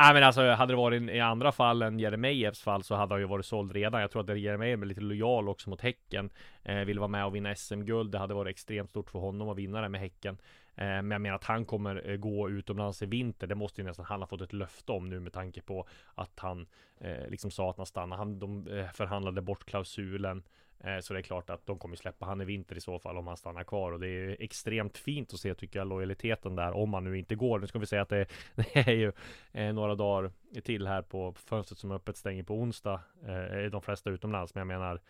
Nej 0.00 0.14
men 0.14 0.22
alltså 0.22 0.50
hade 0.50 0.72
det 0.72 0.76
varit 0.76 1.10
i 1.10 1.20
andra 1.20 1.52
fall 1.52 1.82
än 1.82 1.98
Jeremejeffs 1.98 2.62
fall 2.62 2.82
så 2.82 2.94
hade 2.94 3.14
han 3.14 3.20
ju 3.20 3.26
varit 3.26 3.46
såld 3.46 3.72
redan. 3.72 4.00
Jag 4.00 4.10
tror 4.10 4.30
att 4.30 4.40
Jeremejeff 4.40 4.82
är 4.82 4.86
lite 4.86 5.00
lojal 5.00 5.48
också 5.48 5.70
mot 5.70 5.80
Häcken. 5.80 6.30
Eh, 6.62 6.78
vill 6.78 6.98
vara 6.98 7.08
med 7.08 7.26
och 7.26 7.34
vinna 7.34 7.54
SM-guld. 7.54 8.12
Det 8.12 8.18
hade 8.18 8.34
varit 8.34 8.50
extremt 8.50 8.90
stort 8.90 9.10
för 9.10 9.18
honom 9.18 9.48
att 9.48 9.56
vinna 9.56 9.80
det 9.80 9.88
med 9.88 10.00
Häcken. 10.00 10.38
Eh, 10.74 10.84
men 10.84 11.10
jag 11.10 11.20
menar 11.20 11.36
att 11.36 11.44
han 11.44 11.64
kommer 11.64 12.10
eh, 12.10 12.16
gå 12.16 12.50
utomlands 12.50 13.02
i 13.02 13.06
vinter. 13.06 13.46
Det 13.46 13.54
måste 13.54 13.80
ju 13.80 13.86
nästan 13.86 14.04
han 14.04 14.20
ha 14.20 14.26
fått 14.26 14.40
ett 14.40 14.52
löfte 14.52 14.92
om 14.92 15.08
nu 15.08 15.20
med 15.20 15.32
tanke 15.32 15.62
på 15.62 15.86
att 16.14 16.38
han 16.40 16.66
eh, 17.00 17.28
liksom 17.28 17.50
sa 17.50 17.70
att 17.70 17.76
han 17.76 17.86
stannar. 17.86 18.16
Han, 18.16 18.38
de 18.38 18.66
eh, 18.66 18.90
förhandlade 18.92 19.42
bort 19.42 19.64
klausulen. 19.64 20.42
Eh, 20.80 20.98
så 20.98 21.14
det 21.14 21.20
är 21.20 21.22
klart 21.22 21.50
att 21.50 21.66
de 21.66 21.78
kommer 21.78 21.96
släppa 21.96 22.26
han 22.26 22.40
i 22.40 22.44
vinter 22.44 22.76
i 22.76 22.80
så 22.80 22.98
fall 22.98 23.16
om 23.16 23.26
han 23.26 23.36
stannar 23.36 23.64
kvar 23.64 23.92
och 23.92 24.00
det 24.00 24.08
är 24.08 24.36
extremt 24.40 24.98
fint 24.98 25.34
att 25.34 25.40
se 25.40 25.54
tycker 25.54 25.78
jag 25.78 25.88
lojaliteten 25.88 26.56
där 26.56 26.72
om 26.72 26.94
han 26.94 27.04
nu 27.04 27.18
inte 27.18 27.34
går. 27.34 27.58
Nu 27.58 27.66
ska 27.66 27.78
vi 27.78 27.86
säga 27.86 28.02
att 28.02 28.08
det, 28.08 28.26
är 28.72 28.92
ju 28.92 29.12
eh, 29.52 29.72
några 29.72 29.94
dagar 29.94 30.32
till 30.64 30.86
här 30.86 31.02
på 31.02 31.32
fönstret 31.32 31.78
som 31.78 31.90
är 31.90 31.94
öppet 31.94 32.16
stänger 32.16 32.42
på 32.42 32.54
onsdag. 32.54 33.00
Eh, 33.26 33.70
de 33.70 33.82
flesta 33.82 34.10
utomlands, 34.10 34.54
men 34.54 34.60
jag 34.60 34.80
menar 34.80 35.00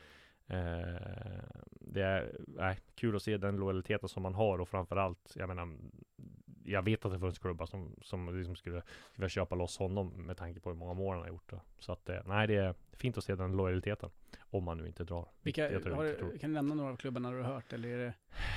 det 1.71 2.03
är 2.03 2.41
äh, 2.59 2.77
kul 2.95 3.17
att 3.17 3.23
se 3.23 3.37
den 3.37 3.57
lojaliteten 3.57 4.09
som 4.09 4.23
man 4.23 4.35
har 4.35 4.61
och 4.61 4.69
framförallt, 4.69 5.33
jag 5.35 5.49
menar, 5.49 5.69
jag 6.71 6.83
vet 6.83 7.05
att 7.05 7.13
det 7.13 7.19
finns 7.19 7.39
klubbar 7.39 7.67
som, 7.67 7.97
som 8.03 8.39
liksom 8.39 8.57
skulle 8.57 8.83
vilja 9.15 9.29
köpa 9.29 9.55
loss 9.55 9.79
honom 9.79 10.09
med 10.09 10.37
tanke 10.37 10.61
på 10.61 10.71
hur 10.71 10.77
många 10.77 10.95
mål 10.95 11.15
han 11.15 11.23
har 11.23 11.29
gjort. 11.29 11.51
Då. 11.51 11.61
Så 11.79 11.93
att, 11.93 12.09
eh, 12.09 12.21
nej, 12.27 12.47
det 12.47 12.57
är 12.57 12.75
fint 12.93 13.19
att 13.19 13.25
se 13.25 13.35
den 13.35 13.57
lojaliteten. 13.57 14.11
Om 14.51 14.65
man 14.65 14.79
nu 14.79 14.87
inte 14.87 15.05
drar. 15.05 15.29
Vilka, 15.43 15.63
har, 15.65 16.39
kan 16.39 16.51
du 16.51 16.55
nämna 16.55 16.75
några 16.75 16.91
av 16.91 16.97
klubbarna 16.97 17.31
du 17.31 17.43
har 17.43 17.53
hört? 17.53 17.73
Eller 17.73 17.89
är 17.89 17.99
det... 17.99 18.15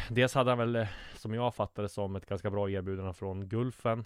Dels 0.09 0.33
hade 0.33 0.51
han 0.51 0.57
väl, 0.57 0.75
eh, 0.75 0.87
som 1.15 1.33
jag 1.33 1.55
fattade 1.55 1.89
som 1.89 2.15
ett 2.15 2.25
ganska 2.25 2.49
bra 2.49 2.69
erbjudande 2.69 3.13
från 3.13 3.49
Gulfen. 3.49 4.05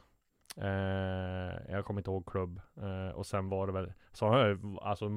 Eh, 0.58 1.72
jag 1.72 1.86
kommer 1.86 2.00
inte 2.00 2.12
ihåg 2.12 2.26
klubb. 2.26 2.62
Eh, 2.76 3.10
och 3.10 3.26
sen 3.26 3.50
var 3.50 3.68
det 3.68 3.74
väl, 3.74 3.94
så 4.12 4.28
han, 4.28 4.80
alltså 4.82 5.10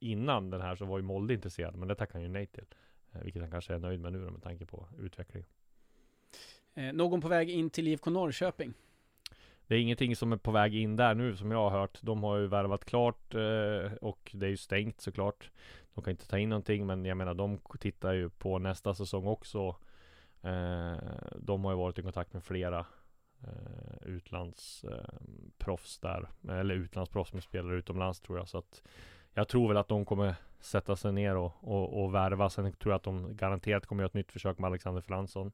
innan 0.00 0.50
den 0.50 0.60
här 0.60 0.76
så 0.76 0.84
var 0.84 0.98
ju 0.98 1.02
Molde 1.02 1.34
intresserad, 1.34 1.76
men 1.76 1.88
det 1.88 1.94
tackade 1.94 2.18
han 2.18 2.22
ju 2.22 2.28
nej 2.28 2.46
till. 2.46 2.66
Eh, 3.12 3.20
vilket 3.20 3.42
han 3.42 3.50
kanske 3.50 3.74
är 3.74 3.78
nöjd 3.78 4.00
med 4.00 4.12
nu 4.12 4.18
med 4.18 4.42
tanke 4.42 4.66
på 4.66 4.88
utvecklingen. 4.98 5.48
Eh, 6.74 6.92
någon 6.92 7.20
på 7.20 7.28
väg 7.28 7.50
in 7.50 7.70
till 7.70 7.88
IFK 7.88 8.10
Norrköping? 8.10 8.74
Det 9.66 9.74
är 9.74 9.78
ingenting 9.78 10.16
som 10.16 10.32
är 10.32 10.36
på 10.36 10.50
väg 10.50 10.74
in 10.74 10.96
där 10.96 11.14
nu 11.14 11.36
som 11.36 11.50
jag 11.50 11.70
har 11.70 11.80
hört. 11.80 11.98
De 12.02 12.22
har 12.22 12.36
ju 12.36 12.46
värvat 12.46 12.84
klart 12.84 13.34
eh, 13.34 13.92
och 14.00 14.30
det 14.34 14.46
är 14.46 14.50
ju 14.50 14.56
stängt 14.56 15.00
såklart. 15.00 15.50
De 15.94 16.04
kan 16.04 16.10
inte 16.10 16.28
ta 16.28 16.38
in 16.38 16.48
någonting, 16.48 16.86
men 16.86 17.04
jag 17.04 17.16
menar 17.16 17.34
de 17.34 17.58
tittar 17.80 18.12
ju 18.12 18.30
på 18.30 18.58
nästa 18.58 18.94
säsong 18.94 19.26
också. 19.26 19.76
Eh, 20.42 20.96
de 21.36 21.64
har 21.64 21.72
ju 21.72 21.78
varit 21.78 21.98
i 21.98 22.02
kontakt 22.02 22.32
med 22.32 22.44
flera 22.44 22.86
eh, 23.42 24.06
utlandsproffs 24.06 26.00
eh, 26.02 26.10
där. 26.10 26.28
Eller 26.60 26.74
utlandsproffs 26.74 27.30
som 27.30 27.40
spelar 27.40 27.72
utomlands 27.72 28.20
tror 28.20 28.38
jag. 28.38 28.48
Så 28.48 28.58
att 28.58 28.82
jag 29.34 29.48
tror 29.48 29.68
väl 29.68 29.76
att 29.76 29.88
de 29.88 30.04
kommer 30.04 30.34
sätta 30.60 30.96
sig 30.96 31.12
ner 31.12 31.36
och, 31.36 31.52
och, 31.60 32.02
och 32.02 32.14
värva. 32.14 32.50
Sen 32.50 32.72
tror 32.72 32.92
jag 32.92 32.96
att 32.96 33.02
de 33.02 33.36
garanterat 33.36 33.86
kommer 33.86 34.02
göra 34.02 34.08
ett 34.08 34.14
nytt 34.14 34.32
försök 34.32 34.58
med 34.58 34.68
Alexander 34.68 35.02
Fransson 35.02 35.46
eh, 35.46 35.52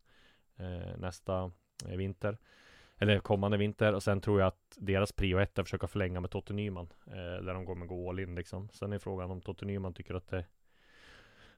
Eh, 0.61 0.99
nästa 0.99 1.51
eh, 1.89 1.97
vinter. 1.97 2.39
Eller 2.99 3.19
kommande 3.19 3.57
vinter. 3.57 3.95
Och 3.95 4.03
sen 4.03 4.21
tror 4.21 4.41
jag 4.41 4.47
att 4.47 4.77
deras 4.77 5.13
prio 5.13 5.39
ett 5.39 5.59
är 5.59 5.63
att 5.63 5.67
försöka 5.69 5.87
förlänga 5.87 6.21
med 6.21 6.31
Totte 6.31 6.53
Nyman. 6.53 6.89
Eh, 7.07 7.45
där 7.45 7.55
de 7.55 7.67
kommer 7.67 7.87
gå 7.87 8.09
all 8.09 8.21
in 8.21 8.35
liksom. 8.35 8.69
Sen 8.73 8.93
är 8.93 8.99
frågan 8.99 9.31
om 9.31 9.41
Totte 9.41 9.65
Nyman 9.65 9.95
tycker 9.95 10.15
att 10.15 10.29
det 10.29 10.37
Är 10.39 10.45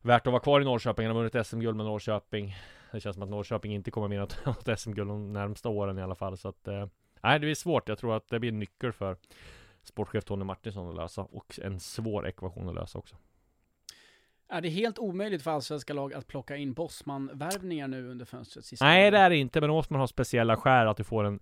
värt 0.01 0.27
att 0.27 0.33
vara 0.33 0.43
kvar 0.43 0.61
i 0.61 0.65
Norrköping. 0.65 1.07
Han 1.07 1.17
har 1.17 1.23
vunnit 1.23 1.47
SM-guld 1.47 1.77
med 1.77 1.87
Norrköping. 1.87 2.57
Det 2.93 3.01
känns 3.01 3.15
som 3.15 3.23
att 3.23 3.29
Norrköping 3.29 3.75
inte 3.75 3.91
kommer 3.91 4.09
vinna 4.09 4.29
något 4.45 4.81
SM-guld 4.81 5.11
de 5.11 5.33
närmsta 5.33 5.69
åren 5.69 5.99
i 5.99 6.03
alla 6.03 6.15
fall. 6.15 6.37
Så 6.37 6.49
att, 6.49 6.69
eh, 6.69 6.87
nej, 7.23 7.39
det 7.39 7.47
blir 7.47 7.55
svårt. 7.55 7.89
Jag 7.89 7.99
tror 7.99 8.17
att 8.17 8.29
det 8.29 8.41
blir 8.41 8.53
en 8.53 8.59
nyckel 8.59 8.93
för 8.93 9.17
sportchef 9.83 10.25
Tony 10.25 10.45
Martinsson 10.45 10.89
att 10.89 10.97
lösa 10.97 11.23
och 11.23 11.59
en 11.63 11.81
svår 11.81 12.29
ekvation 12.29 12.69
att 12.69 12.75
lösa 12.75 12.99
också. 12.99 13.17
Är 14.53 14.61
det 14.61 14.69
helt 14.69 14.99
omöjligt 14.99 15.43
för 15.43 15.51
allsvenska 15.51 15.93
lag 15.93 16.15
att 16.15 16.27
plocka 16.27 16.57
in 16.57 16.73
Bosman-värvningar 16.73 17.89
nu 17.89 18.09
under 18.09 18.25
fönstret? 18.25 18.65
Sista 18.65 18.85
Nej, 18.85 19.11
det 19.11 19.19
är 19.19 19.31
det 19.31 19.37
inte, 19.37 19.61
men 19.61 19.69
då 19.69 19.75
måste 19.75 19.93
man 19.93 20.01
ha 20.01 20.07
speciella 20.07 20.57
skäl 20.57 20.89
att 20.89 20.97
du 20.97 21.05
får 21.05 21.25
en 21.25 21.41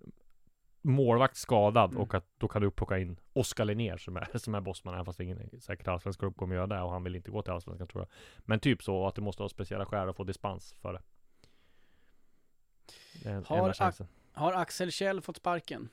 målvakt 0.81 1.35
skadad 1.35 1.91
mm. 1.91 2.01
och 2.01 2.13
att 2.13 2.25
då 2.37 2.47
kan 2.47 2.61
du 2.61 2.71
plocka 2.71 2.97
in 2.97 3.19
Oskar 3.33 3.65
Linnér 3.65 3.97
som 3.97 4.17
är, 4.17 4.37
som 4.37 4.55
är 4.55 4.61
bossman, 4.61 4.93
även 4.93 5.05
fast 5.05 5.19
ingen 5.19 5.61
säkert 5.61 5.87
allsvensk 5.87 6.19
klubb 6.19 6.35
kommer 6.35 6.55
göra 6.55 6.67
det 6.67 6.81
och 6.81 6.91
han 6.91 7.03
vill 7.03 7.15
inte 7.15 7.31
gå 7.31 7.41
till 7.41 7.53
allsvenskan 7.53 7.87
tror 7.87 8.01
jag. 8.01 8.09
Men 8.47 8.59
typ 8.59 8.83
så 8.83 9.07
att 9.07 9.15
du 9.15 9.21
måste 9.21 9.43
ha 9.43 9.49
speciella 9.49 9.85
skäl 9.85 10.09
att 10.09 10.15
få 10.15 10.23
dispens 10.23 10.75
för 10.81 10.93
det. 10.93 11.01
det 13.23 13.47
har, 13.47 14.05
har 14.33 14.53
Axel 14.53 14.91
Kjell 14.91 15.21
fått 15.21 15.37
sparken? 15.37 15.89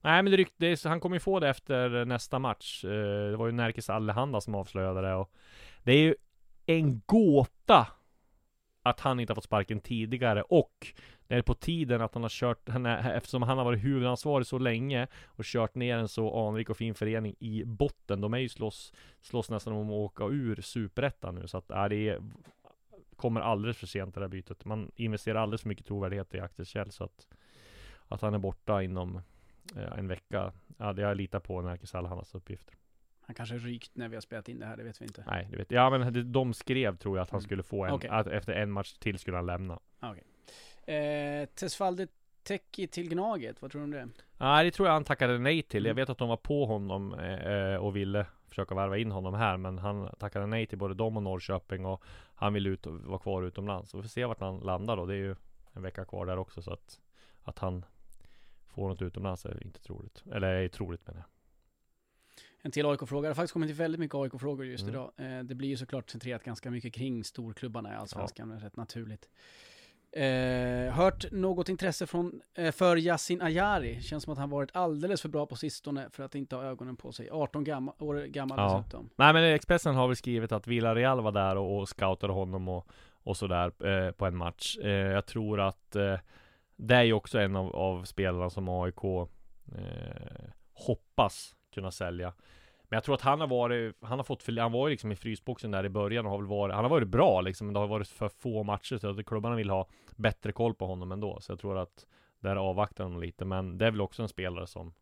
Nej 0.00 0.22
men 0.22 0.30
det 0.30 0.36
ryktes, 0.36 0.84
han 0.84 1.00
kommer 1.00 1.16
ju 1.16 1.20
få 1.20 1.40
det 1.40 1.48
efter 1.48 2.04
nästa 2.04 2.38
match. 2.38 2.84
Eh, 2.84 3.30
det 3.30 3.36
var 3.36 3.46
ju 3.46 3.52
Närkes 3.52 3.90
Allehanda 3.90 4.40
som 4.40 4.54
avslöjade 4.54 5.00
det 5.00 5.14
och 5.14 5.32
Det 5.82 5.92
är 5.92 5.96
ju 5.96 6.14
en 6.78 7.02
gåta 7.06 7.86
att 8.82 9.00
han 9.00 9.20
inte 9.20 9.30
har 9.30 9.34
fått 9.34 9.44
sparken 9.44 9.80
tidigare 9.80 10.42
och 10.42 10.94
det 11.26 11.34
är 11.34 11.42
på 11.42 11.54
tiden 11.54 12.00
att 12.00 12.14
han 12.14 12.22
har 12.22 12.30
kört, 12.30 12.68
han 12.68 12.86
är, 12.86 13.16
eftersom 13.16 13.42
han 13.42 13.58
har 13.58 13.64
varit 13.64 13.84
huvudansvarig 13.84 14.46
så 14.46 14.58
länge 14.58 15.06
och 15.26 15.44
kört 15.44 15.74
ner 15.74 15.96
en 15.96 16.08
så 16.08 16.48
anrik 16.48 16.70
och 16.70 16.76
fin 16.76 16.94
förening 16.94 17.34
i 17.38 17.64
botten. 17.64 18.20
De 18.20 18.34
är 18.34 18.38
ju 18.38 18.48
slåss, 18.48 18.92
slåss 19.20 19.50
nästan 19.50 19.72
om 19.72 19.86
att 19.86 19.92
åka 19.92 20.24
ur 20.24 20.60
superettan 20.60 21.34
nu 21.34 21.48
så 21.48 21.58
att 21.58 21.70
äh, 21.70 21.76
är 21.76 21.88
det 21.88 22.18
kommer 23.16 23.40
alldeles 23.40 23.76
för 23.76 23.86
sent 23.86 24.14
det 24.14 24.20
där 24.20 24.28
bytet. 24.28 24.64
Man 24.64 24.90
investerar 24.96 25.40
alldeles 25.40 25.62
för 25.62 25.68
mycket 25.68 25.86
trovärdighet 25.86 26.34
i 26.34 26.40
Axel 26.40 26.66
Kjell 26.66 26.90
så 26.90 27.04
att 27.04 27.26
att 28.08 28.20
han 28.20 28.34
är 28.34 28.38
borta 28.38 28.82
inom 28.82 29.16
eh, 29.76 29.98
en 29.98 30.08
vecka. 30.08 30.52
Ja, 30.76 30.92
det 30.92 31.02
jag 31.02 31.16
litar 31.16 31.40
på 31.40 31.62
Närkes 31.62 31.94
Allhandas 31.94 32.34
uppgifter. 32.34 32.74
Han 33.26 33.34
kanske 33.34 33.56
rykt 33.56 33.90
när 33.94 34.08
vi 34.08 34.16
har 34.16 34.20
spelat 34.20 34.48
in 34.48 34.58
det 34.58 34.66
här, 34.66 34.76
det 34.76 34.82
vet 34.82 35.00
vi 35.00 35.04
inte. 35.04 35.24
Nej, 35.26 35.48
det 35.50 35.56
vet 35.56 35.70
jag. 35.70 35.84
Ja, 35.84 35.98
men 35.98 36.32
de 36.32 36.54
skrev 36.54 36.96
tror 36.96 37.16
jag 37.16 37.22
att 37.22 37.30
han 37.30 37.38
mm. 37.38 37.44
skulle 37.44 37.62
få 37.62 37.84
en, 37.84 37.92
okay. 37.92 38.10
att 38.10 38.26
efter 38.26 38.52
en 38.52 38.70
match 38.70 38.92
till 38.92 39.18
skulle 39.18 39.36
han 39.36 39.46
lämna. 39.46 39.78
Okay. 40.00 40.94
Eh, 40.96 41.46
Tesfalde 41.46 42.06
Teki 42.42 42.86
till 42.86 43.08
Gnaget, 43.08 43.62
vad 43.62 43.70
tror 43.70 43.80
du 43.80 43.84
om 43.84 43.90
det? 43.90 44.08
Nej, 44.38 44.64
det 44.64 44.70
tror 44.70 44.88
jag 44.88 44.92
han 44.92 45.04
tackade 45.04 45.38
nej 45.38 45.62
till. 45.62 45.84
Jag 45.84 45.90
mm. 45.90 46.02
vet 46.02 46.10
att 46.10 46.18
de 46.18 46.28
var 46.28 46.36
på 46.36 46.66
honom 46.66 47.14
eh, 47.14 47.76
och 47.76 47.96
ville 47.96 48.26
försöka 48.48 48.74
värva 48.74 48.98
in 48.98 49.10
honom 49.10 49.34
här, 49.34 49.56
men 49.56 49.78
han 49.78 50.14
tackade 50.18 50.46
nej 50.46 50.66
till 50.66 50.78
både 50.78 50.94
dem 50.94 51.16
och 51.16 51.22
Norrköping 51.22 51.86
och 51.86 52.04
han 52.34 52.54
vill 52.54 52.66
ut 52.66 52.86
och 52.86 53.00
vara 53.00 53.18
kvar 53.18 53.42
utomlands. 53.42 53.90
Så 53.90 53.96
vi 53.96 54.02
får 54.02 54.08
se 54.08 54.24
vart 54.24 54.40
han 54.40 54.58
landar 54.58 54.96
då. 54.96 55.06
Det 55.06 55.14
är 55.14 55.18
ju 55.18 55.36
en 55.72 55.82
vecka 55.82 56.04
kvar 56.04 56.26
där 56.26 56.38
också, 56.38 56.62
så 56.62 56.72
att, 56.72 57.00
att 57.42 57.58
han 57.58 57.84
får 58.66 58.88
något 58.88 59.02
utomlands 59.02 59.46
är 59.46 59.62
inte 59.62 59.80
troligt. 59.80 60.24
Eller 60.32 60.48
är 60.48 60.68
troligt 60.68 61.06
menar 61.06 61.20
jag. 61.20 61.31
En 62.62 62.70
till 62.70 62.86
AIK-fråga. 62.86 63.22
Det 63.22 63.28
har 63.28 63.34
faktiskt 63.34 63.52
kommit 63.52 63.70
väldigt 63.76 64.00
mycket 64.00 64.14
AIK-frågor 64.14 64.66
just 64.66 64.82
Mm. 64.82 64.94
idag. 64.94 65.10
Eh, 65.16 65.44
det 65.44 65.54
blir 65.54 65.68
ju 65.68 65.76
såklart 65.76 66.10
centrerat 66.10 66.44
ganska 66.44 66.70
mycket 66.70 66.94
kring 66.94 67.24
storklubbarna 67.24 67.92
i 67.92 67.96
Allsvenskan, 67.96 68.50
ja. 68.60 68.66
rätt 68.66 68.76
naturligt. 68.76 69.28
Eh, 70.16 70.94
hört 70.94 71.32
något 71.32 71.68
intresse 71.68 72.06
från, 72.06 72.40
eh, 72.54 72.72
för 72.72 72.96
Yasin 72.96 73.42
Ayari. 73.42 74.00
Känns 74.02 74.24
som 74.24 74.32
att 74.32 74.38
han 74.38 74.50
varit 74.50 74.70
alldeles 74.76 75.22
för 75.22 75.28
bra 75.28 75.46
på 75.46 75.56
sistone 75.56 76.08
för 76.10 76.22
att 76.22 76.34
inte 76.34 76.56
ha 76.56 76.62
ögonen 76.62 76.96
på 76.96 77.12
sig. 77.12 77.30
18 77.30 77.64
gammal, 77.64 77.94
år 77.98 78.14
gammal 78.26 78.58
Ja. 78.58 78.78
dessutom. 78.78 79.10
Nej 79.16 79.32
men 79.32 79.44
Expressen 79.44 79.94
har 79.94 80.06
väl 80.08 80.16
skrivit 80.16 80.52
att 80.52 80.66
Villarreal 80.66 81.20
var 81.22 81.32
där 81.32 81.56
och, 81.56 81.78
och 81.78 81.88
scoutade 81.88 82.32
honom 82.32 82.68
och, 82.68 82.88
och 83.14 83.36
sådär 83.36 83.86
eh, 83.86 84.12
på 84.12 84.26
en 84.26 84.36
match. 84.36 84.78
Eh, 84.82 84.90
jag 84.90 85.26
tror 85.26 85.60
att 85.60 85.96
eh, 85.96 86.18
det 86.76 86.94
är 86.94 87.02
ju 87.02 87.12
också 87.12 87.38
en 87.38 87.56
av, 87.56 87.76
av 87.76 88.04
spelarna 88.04 88.50
som 88.50 88.68
AIK 88.68 89.04
eh, 89.04 90.44
hoppas 90.72 91.54
kunna 91.72 91.90
sälja. 91.90 92.32
Men 92.82 92.96
jag 92.96 93.04
tror 93.04 93.14
att 93.14 93.20
han 93.20 93.40
har 93.40 93.46
varit, 93.46 93.96
han 94.00 94.18
har 94.18 94.24
fått 94.24 94.58
han 94.58 94.72
var 94.72 94.88
ju 94.88 94.90
liksom 94.90 95.12
i 95.12 95.16
frysboxen 95.16 95.70
där 95.70 95.84
i 95.84 95.88
början 95.88 96.26
och 96.26 96.32
har 96.32 96.38
väl 96.38 96.46
varit, 96.46 96.74
han 96.74 96.84
har 96.84 96.90
varit 96.90 97.08
bra 97.08 97.40
liksom, 97.40 97.66
men 97.66 97.74
det 97.74 97.80
har 97.80 97.86
varit 97.86 98.08
för 98.08 98.28
få 98.28 98.62
matcher 98.62 98.98
så 98.98 99.08
att 99.08 99.26
klubbarna 99.26 99.56
vill 99.56 99.70
ha 99.70 99.88
bättre 100.16 100.52
koll 100.52 100.74
på 100.74 100.86
honom 100.86 101.12
ändå. 101.12 101.40
Så 101.40 101.52
jag 101.52 101.58
tror 101.58 101.78
att 101.78 102.06
där 102.40 102.56
avvaktar 102.56 103.04
de 103.04 103.20
lite, 103.20 103.44
men 103.44 103.78
det 103.78 103.86
är 103.86 103.90
väl 103.90 104.00
också 104.00 104.22
en 104.22 104.28
spelare 104.28 104.66
som 104.66 104.94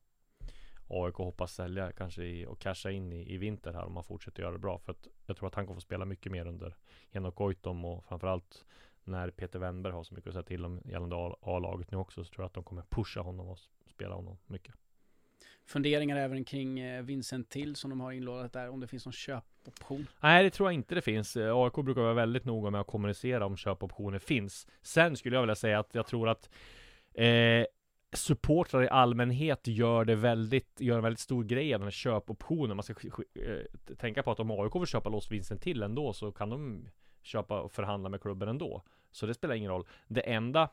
AIK 0.88 1.14
hoppas 1.14 1.54
sälja 1.54 1.92
kanske 1.92 2.22
i, 2.22 2.46
och 2.46 2.58
casha 2.58 2.90
in 2.90 3.12
i, 3.12 3.34
i 3.34 3.36
vinter 3.36 3.72
här 3.72 3.84
om 3.84 3.92
man 3.92 4.04
fortsätter 4.04 4.42
göra 4.42 4.52
det 4.52 4.58
bra. 4.58 4.78
För 4.78 4.92
att 4.92 5.08
jag 5.26 5.36
tror 5.36 5.48
att 5.48 5.54
han 5.54 5.66
kommer 5.66 5.76
få 5.76 5.80
spela 5.80 6.04
mycket 6.04 6.32
mer 6.32 6.46
under 6.46 6.76
Henok 7.10 7.34
Goitom 7.34 7.84
och 7.84 8.04
framförallt 8.04 8.64
när 9.04 9.30
Peter 9.30 9.58
Wennberg 9.58 9.92
har 9.92 10.04
så 10.04 10.14
mycket 10.14 10.28
att 10.28 10.34
säga 10.34 10.42
till 10.42 10.64
om 10.64 10.80
gällande 10.84 11.16
A-laget 11.40 11.90
nu 11.90 11.98
också 11.98 12.24
så 12.24 12.30
tror 12.30 12.42
jag 12.42 12.46
att 12.46 12.54
de 12.54 12.64
kommer 12.64 12.82
pusha 12.82 13.20
honom 13.20 13.48
och 13.48 13.58
spela 13.86 14.14
honom 14.14 14.38
mycket. 14.46 14.74
Funderingar 15.70 16.16
även 16.16 16.44
kring 16.44 16.80
eh, 16.80 17.02
Vincent 17.02 17.50
Till 17.50 17.76
som 17.76 17.90
de 17.90 18.00
har 18.00 18.12
inlådat 18.12 18.52
där, 18.52 18.68
om 18.68 18.80
det 18.80 18.86
finns 18.86 19.06
någon 19.06 19.12
köpoption. 19.12 20.06
Nej, 20.20 20.44
det 20.44 20.50
tror 20.50 20.68
jag 20.68 20.74
inte 20.74 20.94
det 20.94 21.00
finns. 21.00 21.36
Eh, 21.36 21.56
AIK 21.56 21.74
brukar 21.74 22.00
vara 22.00 22.14
väldigt 22.14 22.44
noga 22.44 22.70
med 22.70 22.80
att 22.80 22.86
kommunicera 22.86 23.46
om 23.46 23.56
köpoptioner 23.56 24.18
finns. 24.18 24.66
Sen 24.82 25.16
skulle 25.16 25.36
jag 25.36 25.42
vilja 25.42 25.54
säga 25.54 25.78
att 25.78 25.94
jag 25.94 26.06
tror 26.06 26.28
att 26.28 26.50
eh, 27.14 27.64
supportrar 28.12 28.82
i 28.82 28.88
allmänhet 28.88 29.66
gör 29.66 30.04
det 30.04 30.14
väldigt, 30.14 30.80
gör 30.80 30.96
en 30.96 31.02
väldigt 31.02 31.20
stor 31.20 31.44
grej 31.44 31.74
av 31.74 31.80
den 31.80 31.86
här 31.86 31.90
köpoptionen. 31.90 32.76
Man 32.76 32.82
ska 32.82 32.94
eh, 33.34 33.94
tänka 33.96 34.22
på 34.22 34.30
att 34.30 34.40
om 34.40 34.50
AIK 34.50 34.74
vill 34.74 34.86
köpa 34.86 35.08
loss 35.08 35.30
Vincent 35.30 35.62
till 35.62 35.82
ändå 35.82 36.12
så 36.12 36.32
kan 36.32 36.50
de 36.50 36.88
köpa 37.22 37.60
och 37.60 37.72
förhandla 37.72 38.08
med 38.08 38.20
klubben 38.20 38.48
ändå. 38.48 38.82
Så 39.10 39.26
det 39.26 39.34
spelar 39.34 39.54
ingen 39.54 39.70
roll. 39.70 39.86
Det 40.08 40.20
enda 40.20 40.70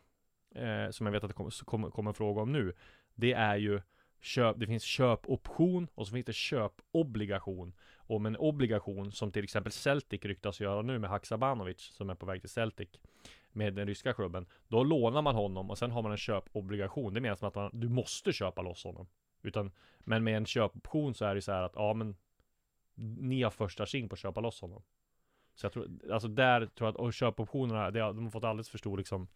eh, 0.56 0.89
som 0.91 1.06
jag 1.06 1.14
vet 1.14 1.24
att 1.24 1.30
det 1.30 1.34
kommer, 1.34 1.66
kom, 1.66 1.91
kom 1.91 2.08
en 2.08 2.14
fråga 2.14 2.41
om 2.41 2.52
nu, 2.52 2.74
det 3.16 3.34
är 3.34 3.56
ju 3.56 3.82
köp, 4.20 4.59
det 4.59 4.68
finns 4.68 4.84
köpoption 4.84 5.88
och 5.95 6.07
så 6.07 6.13
finns 6.13 6.26
det 6.26 6.34
köpobligation. 6.34 7.74
Och 7.95 8.22
med 8.22 8.30
en 8.30 8.38
obligation 8.38 9.11
som 9.11 9.32
till 9.32 9.43
exempel 9.43 9.72
Celtic 9.72 10.26
ryktas 10.26 10.59
göra 10.59 10.82
nu 10.82 10.99
med 10.99 11.09
Haksabanovic 11.09 11.82
som 11.82 12.09
är 12.09 12.15
på 12.15 12.26
väg 12.26 12.41
till 12.41 12.49
Celtic 12.49 12.89
med 13.51 13.74
den 13.74 13.88
ryska 13.88 14.13
klubben. 14.13 14.45
Då 14.68 14.84
lånar 14.84 15.22
man 15.22 15.36
honom 15.36 15.70
och 15.70 15.78
sen 15.78 15.91
har 15.91 16.01
man 16.01 16.11
en 16.11 16.18
köpobligation. 16.18 17.13
Det 17.13 17.22
menar 17.22 17.36
som 17.36 17.47
att 17.47 17.55
man, 17.55 17.72
du 17.74 17.89
måste 17.89 18.34
köpa 18.34 18.61
loss 18.61 18.84
honom. 18.84 19.07
Utan, 19.41 19.72
men 19.99 20.24
med 20.24 20.38
en 20.38 20.45
köpoption 20.45 21.13
så 21.13 21.26
är 21.26 21.36
det 21.36 21.41
så 21.41 21.51
här 21.51 21.63
att 21.63 21.74
ja 21.76 21.93
men 21.93 22.15
ni 23.20 23.43
har 23.43 23.51
första 23.51 23.86
tjing 23.86 24.09
på 24.09 24.13
att 24.13 24.20
köpa 24.20 24.41
loss 24.41 24.61
honom. 24.61 24.84
Så 25.55 25.65
jag 25.65 25.74
tror, 25.74 25.89
alltså 26.11 26.28
där 26.28 26.65
tror 26.65 26.88
jag 26.88 26.89
att 26.89 26.95
och 26.95 27.13
köpoptionerna, 27.13 27.91
det, 27.91 27.99
de 27.99 28.24
har 28.24 28.32
fått 28.32 28.43
alldeles 28.43 28.70
för 28.70 28.78
stor 28.78 28.97
liksom 28.97 29.22
eh, 29.22 29.28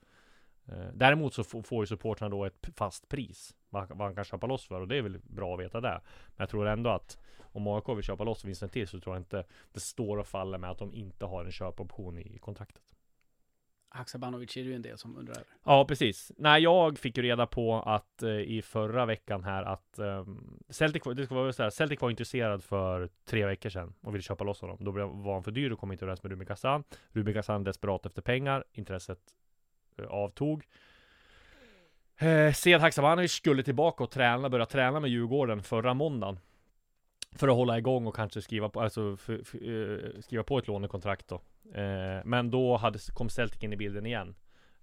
Däremot 0.93 1.33
så 1.33 1.43
får, 1.43 1.83
ju 1.83 1.87
supportrarna 1.87 2.29
då 2.29 2.45
ett 2.45 2.69
fast 2.75 3.09
pris 3.09 3.55
vad, 3.69 4.01
han 4.01 4.15
kan 4.15 4.23
köpa 4.23 4.47
loss 4.47 4.67
för 4.67 4.81
och 4.81 4.87
det 4.87 4.97
är 4.97 5.01
väl 5.01 5.19
bra 5.23 5.53
att 5.53 5.59
veta 5.59 5.81
det. 5.81 6.01
Men 6.27 6.35
jag 6.37 6.49
tror 6.49 6.67
ändå 6.67 6.89
att 6.89 7.17
om 7.39 7.67
AIK 7.67 7.89
vill 7.89 8.03
köpa 8.03 8.23
loss 8.23 8.45
Vincent 8.45 8.71
till 8.71 8.87
så 8.87 8.99
tror 8.99 9.15
jag 9.15 9.21
inte 9.21 9.43
det 9.71 9.79
står 9.79 10.17
och 10.17 10.27
faller 10.27 10.57
med 10.57 10.69
att 10.69 10.77
de 10.77 10.93
inte 10.93 11.25
har 11.25 11.45
en 11.45 11.51
köpoption 11.51 12.19
i 12.19 12.37
kontraktet. 12.37 12.83
Haksabanovic 13.93 14.57
är 14.57 14.63
det 14.63 14.69
ju 14.69 14.75
en 14.75 14.81
del 14.81 14.97
som 14.97 15.17
undrar. 15.17 15.43
Ja, 15.63 15.85
precis. 15.85 16.31
Nej, 16.37 16.63
jag 16.63 16.99
fick 16.99 17.17
ju 17.17 17.23
reda 17.23 17.47
på 17.47 17.81
att 17.81 18.23
eh, 18.23 18.29
i 18.29 18.61
förra 18.61 19.05
veckan 19.05 19.43
här 19.43 19.63
att 19.63 19.99
um, 19.99 20.59
Celtic, 20.69 21.03
det 21.15 21.25
ska 21.25 21.35
vara 21.35 21.53
så 21.53 21.63
här, 21.63 21.69
Celtic 21.69 22.01
var 22.01 22.09
intresserad 22.09 22.63
för 22.63 23.09
tre 23.25 23.45
veckor 23.45 23.69
sedan 23.69 23.93
och 24.01 24.13
ville 24.13 24.21
köpa 24.21 24.43
loss 24.43 24.61
honom. 24.61 24.77
Då 24.79 24.91
var 24.91 25.33
han 25.33 25.43
för 25.43 25.51
dyr 25.51 25.71
och 25.71 25.79
kom 25.79 25.91
inte 25.91 26.05
överens 26.05 26.23
med 26.23 26.31
Rubin 26.31 26.47
Kazan. 26.47 26.83
Rubin 27.09 27.33
Kazan 27.33 27.63
desperat 27.63 28.05
efter 28.05 28.21
pengar. 28.21 28.63
Intresset 28.71 29.19
eh, 29.19 29.50
Eh, 29.97 30.05
avtog. 30.05 30.63
Eh, 32.17 32.53
Sead 32.53 32.81
Haksabanovic 32.81 33.31
skulle 33.31 33.63
tillbaka 33.63 34.03
och 34.03 34.11
träna, 34.11 34.49
börja 34.49 34.65
träna 34.65 34.99
med 34.99 35.09
Djurgården 35.09 35.63
förra 35.63 35.93
måndagen. 35.93 36.39
För 37.35 37.47
att 37.47 37.55
hålla 37.55 37.77
igång 37.77 38.07
och 38.07 38.15
kanske 38.15 38.41
skriva 38.41 38.69
på, 38.69 38.81
alltså, 38.81 39.17
för, 39.17 39.43
för, 39.43 39.57
eh, 39.57 40.21
skriva 40.21 40.43
på 40.43 40.57
ett 40.57 40.67
lånekontrakt 40.67 41.27
då. 41.27 41.35
Eh, 41.79 42.21
men 42.25 42.51
då 42.51 42.77
hade, 42.77 42.99
kom 43.13 43.29
Celtic 43.29 43.63
in 43.63 43.73
i 43.73 43.77
bilden 43.77 44.05
igen. 44.05 44.35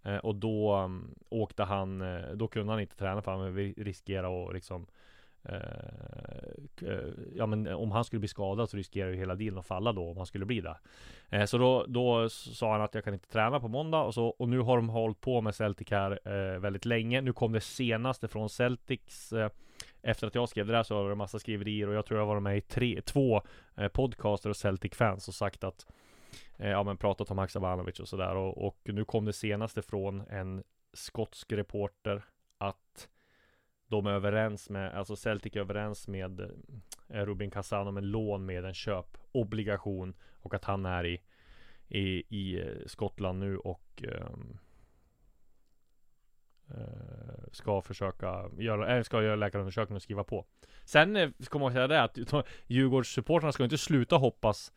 Eh, 0.03 0.17
och 0.17 0.35
då 0.35 0.77
um, 0.77 1.15
åkte 1.29 1.65
han, 1.65 2.01
eh, 2.01 2.31
då 2.35 2.49
kunde 2.49 2.73
han 2.73 2.81
inte 2.81 2.97
träna 2.97 3.23
för 3.23 3.33
han 3.33 3.57
riskerade 3.57 4.47
att 4.49 4.55
liksom 4.55 4.87
Eh, 6.83 7.09
ja 7.35 7.47
men 7.47 7.67
eh, 7.67 7.75
om 7.75 7.91
han 7.91 8.05
skulle 8.05 8.21
bli 8.21 8.29
skadad 8.29 8.71
så 8.71 8.77
riskerar 8.77 9.11
ju 9.11 9.17
hela 9.17 9.35
dealen 9.35 9.59
att 9.59 9.67
falla 9.67 9.93
då 9.93 10.11
om 10.11 10.17
han 10.17 10.27
skulle 10.27 10.45
bli 10.45 10.61
det. 10.61 10.77
Eh, 11.29 11.45
så 11.45 11.59
då, 11.59 11.85
då 11.89 12.29
sa 12.29 12.73
han 12.73 12.83
att 12.83 12.95
jag 12.95 13.05
kan 13.05 13.15
inte 13.15 13.29
träna 13.29 13.61
på 13.61 13.69
måndag 13.69 14.03
och 14.03 14.15
så 14.15 14.27
och 14.27 14.49
nu 14.49 14.59
har 14.59 14.77
de 14.77 14.89
hållit 14.89 15.21
på 15.21 15.41
med 15.41 15.55
Celtic 15.55 15.91
här 15.91 16.21
eh, 16.25 16.59
väldigt 16.59 16.85
länge. 16.85 17.21
Nu 17.21 17.33
kom 17.33 17.53
det 17.53 17.61
senaste 17.61 18.29
från 18.29 18.49
Celtics 18.49 19.33
eh, 19.33 19.51
efter 20.03 20.27
att 20.27 20.35
jag 20.35 20.49
skrev 20.49 20.67
det 20.67 20.73
där 20.73 20.83
så 20.83 20.97
har 20.97 21.05
det 21.05 21.13
en 21.13 21.19
massa 21.19 21.39
skriverier 21.39 21.89
och 21.89 21.95
jag 21.95 22.07
tror 22.07 22.21
jag 22.21 22.27
var 22.27 22.41
med 22.41 22.57
i 22.59 22.61
tre, 22.61 23.01
två 23.03 23.43
eh, 23.77 23.89
podcaster 23.89 24.51
och 24.51 24.57
Celtic-fans 24.57 25.29
och 25.29 25.35
sagt 25.35 25.65
att 25.65 25.87
eh, 26.57 26.71
Ja 26.71 26.83
men 26.83 26.97
pratat 26.97 27.31
om 27.31 27.39
Haksabanovic 27.39 28.01
och 28.01 28.09
sådär 28.09 28.37
och, 28.37 28.67
och 28.67 28.81
nu 28.85 29.05
kom 29.05 29.25
det 29.25 29.33
senaste 29.33 29.83
från 29.83 30.21
en 30.21 30.63
skotsk 30.93 31.53
reporter 31.53 32.25
att 32.59 33.09
de 33.89 34.07
är 34.07 34.11
överens 34.11 34.71
med, 34.71 34.95
alltså 34.95 35.17
Celtic 35.17 35.57
är 35.57 35.61
överens 35.61 36.09
med 36.09 36.41
eh, 37.09 37.27
Rubin 37.27 37.51
Kazan 37.51 37.89
om 37.89 37.97
en 37.97 38.11
lån 38.11 38.47
med 38.47 38.65
en 38.65 38.75
köpobligation 38.75 40.15
och 40.41 40.55
att 40.55 40.65
han 40.65 40.87
är 40.87 41.07
i 41.07 41.21
i, 41.89 42.23
i 42.29 42.61
eh, 42.61 42.87
Skottland 42.87 43.39
nu 43.39 43.59
och 43.59 44.05
um, 44.09 44.59
ska 47.53 47.83
försöka 47.83 48.51
göra, 48.59 48.89
eller 48.89 49.03
ska 49.03 49.23
göra 49.23 49.37
läkarundersökning 49.37 49.97
och 49.97 50.03
skriva 50.03 50.25
på. 50.25 50.47
Sen 50.85 51.15
kommer 51.15 51.43
ska 51.45 51.59
man 51.59 51.73
säga 51.73 51.87
det 51.87 52.03
att 52.03 52.19
Djurgårdssupportrarna 52.67 53.53
ska 53.53 53.65
inte 53.65 53.79
sluta 53.79 54.17
hoppas 54.17 54.73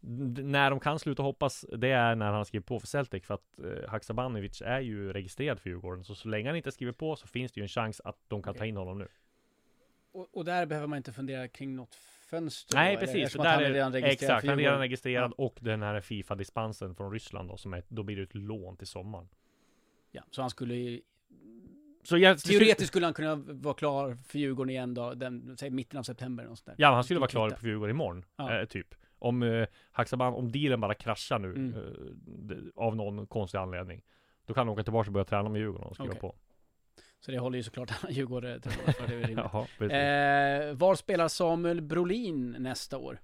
när 0.00 0.70
de 0.70 0.80
kan 0.80 0.98
sluta 0.98 1.22
hoppas 1.22 1.64
Det 1.78 1.88
är 1.90 2.14
när 2.14 2.32
han 2.32 2.44
skriver 2.44 2.64
på 2.64 2.80
för 2.80 2.86
Celtic 2.86 3.24
För 3.24 3.34
att 3.34 3.58
eh, 3.58 3.90
Haksabanovic 3.90 4.62
är 4.62 4.80
ju 4.80 5.12
registrerad 5.12 5.60
för 5.60 5.70
Djurgården 5.70 6.04
Så 6.04 6.14
så 6.14 6.28
länge 6.28 6.48
han 6.48 6.56
inte 6.56 6.72
skriver 6.72 6.92
på 6.92 7.16
så 7.16 7.26
finns 7.26 7.52
det 7.52 7.60
ju 7.60 7.62
en 7.62 7.68
chans 7.68 8.00
att 8.04 8.16
de 8.28 8.42
kan 8.42 8.54
ta 8.54 8.58
Okej. 8.58 8.68
in 8.68 8.76
honom 8.76 8.98
nu. 8.98 9.08
Och, 10.12 10.28
och 10.36 10.44
där 10.44 10.66
behöver 10.66 10.86
man 10.88 10.96
inte 10.96 11.12
fundera 11.12 11.48
kring 11.48 11.76
något 11.76 11.94
fönster 12.30 12.76
Nej 12.76 12.94
då, 12.94 13.00
precis, 13.00 13.32
där 13.32 13.44
han 13.44 13.64
är 13.64 13.70
redan 13.70 13.92
registrerad 13.92 14.12
exakt, 14.12 14.46
han 14.46 14.58
är 14.58 14.62
redan 14.62 14.78
registrerad 14.80 15.32
och 15.36 15.58
den 15.60 15.82
här 15.82 16.00
Fifa-dispensen 16.00 16.94
från 16.94 17.12
Ryssland 17.12 17.48
då 17.48 17.56
som 17.56 17.74
är, 17.74 17.82
då 17.88 18.02
blir 18.02 18.16
det 18.16 18.22
ett 18.22 18.34
lån 18.34 18.76
till 18.76 18.86
sommaren. 18.86 19.28
Ja, 20.10 20.22
så 20.30 20.40
han 20.40 20.50
skulle 20.50 20.74
ju, 20.74 21.00
Så 22.02 22.18
jag, 22.18 22.38
teoretiskt 22.38 22.88
skulle 22.88 23.06
han 23.06 23.14
kunna 23.14 23.34
vara 23.36 23.74
klar 23.74 24.18
för 24.26 24.38
Djurgården 24.38 24.70
igen 24.70 24.94
då, 24.94 25.14
den, 25.14 25.56
säg 25.56 25.70
mitten 25.70 25.98
av 25.98 26.02
september 26.02 26.44
något 26.44 26.58
sånt 26.58 26.66
där. 26.66 26.74
Ja, 26.78 26.94
han 26.94 27.04
skulle 27.04 27.20
vara 27.20 27.30
klar 27.30 27.50
på 27.50 27.66
Djurgården 27.66 27.90
imorgon, 27.96 28.24
Ja. 28.36 28.58
eh, 28.60 28.64
typ 28.64 28.94
Om 29.18 29.42
eh, 29.42 29.68
Haksaban, 29.92 30.34
om 30.34 30.52
dealen 30.52 30.80
bara 30.80 30.94
kraschar 30.94 31.38
nu 31.38 31.48
Mm. 31.54 31.74
eh, 32.50 32.56
Av 32.76 32.96
någon 32.96 33.26
konstig 33.26 33.58
anledning 33.58 34.02
Då 34.46 34.54
kan 34.54 34.60
han 34.66 34.72
åka 34.72 34.82
tillbaka 34.82 35.08
och 35.08 35.12
börja 35.12 35.24
träna 35.24 35.48
med 35.48 35.58
Djurgården 35.60 35.86
och 35.88 35.94
skriva 35.94 36.10
Okej. 36.10 36.20
på 36.20 36.34
Så 37.20 37.30
det 37.30 37.38
håller 37.38 37.56
ju 37.56 37.62
såklart 37.62 37.90
alla 38.02 38.10
Djurgårdare 38.12 38.60
för, 38.60 39.06
det 39.08 39.14
är 39.14 39.18
rimligt. 39.18 39.38
Jaha. 39.78 40.68
Eh, 40.70 40.74
var 40.74 40.94
spelar 40.94 41.28
Samuel 41.28 41.80
Brolin 41.80 42.56
nästa 42.58 42.98
år? 42.98 43.20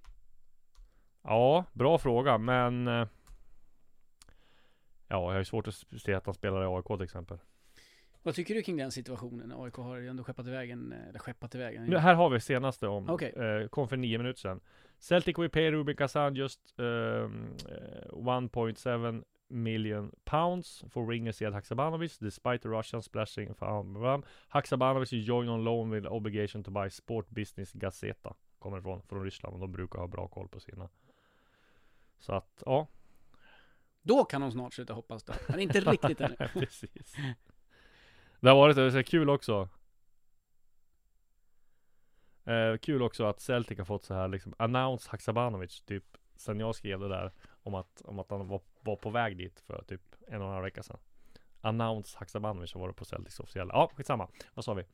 Ja, 1.23 1.65
bra 1.73 1.99
fråga, 1.99 2.39
men 2.39 2.89
eh, 2.89 3.07
Ja, 5.09 5.21
jag 5.21 5.31
har 5.33 5.39
ju 5.39 5.45
svårt 5.45 5.69
att 5.69 5.75
se 5.75 6.15
att 6.15 6.27
han 6.27 6.35
spelar 6.35 6.63
i 6.63 6.67
AIK 6.77 6.87
till 6.87 7.03
exempel 7.03 7.39
Vad 8.25 8.35
tycker 8.35 8.55
du 8.55 8.62
kring 8.62 8.77
den 8.77 8.93
situationen? 8.93 9.53
AIK 9.53 9.75
har 9.75 9.97
ju 9.97 10.09
ändå 10.09 10.25
skeppat 10.25 10.47
iväg 10.47 10.70
en, 10.70 10.93
eller 10.93 11.18
skeppat 11.18 11.55
iväg 11.55 11.77
en. 11.77 11.85
Nu, 11.85 11.97
här 11.97 12.14
har 12.14 12.31
vi 12.31 12.41
senaste 12.41 12.87
om, 12.89 13.11
Okej. 13.11 13.33
eh, 13.37 13.68
kom 13.68 13.89
för 13.89 13.97
nio 13.97 14.18
minuter 14.18 14.41
sedan 14.41 14.61
Celtic 14.99 15.39
will 15.39 15.51
pay 15.51 15.70
Rubin 15.70 15.97
Kazan 15.97 16.35
just 16.35 16.61
um, 16.77 17.57
eh, 17.68 18.12
1.7 18.12 19.25
million 19.49 20.12
pounds 20.25 20.85
for 20.91 21.07
ringer 21.07 21.33
Sead 21.33 21.53
Haksabanovic 21.53 22.18
despite 22.18 22.59
the 22.59 22.68
Russian 22.68 23.03
splashing 23.03 23.55
for 23.55 24.22
Haksabanovic 24.49 25.12
is 25.12 25.29
joined 25.29 25.51
on 25.51 25.64
loan 25.64 25.91
with 25.91 26.07
obligation 26.07 26.64
to 26.64 26.70
buy 26.70 26.91
Sport 26.91 27.31
Business 27.31 27.72
Gazeta 27.72 28.35
Kommer 28.59 28.81
från, 28.81 29.03
från 29.03 29.25
Ryssland 29.25 29.55
och 29.55 29.61
de 29.61 29.72
brukar 29.72 29.99
ha 29.99 30.07
bra 30.07 30.29
koll 30.29 30.49
på 30.49 30.61
sina 30.61 30.89
Så 32.18 32.33
att, 32.33 32.62
ja 32.66 32.87
Då 34.03 34.25
kan 34.25 34.41
de 34.41 34.53
snart 34.53 34.75
sluta 34.75 34.93
hoppas 34.93 35.25
då. 35.25 35.33
Men 35.49 35.61
inte 35.61 35.81
riktigt 35.81 36.20
ännu. 36.20 36.37
Precis 36.53 37.16
Det 38.45 38.51
har 38.51 38.57
varit 38.57 38.93
så 38.93 39.03
kul 39.03 39.31
också 39.31 39.69
Eh, 42.45 42.77
kul 42.77 43.03
också 43.03 43.25
att 43.25 43.41
Celtic 43.41 43.79
har 43.79 43.85
fått 43.85 44.05
så 44.05 44.15
här 44.15 44.29
liksom 44.29 44.55
Announce 44.59 45.11
Haksabanovic 45.11 45.81
typ 45.81 46.05
Sen 46.37 46.61
jag 46.61 46.75
skrev 46.75 47.01
det 47.01 47.09
där 47.09 47.33
Om 47.63 47.75
att, 47.75 48.03
om 48.05 48.19
att 48.19 48.31
han 48.31 48.49
var, 48.49 48.61
var 48.81 48.97
på 48.97 49.11
väg 49.11 49.37
dit 49.37 49.61
för 49.61 49.85
typ 49.89 50.01
en 50.27 50.41
och 50.41 50.47
en 50.47 50.53
halv 50.53 50.65
vecka 50.65 50.83
sedan 50.83 50.99
Announce 51.61 52.19
Haksabanovic 52.19 52.75
har 52.75 52.81
varit 52.81 52.97
på 52.97 53.05
Celtics 53.05 53.41
officiella 53.41 53.75
Ja, 53.75 53.91
skitsamma 53.97 54.29
Vad 54.55 54.65
sa 54.65 54.75
vi? 54.75 54.85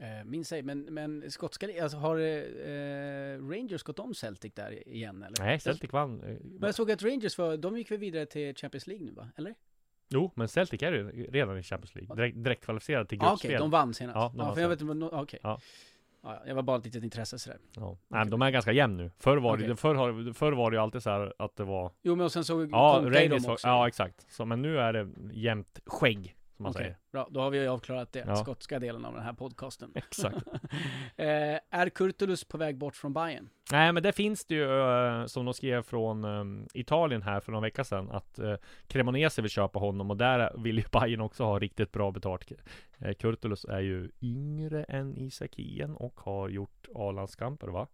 Eh, 0.00 0.24
minns 0.24 0.52
ej, 0.52 0.62
men, 0.62 0.80
men 0.80 1.30
skotska, 1.30 1.82
alltså 1.82 1.98
har 1.98 2.18
eh, 2.18 3.48
Rangers 3.48 3.82
gått 3.82 3.98
om 3.98 4.14
Celtic 4.14 4.54
där 4.54 4.88
igen 4.88 5.22
eller? 5.22 5.44
Nej, 5.44 5.60
Celtic 5.60 5.92
vann 5.92 6.20
eh, 6.20 6.36
Men 6.42 6.66
jag 6.66 6.74
såg 6.74 6.90
att 6.90 7.02
Rangers 7.02 7.38
var, 7.38 7.56
de 7.56 7.78
gick 7.78 7.90
väl 7.90 7.98
vidare 7.98 8.26
till 8.26 8.54
Champions 8.54 8.86
League 8.86 9.06
nu 9.06 9.12
va? 9.12 9.30
Eller? 9.36 9.54
Jo, 10.08 10.30
men 10.34 10.48
Celtic 10.48 10.82
är 10.82 10.92
ju 10.92 11.26
redan 11.30 11.58
i 11.58 11.62
Champions 11.62 11.94
League 11.94 12.16
Direkt, 12.16 12.44
direkt 12.44 12.64
kvalificerade 12.64 13.06
till 13.06 13.18
Ah, 13.22 13.28
gruppspel 13.28 13.50
Okej, 13.50 13.58
de 13.58 13.70
vann 13.70 13.94
senast. 13.94 14.14
Ja, 14.16 14.22
Ja, 14.22 14.28
de 14.28 14.38
vann 14.38 14.54
för 14.54 14.62
jag 14.62 14.68
vet 14.68 14.80
inte, 14.80 15.04
okej. 15.06 15.40
Ja. 15.42 15.60
Ja, 16.22 16.42
jag 16.46 16.54
var 16.54 16.62
bara 16.62 16.78
ett 16.78 16.84
litet 16.84 17.04
intresse 17.04 17.38
sådär. 17.38 17.58
Ja. 17.76 17.98
Nej, 18.08 18.26
de 18.26 18.42
är 18.42 18.50
ganska 18.50 18.72
jämn 18.72 18.96
nu 18.96 19.10
Förr 19.18 19.36
var, 19.36 19.54
Okej. 19.54 19.68
det, 19.68 19.76
förr, 19.76 20.32
förr 20.32 20.52
var 20.52 20.70
det 20.70 20.74
ju 20.76 20.82
alltid 20.82 21.02
så 21.02 21.10
här 21.10 21.32
att 21.38 21.56
det 21.56 21.64
var 21.64 21.92
Jo, 22.02 22.16
men 22.16 22.24
och 22.24 22.32
sen 22.32 22.44
så 22.44 22.68
Ja, 22.70 23.00
Rangers 23.04 23.44
var, 23.44 23.52
också. 23.52 23.68
ja 23.68 23.88
exakt 23.88 24.26
så, 24.30 24.44
Men 24.44 24.62
nu 24.62 24.78
är 24.78 24.92
det 24.92 25.08
jämnt 25.32 25.80
skägg 25.86 26.34
Som 26.58 26.64
man 26.64 26.70
Okej, 26.70 26.82
säger 26.82 26.96
bra. 27.12 27.28
Då 27.30 27.40
har 27.40 27.50
vi 27.50 27.66
avklarat 27.66 28.12
det. 28.12 28.24
Ja. 28.26 28.36
Skotska 28.36 28.78
delen 28.78 29.04
av 29.04 29.14
den 29.14 29.22
här 29.22 29.32
podcasten. 29.32 29.92
Exakt 29.94 30.46
eh, 31.16 31.58
är 31.70 31.88
Kurtulus 31.88 32.44
på 32.44 32.58
väg 32.58 32.78
bort 32.78 32.96
från 32.96 33.12
Bayern? 33.12 33.48
Nej 33.72 33.92
men 33.92 34.02
det 34.02 34.12
finns 34.12 34.44
det 34.44 34.54
ju 34.54 34.80
eh, 34.80 35.26
Som 35.26 35.44
de 35.44 35.54
skrev 35.54 35.82
från 35.82 36.24
eh, 36.24 36.66
Italien 36.74 37.22
här 37.22 37.40
för 37.40 37.52
några 37.52 37.62
veckor 37.62 37.82
sedan 37.82 38.10
Att 38.10 38.38
Cremonese 38.86 39.42
vill 39.42 39.50
köpa 39.50 39.78
honom 39.78 40.10
Och 40.10 40.16
där 40.16 40.52
vill 40.58 40.78
ju 40.78 40.84
Bayern 40.92 41.20
också 41.20 41.44
ha 41.44 41.58
riktigt 41.58 41.92
bra 41.92 42.10
betalt 42.10 42.52
uh, 42.52 43.12
Kurtulus 43.12 43.64
är 43.64 43.80
ju 43.80 44.10
yngre 44.22 44.84
än 44.84 45.16
Isakien 45.16 45.96
Och 45.96 46.20
har 46.20 46.48
gjort 46.48 46.88
A-landskamper 46.94 47.68
va? 47.68 47.86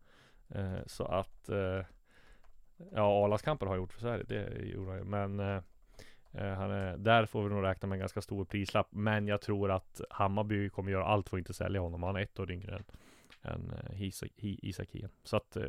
Eh, 0.49 0.79
så 0.87 1.05
att 1.05 1.49
eh, 1.49 1.81
Ja 2.93 3.25
A-landskamper 3.25 3.67
har 3.67 3.73
han 3.73 3.83
gjort 3.83 3.93
för 3.93 4.01
Sverige 4.01 4.25
Det 4.29 4.67
gjorde 4.67 4.91
han 4.91 4.99
ju 4.99 5.05
Men 5.05 5.41
eh, 5.41 5.63
eh, 6.33 6.55
han 6.55 6.71
är, 6.71 6.84
där 6.97 7.27
får 7.27 7.43
vi 7.49 7.55
nog 7.55 7.65
räkna 7.65 7.89
med 7.89 7.97
en 7.97 8.01
ganska 8.01 8.21
stor 8.21 8.45
prislapp 8.45 8.89
Men 8.91 9.29
jag 9.29 9.41
tror 9.41 9.71
att 9.71 10.01
Hammarby 10.11 10.69
kommer 10.71 10.91
göra 10.93 11.05
allt 11.05 11.29
för 11.29 11.37
att 11.37 11.39
inte 11.39 11.55
sälja 11.55 11.81
honom 11.81 12.03
Han 12.03 12.17
är 12.17 12.21
ett 12.21 12.39
år 12.39 12.51
yngre 12.53 12.77
än 12.77 12.85
än 13.43 13.71
eh, 13.71 14.03
Isak- 14.03 14.33
Hi- 14.37 14.59
Isak 14.63 14.89
Hien. 14.93 15.11
Så 15.23 15.37
att 15.37 15.57
eh, 15.57 15.65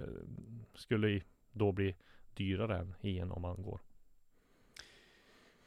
skulle 0.76 1.22
då 1.52 1.72
bli 1.72 1.96
dyrare 2.34 2.78
än 2.78 2.94
Hien 3.02 3.32
om 3.32 3.42
man 3.42 3.62
går. 3.64 3.80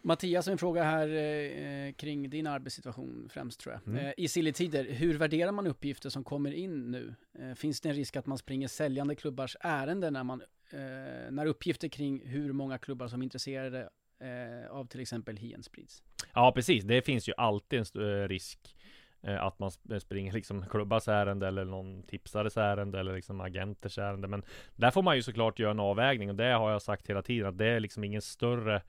Mattias 0.02 0.46
har 0.46 0.52
en 0.52 0.58
fråga 0.58 0.82
här 0.82 1.08
eh, 1.08 1.92
kring 1.92 2.30
din 2.30 2.46
arbetssituation 2.46 3.28
främst 3.32 3.60
tror 3.60 3.74
jag. 3.74 3.94
Mm. 3.94 4.06
Eh, 4.06 4.12
I 4.16 4.28
silly-tider, 4.28 4.84
hur 4.84 5.18
värderar 5.18 5.52
man 5.52 5.66
uppgifter 5.66 6.10
som 6.10 6.24
kommer 6.24 6.52
in 6.52 6.90
nu? 6.90 7.14
Eh, 7.38 7.54
finns 7.54 7.80
det 7.80 7.88
en 7.88 7.94
risk 7.94 8.16
att 8.16 8.26
man 8.26 8.38
springer 8.38 8.68
säljande 8.68 9.14
klubbars 9.14 9.56
ärende 9.60 10.10
när, 10.10 10.24
man, 10.24 10.42
eh, 10.70 11.30
när 11.30 11.46
uppgifter 11.46 11.88
kring 11.88 12.26
hur 12.26 12.52
många 12.52 12.78
klubbar 12.78 13.08
som 13.08 13.20
är 13.20 13.24
intresserade 13.24 13.88
eh, 14.20 14.70
av 14.70 14.84
till 14.84 15.00
exempel 15.00 15.36
Hien 15.36 15.62
sprids? 15.62 16.02
Ja 16.34 16.52
precis, 16.52 16.84
det 16.84 17.02
finns 17.02 17.28
ju 17.28 17.32
alltid 17.36 17.78
en 17.78 18.02
eh, 18.02 18.28
risk 18.28 18.76
eh, 19.22 19.42
att 19.42 19.58
man 19.58 19.70
springer 20.00 20.32
liksom 20.32 20.66
klubbars 20.70 21.08
ärende 21.08 21.48
eller 21.48 21.64
någon 21.64 22.02
tipsares 22.02 22.56
ärende 22.56 23.00
eller 23.00 23.14
liksom 23.14 23.40
agenters 23.40 23.98
ärende. 23.98 24.28
Men 24.28 24.42
där 24.76 24.90
får 24.90 25.02
man 25.02 25.16
ju 25.16 25.22
såklart 25.22 25.58
göra 25.58 25.70
en 25.70 25.80
avvägning 25.80 26.30
och 26.30 26.36
det 26.36 26.52
har 26.52 26.70
jag 26.70 26.82
sagt 26.82 27.10
hela 27.10 27.22
tiden 27.22 27.48
att 27.48 27.58
det 27.58 27.66
är 27.66 27.80
liksom 27.80 28.04
ingen 28.04 28.22
större 28.22 28.82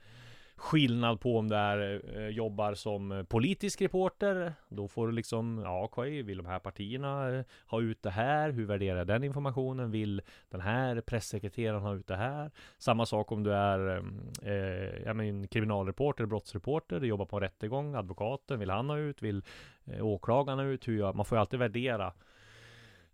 skillnad 0.59 1.19
på 1.19 1.37
om 1.37 1.49
du 1.49 1.55
är, 1.55 2.01
eh, 2.17 2.27
jobbar 2.27 2.73
som 2.73 3.11
eh, 3.11 3.23
politisk 3.23 3.81
reporter. 3.81 4.53
Då 4.69 4.87
får 4.87 5.07
du 5.07 5.13
liksom, 5.13 5.61
ja 5.65 5.83
okej, 5.83 6.23
vill 6.23 6.37
de 6.37 6.45
här 6.45 6.59
partierna 6.59 7.35
eh, 7.35 7.43
ha 7.65 7.81
ut 7.81 8.03
det 8.03 8.09
här? 8.09 8.51
Hur 8.51 8.65
värderar 8.65 8.97
jag 8.97 9.07
den 9.07 9.23
informationen? 9.23 9.91
Vill 9.91 10.21
den 10.49 10.61
här 10.61 11.01
pressekreteraren 11.01 11.81
ha 11.81 11.95
ut 11.95 12.07
det 12.07 12.15
här? 12.15 12.51
Samma 12.77 13.05
sak 13.05 13.31
om 13.31 13.43
du 13.43 13.53
är 13.53 13.97
eh, 14.43 14.53
eh 14.53 15.03
jag 15.05 15.15
men, 15.15 15.47
kriminalreporter, 15.47 16.25
brottsreporter, 16.25 16.99
du 16.99 17.07
jobbar 17.07 17.25
på 17.25 17.35
en 17.35 17.41
rättegång, 17.41 17.95
advokaten, 17.95 18.59
vill 18.59 18.69
han 18.69 18.89
ha 18.89 18.97
ut? 18.97 19.21
Vill 19.21 19.43
eh, 19.85 20.05
åklagaren 20.05 20.59
ha 20.59 20.65
ut? 20.65 20.87
Hur 20.87 20.97
gör? 20.97 21.13
man 21.13 21.25
får 21.25 21.35
ju 21.35 21.39
alltid 21.39 21.59
värdera 21.59 22.13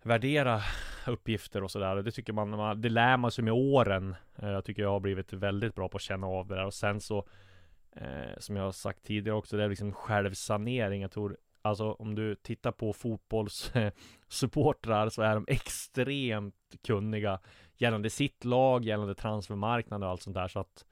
värdera 0.06 0.62
uppgifter 1.08 1.64
och 1.64 1.72
sådär. 1.72 1.96
Det 1.96 2.12
tycker 2.12 2.34
man, 2.34 2.82
det 2.82 2.90
lär 2.90 3.18
man 3.18 3.32
sig 3.32 3.44
med 3.44 3.54
åren. 3.54 4.16
Eh, 4.36 4.50
jag 4.50 4.66
tycker 4.66 4.82
jag 4.82 4.90
har 4.90 5.00
blivit 5.00 5.34
väldigt 5.34 5.76
bra 5.76 5.90
på 5.90 5.98
att 5.98 6.02
känna 6.02 6.28
av 6.28 6.48
det 6.48 6.56
där. 6.56 6.66
Och 6.66 6.74
sen 6.74 7.02
så, 7.02 7.28
eh, 7.96 8.38
som 8.38 8.56
jag 8.56 8.64
har 8.64 8.72
sagt 8.72 9.04
tidigare 9.04 9.38
också, 9.38 9.58
det 9.58 9.64
är 9.64 9.70
liksom 9.70 9.94
självsanering. 9.94 11.02
Jag 11.02 11.12
tror, 11.12 11.38
alltså 11.62 11.92
om 11.92 12.16
du 12.16 12.36
tittar 12.36 12.72
på 12.72 12.94
fotbollssupportrar 12.94 15.06
eh, 15.06 15.10
så 15.10 15.22
är 15.22 15.36
de 15.36 15.46
extremt 15.48 16.56
kunniga 16.88 17.40
gällande 17.78 18.10
sitt 18.10 18.46
lag, 18.46 18.86
gällande 18.86 19.16
transfermarknaden 19.16 20.04
och 20.04 20.10
allt 20.10 20.22
sånt 20.22 20.36
där. 20.36 20.48
Så 20.48 20.60
att 20.60 20.86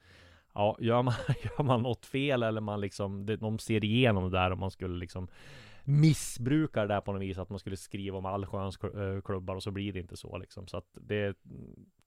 Ja, 0.55 0.77
gör 0.79 1.01
man, 1.01 1.13
gör 1.43 1.63
man 1.63 1.81
något 1.81 2.05
fel 2.05 2.43
eller 2.43 2.61
man 2.61 2.81
liksom, 2.81 3.25
de 3.25 3.59
ser 3.59 3.83
igenom 3.83 4.23
det 4.23 4.39
där 4.39 4.51
om 4.51 4.59
man 4.59 4.71
skulle 4.71 4.97
liksom 4.97 5.27
missbrukar 5.83 6.81
det 6.81 6.93
där 6.93 7.01
på 7.01 7.13
något 7.13 7.21
vis 7.21 7.37
att 7.37 7.49
man 7.49 7.59
skulle 7.59 7.77
skriva 7.77 8.17
om 8.17 8.25
allsköns 8.25 8.83
eh, 8.83 9.21
klubbar 9.21 9.55
och 9.55 9.63
så 9.63 9.71
blir 9.71 9.93
det 9.93 9.99
inte 9.99 10.17
så 10.17 10.37
liksom. 10.37 10.67
Så 10.67 10.77
att 10.77 10.87
det 10.93 11.15
är 11.15 11.35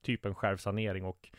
typ 0.01 0.25
en 0.25 0.35
självsanering 0.35 1.05
och 1.05 1.29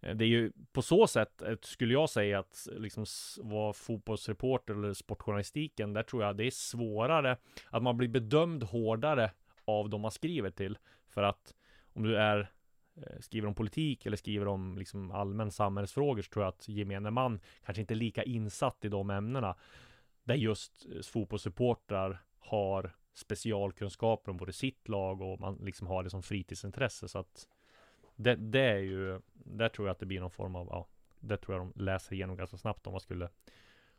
eh, 0.00 0.16
det 0.16 0.24
är 0.24 0.28
ju 0.28 0.52
på 0.72 0.82
så 0.82 1.06
sätt 1.06 1.42
eh, 1.42 1.56
skulle 1.62 1.92
jag 1.92 2.10
säga 2.10 2.38
att 2.38 2.68
liksom 2.76 3.04
vara 3.38 3.72
fotbollsreporter 3.72 4.74
eller 4.74 4.94
sportjournalistiken, 4.94 5.92
där 5.92 6.02
tror 6.02 6.22
jag 6.22 6.36
det 6.36 6.44
är 6.44 6.50
svårare 6.50 7.36
att 7.70 7.82
man 7.82 7.96
blir 7.96 8.08
bedömd 8.08 8.62
hårdare 8.62 9.30
av 9.64 9.90
de 9.90 10.00
man 10.00 10.10
skriver 10.10 10.50
till. 10.50 10.78
För 11.08 11.22
att 11.22 11.54
om 11.92 12.02
du 12.02 12.16
är 12.16 12.50
skriver 13.20 13.48
om 13.48 13.54
politik 13.54 14.06
eller 14.06 14.16
skriver 14.16 14.48
om 14.48 14.78
liksom 14.78 15.10
allmän 15.10 15.50
samhällsfrågor 15.50 16.22
så 16.22 16.30
tror 16.30 16.44
jag 16.44 16.48
att 16.48 16.68
gemene 16.68 17.10
man 17.10 17.40
kanske 17.64 17.80
inte 17.80 17.94
är 17.94 17.96
lika 17.96 18.22
insatt 18.22 18.84
i 18.84 18.88
de 18.88 19.10
ämnena 19.10 19.56
där 20.24 20.34
just 20.34 20.86
eh, 20.94 21.02
fotbollssupportrar 21.02 22.24
har 22.38 22.96
specialkunskaper 23.14 24.30
om 24.30 24.36
både 24.36 24.52
sitt 24.52 24.88
lag 24.88 25.20
och 25.20 25.40
man 25.40 25.58
liksom 25.62 25.86
har 25.86 26.02
det 26.02 26.10
som 26.10 26.22
fritidsintresse 26.22 27.08
så 27.08 27.18
att 27.18 27.48
det, 28.16 28.36
det 28.36 28.60
är 28.60 28.78
ju, 28.78 29.20
där 29.32 29.68
tror 29.68 29.88
jag 29.88 29.92
att 29.92 29.98
det 29.98 30.06
blir 30.06 30.20
någon 30.20 30.30
form 30.30 30.56
av, 30.56 30.66
ja, 30.70 30.88
det 31.20 31.36
tror 31.36 31.56
jag 31.56 31.66
de 31.66 31.84
läser 31.84 32.14
igenom 32.14 32.36
ganska 32.36 32.56
snabbt 32.56 32.86
om 32.86 32.92
man 32.92 33.00
skulle 33.00 33.28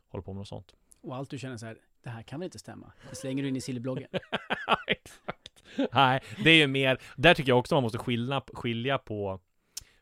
hålla 0.08 0.22
på 0.22 0.32
med 0.32 0.38
något 0.38 0.48
sånt. 0.48 0.74
Och 1.00 1.16
allt 1.16 1.30
du 1.30 1.38
känner 1.38 1.56
så 1.56 1.66
här, 1.66 1.78
det 2.02 2.10
här 2.10 2.22
kan 2.22 2.40
väl 2.40 2.44
inte 2.44 2.58
stämma? 2.58 2.92
Det 3.10 3.16
slänger 3.16 3.42
du 3.42 3.48
in 3.48 3.56
i 3.56 3.60
sillybloggen. 3.60 4.08
Exakt. 4.86 5.62
Nej, 5.92 6.22
det 6.44 6.50
är 6.50 6.56
ju 6.56 6.66
mer, 6.66 6.98
där 7.16 7.34
tycker 7.34 7.50
jag 7.50 7.58
också 7.58 7.74
man 7.74 7.82
måste 7.82 7.98
skilja, 7.98 8.42
skilja 8.52 8.98
på, 8.98 9.40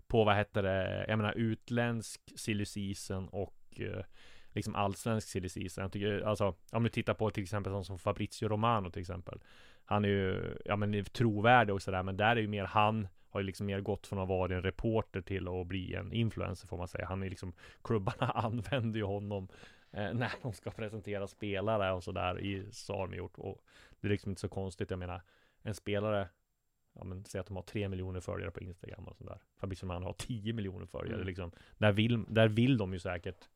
på 0.07 0.25
vad 0.25 0.37
heter 0.37 0.63
det, 0.63 1.05
jag 1.09 1.17
menar 1.17 1.33
utländsk 1.33 2.21
silly 2.37 2.65
season 2.65 3.29
och 3.29 3.81
eh, 3.81 4.05
liksom 4.53 4.75
allsvensk 4.75 5.29
silly 5.29 5.49
season. 5.49 5.83
Jag 5.83 5.93
tycker, 5.93 6.21
alltså, 6.21 6.55
om 6.73 6.83
du 6.83 6.89
tittar 6.89 7.15
på 7.15 7.31
till 7.31 7.43
exempel 7.43 7.73
sån 7.73 7.85
som 7.85 7.99
Fabrizio 7.99 8.49
Romano 8.49 8.91
till 8.91 9.01
exempel. 9.01 9.41
Han 9.85 10.05
är 10.05 10.09
ju, 10.09 10.57
ja 10.65 10.77
men 10.77 11.05
trovärdig 11.05 11.75
och 11.75 11.83
sådär, 11.83 12.03
men 12.03 12.17
där 12.17 12.37
är 12.37 12.41
ju 12.41 12.49
mer 12.49 12.65
han 12.65 13.09
har 13.31 13.41
ju 13.41 13.47
liksom 13.47 13.67
mer 13.67 13.81
gått 13.81 14.07
från 14.07 14.19
att 14.19 14.29
vara 14.29 14.55
en 14.55 14.63
reporter 14.63 15.21
till 15.21 15.49
att 15.49 15.67
bli 15.67 15.95
en 15.95 16.13
influencer 16.13 16.69
får 16.69 16.77
man 16.77 16.89
säga. 16.89 17.07
Han 17.07 17.23
är 17.23 17.31
liksom, 17.31 17.53
klubbarna 17.83 18.27
använder 18.35 18.99
ju 18.99 19.05
honom 19.05 19.49
eh, 19.91 20.15
när 20.15 20.33
de 20.43 20.53
ska 20.53 20.71
presentera 20.71 21.27
spelare 21.27 21.93
och 21.93 22.05
sådär 22.05 22.41
i, 22.41 22.67
så 22.73 22.97
har 22.97 23.09
de 23.09 23.17
gjort. 23.17 23.39
Och 23.39 23.65
det 24.01 24.09
är 24.09 24.11
liksom 24.11 24.31
inte 24.31 24.41
så 24.41 24.49
konstigt, 24.49 24.91
jag 24.91 24.99
menar, 24.99 25.23
en 25.63 25.75
spelare 25.75 26.29
Ja 26.95 27.05
men 27.05 27.25
säg 27.25 27.41
att 27.41 27.47
de 27.47 27.57
har 27.57 27.63
tre 27.63 27.89
miljoner 27.89 28.21
följare 28.21 28.51
på 28.51 28.61
Instagram 28.61 29.05
och 29.05 29.17
sådär 29.17 29.39
Fabrizio 29.57 29.87
Romano 29.87 30.07
har 30.07 30.13
10 30.13 30.53
miljoner 30.53 30.87
följare 30.87 31.15
Mm. 31.15 31.27
liksom 31.27 31.53
Där 31.79 31.93
vill, 31.93 32.25
där 32.29 32.49
vill 32.49 32.77
de 32.77 32.93
ju 32.93 32.99
säkert 32.99 33.49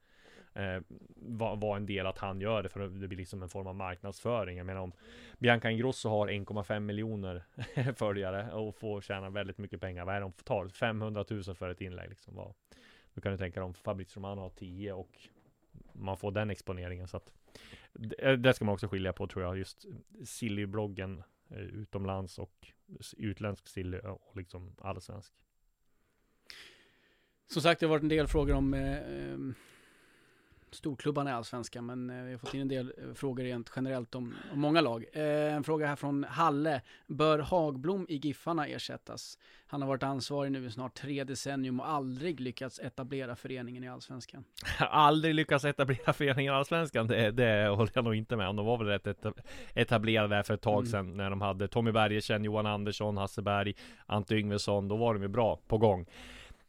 eh, 0.56 0.82
vara 1.16 1.54
vara 1.54 1.76
en 1.76 1.86
del 1.86 2.06
att 2.06 2.18
han 2.18 2.40
gör 2.40 2.62
det 2.62 2.68
för 2.68 2.80
det 2.80 3.08
blir 3.08 3.18
liksom 3.18 3.42
en 3.42 3.48
form 3.48 3.66
av 3.66 3.74
marknadsföring. 3.74 4.56
Jag 4.56 4.66
menar 4.66 4.80
om 4.80 4.92
Bianca 5.38 5.70
Ingrosso 5.70 6.08
har 6.08 6.28
1,5 6.28 6.80
miljoner 6.80 7.44
följare 7.96 8.52
och 8.52 8.76
får 8.76 9.00
tjäna 9.00 9.30
väldigt 9.30 9.58
mycket 9.58 9.80
pengar 9.80 10.04
Vad 10.04 10.14
är 10.14 10.20
det 10.20 10.26
de 10.26 10.32
tar? 10.32 10.68
500 10.68 11.24
000 11.30 11.42
för 11.42 11.70
ett 11.70 11.80
inlägg 11.80 12.08
liksom. 12.08 12.34
Vad, 12.34 12.54
Då 13.14 13.20
kan 13.20 13.32
du 13.32 13.38
tänka 13.38 13.60
dig 13.60 13.64
om 13.64 13.74
Fabrizio 13.74 14.18
Romano 14.18 14.40
har 14.40 14.50
10 14.50 14.92
och 14.92 15.10
Man 15.92 16.16
får 16.16 16.32
den 16.32 16.50
exponeringen. 16.50 17.08
Så 17.08 17.16
att 17.16 17.32
det, 17.92 18.14
eh, 18.18 18.32
det 18.32 18.54
ska 18.54 18.64
man 18.64 18.72
också 18.72 18.88
skilja 18.88 19.12
på 19.12 19.26
tror 19.26 19.44
jag. 19.44 19.58
Just 19.58 19.86
Silly-bloggen 20.24 21.22
eh, 21.48 21.58
utomlands 21.58 22.38
och 22.38 22.72
utländsk 23.16 23.68
silly 23.68 23.98
och 23.98 24.36
liksom 24.36 24.76
allsvensk. 24.78 25.32
Som 27.46 27.62
sagt, 27.62 27.80
det 27.80 27.86
har 27.86 27.90
varit 27.90 28.02
en 28.02 28.08
del 28.08 28.26
frågor 28.26 28.54
om 28.54 28.74
eh, 28.74 28.98
eh 28.98 29.38
storklubbarna 30.76 31.30
i 31.30 31.32
Allsvenskan, 31.32 31.86
men 31.86 32.10
eh, 32.10 32.24
vi 32.24 32.30
har 32.30 32.38
fått 32.38 32.54
in 32.54 32.60
en 32.60 32.68
del 32.68 32.92
eh, 32.98 33.14
frågor 33.14 33.44
rent 33.44 33.72
generellt 33.76 34.14
om, 34.14 34.34
om 34.52 34.60
många 34.60 34.80
lag. 34.80 35.04
Eh, 35.12 35.54
en 35.54 35.64
fråga 35.64 35.86
här 35.86 35.96
från 35.96 36.24
Halle. 36.24 36.80
Bör 37.06 37.38
Hagblom 37.38 38.06
i 38.08 38.16
Giffarna 38.16 38.66
ersättas? 38.66 39.38
Han 39.68 39.82
har 39.82 39.88
varit 39.88 40.02
ansvarig 40.02 40.52
nu 40.52 40.66
i 40.66 40.70
snart 40.70 40.94
tre 40.94 41.24
decennium 41.24 41.80
och 41.80 41.88
aldrig 41.88 42.40
lyckats 42.40 42.78
etablera 42.78 43.36
föreningen 43.36 43.84
i 43.84 43.88
Allsvenskan. 43.88 44.44
aldrig 44.78 45.34
lyckats 45.34 45.64
etablera 45.64 46.12
föreningen 46.12 46.52
i 46.52 46.56
Allsvenskan, 46.56 47.06
det, 47.06 47.30
det 47.30 47.68
håller 47.68 47.92
jag 47.94 48.04
nog 48.04 48.14
inte 48.14 48.36
med 48.36 48.48
om. 48.48 48.56
De 48.56 48.66
var 48.66 48.78
väl 48.78 48.86
rätt 48.86 49.06
eta- 49.06 49.32
etablerade 49.74 50.34
där 50.36 50.42
för 50.42 50.54
ett 50.54 50.60
tag 50.62 50.76
Mm. 50.76 50.86
sedan 50.90 51.16
när 51.16 51.30
de 51.30 51.40
hade 51.40 51.68
Tommy 51.68 51.92
Bergersen, 51.92 52.44
Johan 52.44 52.66
Andersson, 52.66 53.16
Hasse 53.16 53.42
Berg, 53.42 53.74
Ante 54.06 54.34
Yngvesson. 54.34 54.88
Då 54.88 54.96
var 54.96 55.14
de 55.14 55.22
ju 55.22 55.28
bra 55.28 55.58
på 55.68 55.78
gång. 55.78 56.06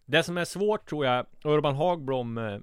Det 0.06 0.24
som 0.24 0.38
är 0.38 0.46
svårt 0.46 0.90
tror 0.90 1.06
jag, 1.06 1.26
Urban 1.44 1.76
Hagblom 1.76 2.62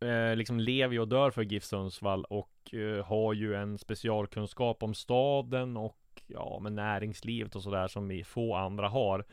eh, 0.00 0.36
liksom 0.36 0.60
lever 0.60 0.94
ju 0.94 1.00
och 1.00 1.08
dör 1.08 1.30
för 1.30 1.42
GIF 1.42 1.64
Sundsvall 1.64 2.24
och 2.24 2.74
eh, 2.74 3.04
har 3.04 3.32
ju 3.32 3.54
en 3.54 3.78
specialkunskap 3.78 4.82
om 4.82 4.94
staden 4.94 5.76
och 5.76 5.96
ja, 6.26 6.58
med 6.62 6.72
näringslivet 6.72 7.56
och 7.56 7.62
sådär 7.62 7.88
som 7.88 8.08
vi 8.08 8.24
få 8.24 8.54
andra 8.54 8.88
har. 8.88 9.24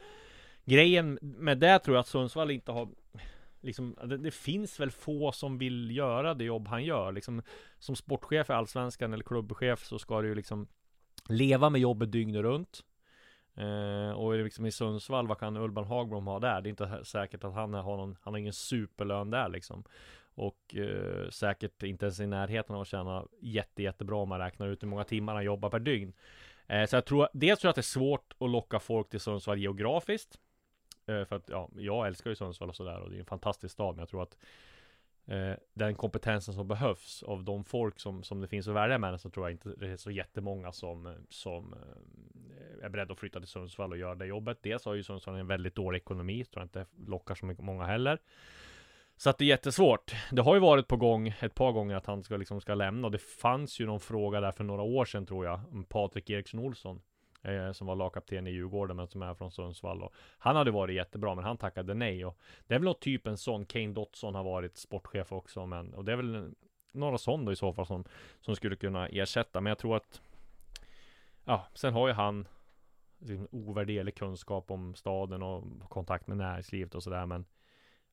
Grejen 0.66 1.20
med 1.22 1.58
det 1.58 1.80
tror 1.80 1.96
jag 1.96 2.02
att 2.02 2.08
Sundsvall 2.08 2.52
inte 2.52 2.72
har 2.72 2.90
Liksom, 3.62 3.96
det, 4.04 4.18
det 4.18 4.32
finns 4.32 4.80
väl 4.80 4.92
få 4.92 5.32
som 5.32 5.58
vill 5.58 5.96
göra 5.96 6.34
det 6.34 6.44
jobb 6.44 6.68
han 6.68 6.84
gör. 6.84 7.12
Liksom, 7.12 7.42
som 7.80 7.96
sportchef 7.96 8.50
i 8.50 8.54
Allsvenskan 8.54 9.14
eller 9.14 9.24
klubbchef 9.24 9.86
så 9.86 10.00
ska 10.00 10.22
du 10.22 10.28
ju 10.28 10.36
liksom 10.36 10.68
leva 11.30 11.70
med 11.70 11.82
jobbet 11.82 12.12
dygnet 12.12 12.42
runt. 12.42 12.84
Eh, 13.56 14.12
och 14.12 14.34
liksom 14.34 14.66
i 14.66 14.72
Sundsvall, 14.72 15.28
vad 15.28 15.40
kan 15.40 15.58
Urban 15.58 15.86
Hagblom 15.86 16.28
ha 16.28 16.40
där? 16.40 16.62
Det 16.62 16.68
är 16.68 16.70
inte 16.70 17.06
säkert 17.06 17.44
att 17.44 17.54
han 17.54 17.74
har 17.74 17.98
någon, 17.98 18.18
han 18.22 18.34
har 18.34 18.40
ingen 18.40 18.54
superlön 18.54 19.30
där 19.30 19.50
liksom. 19.50 19.84
Och 20.38 20.76
eh, 20.76 21.30
säkert 21.30 21.84
inte 21.84 22.06
ens 22.06 22.20
i 22.20 22.28
närheten 22.28 22.76
av 22.76 22.82
att 22.82 22.88
tjäna 22.88 23.28
jätte, 23.40 23.84
jättebra 23.84 24.18
om 24.18 24.30
man 24.30 24.40
räknar 24.40 24.68
ut 24.68 24.84
hur 24.84 24.88
många 24.88 25.04
timmar 25.04 25.36
han 25.36 25.44
jobbar 25.44 25.70
per 25.70 25.80
dygn. 25.80 26.14
Eh, 26.68 26.86
så 26.86 26.96
jag 26.96 27.06
tror, 27.06 27.28
dels 27.34 27.60
tror 27.60 27.68
jag 27.68 27.72
att 27.72 27.76
det 27.76 27.80
är 27.80 27.84
svårt 27.84 28.34
att 28.40 28.50
locka 28.50 28.80
folk 28.80 29.10
till 29.10 29.20
Sundsvall 29.20 29.60
geografiskt. 29.60 30.40
Eh, 31.06 31.26
för 31.26 31.36
att, 31.36 31.50
ja, 31.50 31.70
jag 31.76 32.08
älskar 32.08 32.30
ju 32.30 32.36
Sundsvall 32.36 32.70
och 32.70 32.76
sådär 32.76 33.00
och 33.00 33.10
det 33.10 33.16
är 33.16 33.20
en 33.20 33.26
fantastisk 33.26 33.74
stad, 33.74 33.96
men 33.96 34.00
jag 34.00 34.10
tror 34.10 34.24
att 34.24 34.38
eh, 35.26 35.54
den 35.74 35.96
kompetensen 35.96 36.54
som 36.54 36.68
behövs 36.68 37.24
av 37.24 37.44
de 37.44 37.64
folk 37.64 38.00
som, 38.00 38.24
som 38.24 38.42
det 38.42 38.48
finns 38.48 38.68
att 38.68 38.76
välja 38.76 38.98
med 38.98 39.22
så 39.22 39.30
tror 39.30 39.46
jag 39.46 39.52
inte 39.52 39.70
det 39.70 39.88
är 39.88 39.98
så 39.98 40.12
jättemånga 40.12 40.72
som, 40.72 41.16
som 41.30 41.74
eh, 41.74 42.86
är 42.86 42.90
beredda 42.90 43.14
att 43.14 43.20
flytta 43.20 43.40
till 43.40 43.48
Sundsvall 43.48 43.92
och 43.92 43.98
göra 43.98 44.16
det 44.16 44.26
jobbet. 44.26 44.58
Dels 44.62 44.86
har 44.86 44.94
ju 44.94 45.04
Sundsvall 45.04 45.36
en 45.36 45.48
väldigt 45.48 45.76
dålig 45.76 45.98
ekonomi, 45.98 46.46
tror 46.46 46.62
jag 46.62 46.66
inte 46.66 46.86
lockar 47.08 47.36
så 47.36 47.46
mycket 47.46 47.64
många 47.64 47.86
heller. 47.86 48.20
Så 49.20 49.30
att 49.30 49.38
det 49.38 49.44
är 49.44 49.48
jättesvårt. 49.48 50.16
Det 50.32 50.42
har 50.42 50.54
ju 50.56 50.62
varit 50.62 50.88
på 50.88 50.98
gång 50.98 51.28
ett 51.40 51.56
par 51.56 51.72
gånger 51.72 51.96
att 51.96 52.06
han 52.06 52.24
ska 52.24 52.38
liksom 52.38 52.62
ska 52.62 52.76
lämna 52.76 53.08
och 53.08 53.12
det 53.12 53.22
fanns 53.22 53.80
ju 53.80 53.86
någon 53.86 54.00
fråga 54.00 54.42
där 54.42 54.52
för 54.52 54.64
några 54.64 54.82
år 54.82 55.06
sedan 55.06 55.26
tror 55.26 55.46
jag 55.46 55.62
om 55.72 55.84
Patrik 55.84 56.30
Eriksson 56.30 56.60
Olsson 56.60 57.02
eh, 57.42 57.72
som 57.72 57.88
var 57.88 57.96
lagkapten 57.96 58.48
i 58.48 58.52
Djurgården 58.52 58.96
men 58.98 59.08
som 59.08 59.22
är 59.22 59.34
från 59.34 59.52
Sundsvall 59.52 60.04
och 60.04 60.14
han 60.38 60.56
hade 60.56 60.72
varit 60.72 60.96
jättebra 60.96 61.36
men 61.36 61.44
han 61.44 61.58
tackade 61.58 61.94
nej 61.94 62.26
och 62.26 62.38
det 62.68 62.74
är 62.74 62.80
väl 62.80 62.86
något 62.86 63.00
typ 63.00 63.28
en 63.28 63.38
sån 63.38 63.66
Kane 63.66 63.94
Dotson 63.94 64.36
har 64.36 64.44
varit 64.44 64.78
sportchef 64.78 65.32
också 65.32 65.66
men 65.66 65.94
och 65.94 66.06
det 66.06 66.12
är 66.12 66.16
väl 66.16 66.52
några 66.92 67.18
sån 67.18 67.46
då 67.46 67.52
i 67.52 67.56
så 67.56 67.74
fall 67.74 67.86
som 67.86 68.04
som 68.42 68.56
skulle 68.56 68.76
kunna 68.76 69.08
ersätta 69.08 69.62
men 69.62 69.72
jag 69.72 69.78
tror 69.78 69.96
att 69.96 70.22
ja 71.46 71.68
sen 71.74 71.94
har 71.94 72.08
ju 72.08 72.14
han 72.14 72.48
liksom 73.20 73.48
ovärderlig 73.52 74.16
kunskap 74.16 74.72
om 74.72 74.96
staden 74.96 75.44
och 75.44 75.64
kontakt 75.90 76.28
med 76.28 76.38
näringslivet 76.38 76.96
och 76.96 77.04
sådär 77.04 77.26
men 77.26 77.46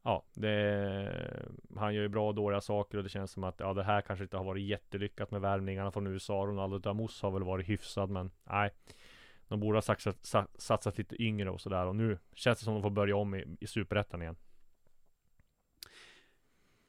Ja, 0.07 0.25
det, 0.35 1.47
han 1.77 1.95
gör 1.95 2.03
ju 2.03 2.09
bra 2.09 2.29
och 2.29 2.35
dåliga 2.35 2.61
saker 2.61 2.99
och 2.99 3.05
det 3.05 3.11
känns 3.11 3.31
som 3.31 3.45
att 3.45 3.61
ja, 3.61 3.75
det 3.75 3.83
här 3.83 4.01
kanske 4.01 4.23
inte 4.23 4.37
har 4.37 4.45
varit 4.45 4.65
jättelyckat 4.65 5.31
med 5.31 5.41
värvningarna 5.41 5.91
från 5.91 6.07
USA. 6.07 6.33
Ronaldo 6.33 6.79
Damos 6.79 7.23
har 7.23 7.31
väl 7.31 7.43
varit 7.43 7.69
hyfsad, 7.69 8.11
men 8.11 8.31
nej. 8.45 8.71
De 9.49 9.61
borde 9.61 9.77
ha 9.77 9.83
satsat, 9.83 10.51
satsat 10.59 10.99
lite 10.99 11.23
yngre 11.23 11.51
och 11.51 11.61
sådär 11.61 11.87
och 11.87 11.97
nu 11.97 12.19
känns 12.33 12.59
det 12.59 12.65
som 12.65 12.75
att 12.75 12.79
de 12.79 12.83
får 12.83 12.91
börja 12.91 13.17
om 13.17 13.35
i, 13.35 13.45
i 13.61 13.67
superettan 13.67 14.23
igen. 14.23 14.37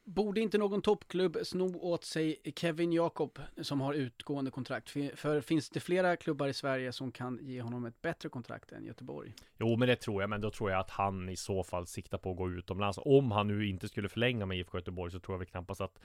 Borde 0.08 0.40
inte 0.40 0.58
någon 0.58 0.82
toppklubb 0.82 1.38
sno 1.42 1.78
åt 1.80 2.04
sig 2.04 2.36
Kevin 2.56 2.92
Jakob 2.92 3.38
som 3.62 3.80
har 3.80 3.94
utgående 3.94 4.50
kontrakt? 4.50 4.90
För, 4.90 5.40
finns 5.40 5.70
det 5.70 5.80
flera 5.80 6.16
klubbar 6.16 6.48
i 6.48 6.52
Sverige 6.52 6.92
som 6.92 7.12
kan 7.12 7.38
ge 7.42 7.60
honom 7.60 7.84
ett 7.84 8.02
bättre 8.02 8.28
kontrakt 8.28 8.72
än 8.72 8.84
Göteborg? 8.84 9.32
Jo, 9.58 9.76
men 9.76 9.88
det 9.88 9.96
tror 9.96 10.22
jag, 10.22 10.30
men 10.30 10.40
då 10.40 10.50
tror 10.50 10.70
jag 10.70 10.80
att 10.80 10.90
han 10.90 11.28
i 11.28 11.36
så 11.36 11.62
fall 11.62 11.86
siktar 11.86 12.18
på 12.18 12.30
att 12.30 12.36
gå 12.36 12.50
utomlands. 12.50 12.98
Om 13.02 13.30
han 13.30 13.48
nu 13.48 13.68
inte 13.68 13.88
skulle 13.88 14.08
förlänga 14.08 14.46
med 14.46 14.58
IFK 14.58 14.78
Göteborg 14.78 15.12
så 15.12 15.20
tror 15.20 15.34
jag 15.34 15.38
väl 15.38 15.46
knappast 15.46 15.80
att 15.80 15.98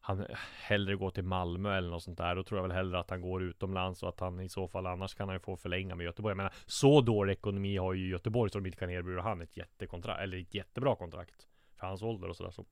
han 0.00 0.26
hellre 0.62 0.96
går 0.96 1.10
till 1.10 1.24
Malmö 1.24 1.76
eller 1.76 1.90
något 1.90 2.02
sånt 2.02 2.18
där. 2.18 2.34
Då 2.34 2.42
tror 2.42 2.58
jag 2.58 2.68
väl 2.68 2.76
hellre 2.76 2.98
att 2.98 3.10
han 3.10 3.20
går 3.20 3.42
utomlands 3.42 4.02
och 4.02 4.08
att 4.08 4.20
han 4.20 4.40
i 4.40 4.48
så 4.48 4.68
fall 4.68 4.86
annars 4.86 5.14
kan 5.14 5.28
han 5.28 5.36
ju 5.36 5.40
få 5.40 5.56
förlänga 5.56 5.94
med 5.94 6.04
Göteborg. 6.04 6.30
Jag 6.30 6.36
menar, 6.36 6.54
så 6.66 7.00
dålig 7.00 7.32
ekonomi 7.32 7.76
har 7.76 7.94
ju 7.94 8.08
Göteborg 8.08 8.50
så 8.50 8.58
de 8.58 8.66
inte 8.66 8.78
kan 8.78 8.90
erbjuda 8.90 9.22
han 9.22 9.40
ett 9.40 9.56
jättekontrakt 9.56 10.20
eller 10.20 10.38
ett 10.38 10.54
jättebra 10.54 10.96
kontrakt 10.96 11.48
för 11.76 11.86
hans 11.86 12.02
ålder 12.02 12.28
och 12.28 12.36
sådär. 12.36 12.50
Så 12.50 12.64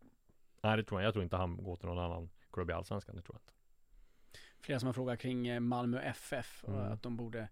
nej, 0.67 0.77
det 0.77 0.85
tror 0.85 1.01
jag. 1.01 1.07
Jag 1.07 1.15
tror 1.15 1.23
inte 1.25 1.37
han 1.37 1.57
går 1.65 1.77
till 1.77 1.87
någon 1.89 1.99
annan 1.99 2.29
klubb 2.53 2.71
i 2.71 2.73
Allsvenskan. 2.73 3.17
Det 3.17 3.23
tror 3.23 3.35
jag 3.37 3.41
inte. 3.41 3.53
Flera 4.61 4.79
som 4.81 4.87
har 4.87 4.93
frågat 4.95 5.19
kring 5.21 5.47
eh, 5.49 5.61
Malmö 5.61 6.01
FF 6.01 6.65
och 6.65 6.75
Mm. 6.81 6.93
att 6.93 7.03
de 7.03 7.17
borde 7.17 7.49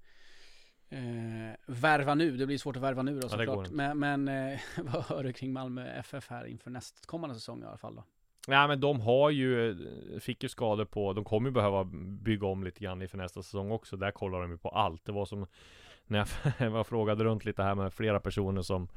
eh, 0.89 1.57
värva 1.67 2.15
nu. 2.15 2.37
Det 2.37 2.47
blir 2.47 2.59
svårt 2.59 2.77
att 2.77 2.83
värva 2.83 3.03
nu 3.03 3.13
då 3.21 3.27
Ja, 3.27 3.29
såklart. 3.29 3.67
inte. 3.67 3.75
men 3.93 3.99
men 3.99 4.29
eh, 4.53 4.61
vad 4.83 5.05
hör 5.05 5.25
du 5.25 5.33
kring 5.33 5.53
Malmö 5.53 5.87
FF 5.87 6.29
här 6.31 6.45
inför 6.47 6.71
nästkommande 6.71 7.35
säsong 7.35 7.63
i 7.63 7.67
alla 7.67 7.77
fall 7.79 7.95
då? 7.97 8.05
Nej 8.49 8.69
men 8.69 8.81
de 8.81 9.01
har 9.01 9.31
ju, 9.31 9.77
fick 10.21 10.43
ju 10.43 10.49
skador 10.49 10.85
på, 10.85 11.13
de 11.13 11.25
kommer 11.25 11.49
ju 11.49 11.53
behöva 11.55 11.85
bygga 12.23 12.47
om 12.47 12.65
lite 12.65 12.81
grann 12.81 13.03
inför 13.03 13.19
nästa 13.19 13.43
säsong 13.43 13.71
också. 13.71 13.97
Där 13.97 14.11
kollar 14.11 14.41
de 14.41 14.51
ju 14.51 14.59
på 14.59 14.69
allt. 14.69 15.05
Det 15.05 15.13
var 15.13 15.25
som 15.25 15.47
när 16.07 16.29
jag 16.59 16.71
var 16.71 16.85
frågade 16.85 17.25
runt 17.25 17.45
lite 17.45 17.63
här 17.63 17.75
med 17.75 17.93
flera 17.95 18.21
personer 18.21 18.63
som 18.63 18.89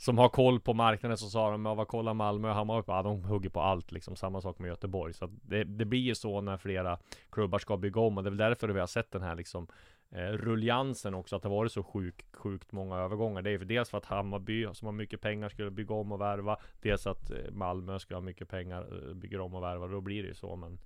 som 0.00 0.18
har 0.18 0.28
koll 0.28 0.60
på 0.60 0.74
marknaden 0.74 1.18
så 1.18 1.30
sa 1.30 1.50
de, 1.50 1.66
ja 1.66 1.74
vad 1.74 1.88
kollar 1.88 2.14
Malmö 2.14 2.48
och 2.48 2.54
Hammarby 2.54 2.82
på? 2.82 2.92
Ja, 2.92 3.02
de 3.02 3.24
hugger 3.24 3.50
på 3.50 3.60
allt 3.60 3.92
liksom. 3.92 4.16
Samma 4.16 4.40
sak 4.40 4.58
med 4.58 4.68
Göteborg. 4.68 5.14
Så 5.14 5.24
att 5.24 5.30
det, 5.42 5.64
det 5.64 5.84
blir 5.84 6.00
ju 6.00 6.14
så 6.14 6.40
när 6.40 6.56
flera 6.56 6.98
klubbar 7.30 7.58
ska 7.58 7.76
bygga 7.76 8.00
om 8.00 8.16
och 8.18 8.24
det 8.24 8.28
är 8.28 8.30
väl 8.30 8.38
därför 8.38 8.68
vi 8.68 8.80
har 8.80 8.86
sett 8.86 9.10
den 9.10 9.22
här 9.22 9.34
liksom 9.34 9.66
eh, 10.10 10.18
ruljansen 10.18 11.14
också, 11.14 11.36
att 11.36 11.42
det 11.42 11.48
varit 11.48 11.72
så 11.72 11.82
sjukt, 11.82 12.36
sjukt 12.36 12.72
många 12.72 12.96
övergångar. 12.96 13.42
Det 13.42 13.50
är 13.50 13.58
för 13.58 13.64
dels 13.64 13.90
för 13.90 13.98
att 13.98 14.04
Hammarby 14.04 14.66
som 14.72 14.86
har 14.86 14.92
mycket 14.92 15.20
pengar 15.20 15.48
skulle 15.48 15.70
bygga 15.70 15.94
om 15.94 16.12
och 16.12 16.20
värva. 16.20 16.56
Dels 16.82 17.06
att 17.06 17.30
eh, 17.30 17.36
Malmö 17.52 17.98
ska 17.98 18.14
ha 18.14 18.20
mycket 18.20 18.48
pengar, 18.48 19.08
eh, 19.08 19.14
bygger 19.14 19.40
om 19.40 19.54
och 19.54 19.62
värva. 19.62 19.86
Då 19.86 20.00
blir 20.00 20.22
det 20.22 20.28
ju 20.28 20.34
så. 20.34 20.56
Men 20.56 20.78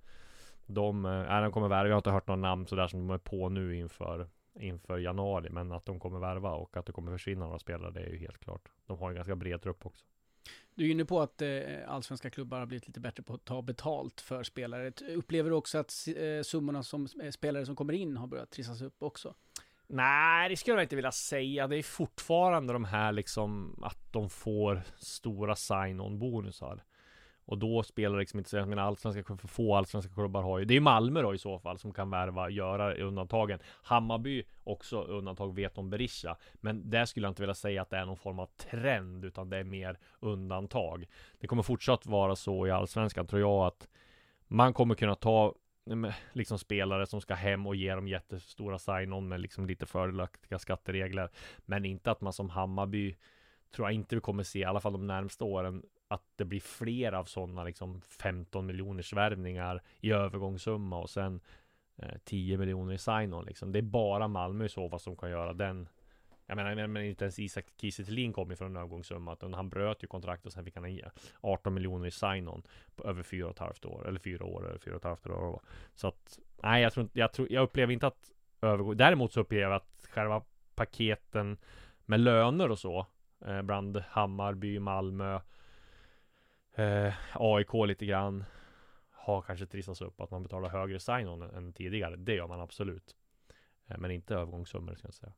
de, 0.65 1.05
eh, 1.05 1.41
de 1.41 1.51
kommer 1.51 1.67
värva. 1.67 1.87
Jag 1.87 1.95
har 1.95 1.99
inte 1.99 2.11
hört 2.11 2.27
några 2.27 2.41
namn 2.41 2.67
sådär 2.67 2.87
som 2.87 3.07
de 3.07 3.13
är 3.13 3.17
på 3.17 3.49
nu 3.49 3.75
inför 3.77 4.27
inför 4.59 4.97
januari, 4.97 5.49
men 5.49 5.71
att 5.71 5.85
de 5.85 5.99
kommer 5.99 6.19
värva 6.19 6.51
och 6.51 6.77
att 6.77 6.85
det 6.85 6.91
kommer 6.91 7.11
försvinna 7.11 7.45
några 7.45 7.59
spelare, 7.59 7.91
det 7.91 7.99
är 7.99 8.09
ju 8.09 8.17
helt 8.17 8.37
klart. 8.37 8.69
De 8.85 8.97
har 8.97 9.09
en 9.09 9.15
ganska 9.15 9.35
bred 9.35 9.61
trupp 9.61 9.85
också. 9.85 10.05
Du 10.75 10.87
är 10.87 10.91
inne 10.91 11.05
på 11.05 11.21
att 11.21 11.41
eh, 11.41 11.49
allsvenska 11.87 12.29
klubbar 12.29 12.59
har 12.59 12.65
blivit 12.65 12.87
lite 12.87 12.99
bättre 12.99 13.23
på 13.23 13.33
att 13.33 13.45
ta 13.45 13.61
betalt 13.61 14.21
för 14.21 14.43
spelare. 14.43 14.91
Upplever 15.15 15.49
du 15.49 15.55
också 15.55 15.77
att 15.77 16.07
eh, 16.17 16.41
summorna 16.43 16.83
som 16.83 17.07
eh, 17.21 17.31
spelare 17.31 17.65
som 17.65 17.75
kommer 17.75 17.93
in 17.93 18.17
har 18.17 18.27
börjat 18.27 18.51
trissas 18.51 18.81
upp 18.81 19.03
också? 19.03 19.33
Nej, 19.87 20.49
det 20.49 20.57
skulle 20.57 20.75
jag 20.77 20.83
inte 20.83 20.95
vilja 20.95 21.11
säga. 21.11 21.67
Det 21.67 21.77
är 21.77 21.83
fortfarande 21.83 22.73
de 22.73 22.85
här 22.85 23.11
liksom 23.11 23.79
att 23.83 24.13
de 24.13 24.29
får 24.29 24.81
stora 24.97 25.55
sign-on 25.55 26.19
bonusar. 26.19 26.83
Och 27.45 27.57
då 27.57 27.83
spelar 27.83 28.15
det 28.15 28.19
liksom 28.19 28.39
inte 28.39 28.49
så, 28.49 28.57
jag 28.57 28.67
menar 28.67 28.83
allsvenska, 28.83 29.37
för 29.37 29.47
få 29.47 29.75
allsvenska 29.75 30.13
klubbar 30.13 30.41
har 30.41 30.59
ju, 30.59 30.65
det 30.65 30.75
är 30.75 30.79
Malmö 30.79 31.21
då 31.21 31.33
i 31.33 31.37
så 31.37 31.59
fall 31.59 31.77
som 31.77 31.93
kan 31.93 32.09
värva, 32.09 32.49
göra 32.49 32.93
undantagen. 32.95 33.59
Hammarby 33.83 34.43
också 34.63 35.01
undantag 35.01 35.55
vet 35.55 35.77
om 35.77 35.89
Berisha. 35.89 36.37
Men 36.53 36.89
där 36.89 37.05
skulle 37.05 37.25
jag 37.25 37.31
inte 37.31 37.41
vilja 37.41 37.55
säga 37.55 37.81
att 37.81 37.89
det 37.89 37.97
är 37.97 38.05
någon 38.05 38.17
form 38.17 38.39
av 38.39 38.45
trend, 38.45 39.25
utan 39.25 39.49
det 39.49 39.57
är 39.57 39.63
mer 39.63 39.99
undantag. 40.19 41.05
Det 41.39 41.47
kommer 41.47 41.63
fortsatt 41.63 42.05
vara 42.05 42.35
så 42.35 42.67
i 42.67 42.71
allsvenskan 42.71 43.27
tror 43.27 43.41
jag 43.41 43.65
att 43.65 43.87
man 44.47 44.73
kommer 44.73 44.95
kunna 44.95 45.15
ta 45.15 45.53
liksom 46.33 46.59
spelare 46.59 47.05
som 47.05 47.21
ska 47.21 47.33
hem 47.33 47.67
och 47.67 47.75
ge 47.75 47.95
dem 47.95 48.07
jättestora 48.07 48.79
sign-on 48.79 49.27
med 49.27 49.41
liksom 49.41 49.65
lite 49.65 49.85
fördelaktiga 49.85 50.59
skatteregler. 50.59 51.29
Men 51.65 51.85
inte 51.85 52.11
att 52.11 52.21
man 52.21 52.33
som 52.33 52.49
Hammarby 52.49 53.15
tror 53.75 53.87
jag 53.87 53.93
inte 53.93 54.15
vi 54.15 54.21
kommer 54.21 54.43
se, 54.43 54.59
i 54.59 54.63
alla 54.63 54.79
fall 54.79 54.91
de 54.91 55.07
närmsta 55.07 55.45
åren, 55.45 55.83
att 56.15 56.23
det 56.35 56.45
blir 56.45 56.59
fler 56.59 57.11
av 57.11 57.23
sådana 57.23 57.63
liksom 57.63 58.01
15 58.01 58.65
miljoners 58.65 59.13
värvningar 59.13 59.81
i 59.99 60.11
övergångssumma 60.11 60.99
och 60.99 61.09
sen 61.09 61.41
eh, 61.97 62.17
10 62.23 62.57
miljoner 62.57 62.93
i 62.93 62.97
sign-on 62.97 63.45
liksom. 63.45 63.71
Det 63.71 63.79
är 63.79 63.83
bara 63.83 64.27
Malmö 64.27 64.65
i 64.65 64.69
så 64.69 64.89
fall 64.89 64.99
som 64.99 65.15
kan 65.17 65.29
göra 65.29 65.53
den 65.53 65.89
jag 66.47 66.55
menar, 66.55 66.87
men- 66.87 67.05
inte 67.05 67.25
ens 67.25 67.39
Isak 67.39 67.65
Kiese 67.77 68.03
Thelin 68.05 68.33
kom 68.33 68.49
ju 68.49 68.55
från 68.55 68.67
en 68.71 68.77
övergångssumma. 68.77 69.33
Utan 69.33 69.53
han 69.53 69.69
bröt 69.69 70.03
ju 70.03 70.07
kontraktet 70.07 70.45
och 70.45 70.53
sen 70.53 70.65
fick 70.65 70.75
han 70.75 70.99
18 71.41 71.73
miljoner 71.73 72.07
i 72.07 72.11
sign-on 72.11 72.63
på 72.95 73.03
över 73.03 73.23
fyra 73.23 73.45
och 73.45 73.51
ett 73.51 73.59
halvt 73.59 73.85
år. 73.85 74.07
Eller 74.07 74.19
fyra 74.19 74.45
år, 74.45 74.69
eller 74.69 74.79
fyra 74.79 74.93
och 74.93 74.99
ett 74.99 75.03
halvt 75.03 75.27
år. 75.27 75.61
Så 75.95 76.07
att, 76.07 76.39
nej 76.63 76.83
jag 76.83 76.93
tror 76.93 77.03
inte, 77.03 77.19
jag, 77.19 77.33
tror, 77.33 77.51
jag 77.51 77.63
upplever 77.63 77.93
inte 77.93 78.07
att 78.07 78.31
övergång, 78.61 78.97
däremot 78.97 79.33
så 79.33 79.39
upplever 79.39 79.63
jag 79.63 79.73
att 79.73 80.07
själva 80.09 80.41
paketen 80.75 81.57
med 82.05 82.19
löner 82.19 82.71
och 82.71 82.79
så, 82.79 83.05
eh, 83.45 83.61
bland 83.61 83.97
Hammarby, 84.09 84.79
Malmö, 84.79 85.39
eh, 86.75 87.13
AIK 87.33 87.73
lite 87.87 88.05
grann, 88.05 88.43
har 89.11 89.41
kanske 89.41 89.65
trissats 89.65 90.01
upp 90.01 90.21
att 90.21 90.31
man 90.31 90.43
betalar 90.43 90.69
högre 90.69 90.99
sign-on 90.99 91.41
än 91.41 91.73
tidigare. 91.73 92.15
Det 92.15 92.33
gör 92.35 92.47
man 92.47 92.59
absolut. 92.61 93.15
Eh, 93.87 93.97
men 93.97 94.11
inte 94.11 94.35
övergångssummor 94.35 94.95
ska 94.95 95.07
jag 95.07 95.13
säga. 95.13 95.33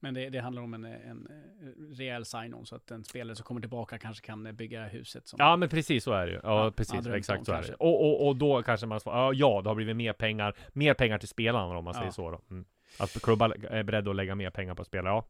Men 0.00 0.14
det, 0.14 0.28
det 0.30 0.38
handlar 0.38 0.62
om 0.62 0.74
en, 0.74 0.84
en 0.84 1.26
eh, 1.30 1.96
rejäl 1.96 2.24
sign-on 2.24 2.66
så 2.66 2.76
att 2.76 2.90
en 2.90 3.04
spelare 3.04 3.36
som 3.36 3.44
kommer 3.44 3.60
tillbaka 3.60 3.98
kanske 3.98 4.26
kan 4.26 4.46
eh, 4.46 4.52
bygga 4.52 4.86
huset. 4.86 5.32
Ja 5.38 5.56
men 5.56 5.68
precis 5.68 6.04
så 6.04 6.12
är 6.12 6.26
det 6.26 6.32
ju. 6.32 6.40
Ja, 6.42 6.64
Ja, 6.64 6.70
precis, 6.70 7.06
exakt 7.06 7.46
så 7.46 7.52
är 7.52 7.56
kanske. 7.56 7.72
det. 7.72 7.76
Och, 7.76 8.00
och, 8.04 8.28
och 8.28 8.36
då 8.36 8.62
kanske 8.62 8.86
man 8.86 9.00
svarar, 9.00 9.18
ja, 9.18 9.32
ja 9.32 9.62
det 9.62 9.70
har 9.70 9.74
blivit 9.74 9.96
mer 9.96 10.12
pengar, 10.12 10.56
mer 10.72 10.94
pengar 10.94 11.18
till 11.18 11.28
spelarna 11.28 11.78
om 11.78 11.84
man 11.84 11.94
Ja. 11.94 12.00
säger 12.00 12.12
så 12.12 12.30
då. 12.30 12.40
Mm. 12.50 12.64
Att 13.00 13.22
klubbar 13.22 13.66
är 13.70 13.82
beredda 13.82 14.10
att 14.10 14.16
lägga 14.16 14.34
mer 14.34 14.50
pengar 14.50 14.74
på 14.74 14.84
spelare, 14.84 15.12
ja 15.14 15.24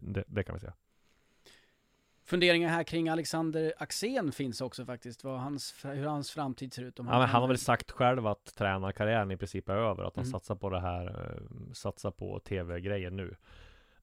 det, 0.00 0.24
det 0.26 0.42
kan 0.44 0.54
vi 0.54 0.60
säga. 0.60 0.74
Funderingar 2.26 2.68
här 2.68 2.84
kring 2.84 3.08
Alexander 3.08 3.72
Axén 3.78 4.32
finns 4.32 4.60
också 4.60 4.84
faktiskt. 4.84 5.24
Vad 5.24 5.40
hans, 5.40 5.74
hur 5.84 6.06
hans 6.06 6.30
framtid 6.30 6.72
ser 6.72 6.82
ut. 6.82 6.98
Om 6.98 7.06
Ja, 7.06 7.18
men 7.18 7.28
han 7.28 7.40
har 7.40 7.48
väl 7.48 7.58
sagt 7.58 7.90
själv 7.90 8.26
att 8.26 8.54
tränarkarriären 8.54 9.30
i 9.30 9.36
princip 9.36 9.68
är 9.68 9.74
över, 9.74 10.04
att 10.04 10.16
han 10.16 10.24
Mm. 10.24 10.32
satsar 10.32 10.54
på 10.54 10.70
det 10.70 10.80
här, 10.80 11.06
eh, 11.06 11.72
satsar 11.72 12.10
på 12.10 12.38
tv-grejen 12.40 13.16
nu. 13.16 13.36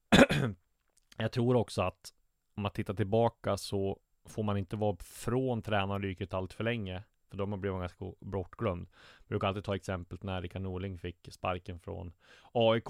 jag 1.18 1.32
tror 1.32 1.56
också 1.56 1.82
att 1.82 2.14
om 2.56 2.64
man 2.64 2.72
tittar 2.72 2.94
tillbaka 2.94 3.58
så 3.58 4.00
får 4.26 4.44
man 4.44 4.58
inte 4.58 4.76
vara 4.76 4.98
från 5.00 5.62
tränaryrket 5.62 6.34
allt 6.34 6.54
för 6.54 6.64
länge. 6.64 7.04
För 7.30 7.38
då 7.38 7.46
blir 7.46 7.72
man 7.72 7.80
ganska 7.80 8.06
bortglömd. 8.20 8.88
Jag 9.20 9.28
brukar 9.28 9.48
alltid 9.48 9.64
ta 9.64 9.76
exemplet 9.76 10.24
när 10.24 10.42
Rickard 10.42 10.62
Norling 10.62 11.00
fick 11.00 11.28
sparken 11.32 11.80
från 11.80 12.14
AIK 12.52 12.90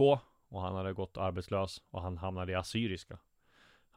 och 0.49 0.61
han 0.61 0.75
hade 0.75 0.93
gått 0.93 1.17
arbetslös 1.17 1.81
och 1.91 2.01
han 2.01 2.17
hamnade 2.17 2.51
i 2.51 2.55
Assyriska. 2.55 3.17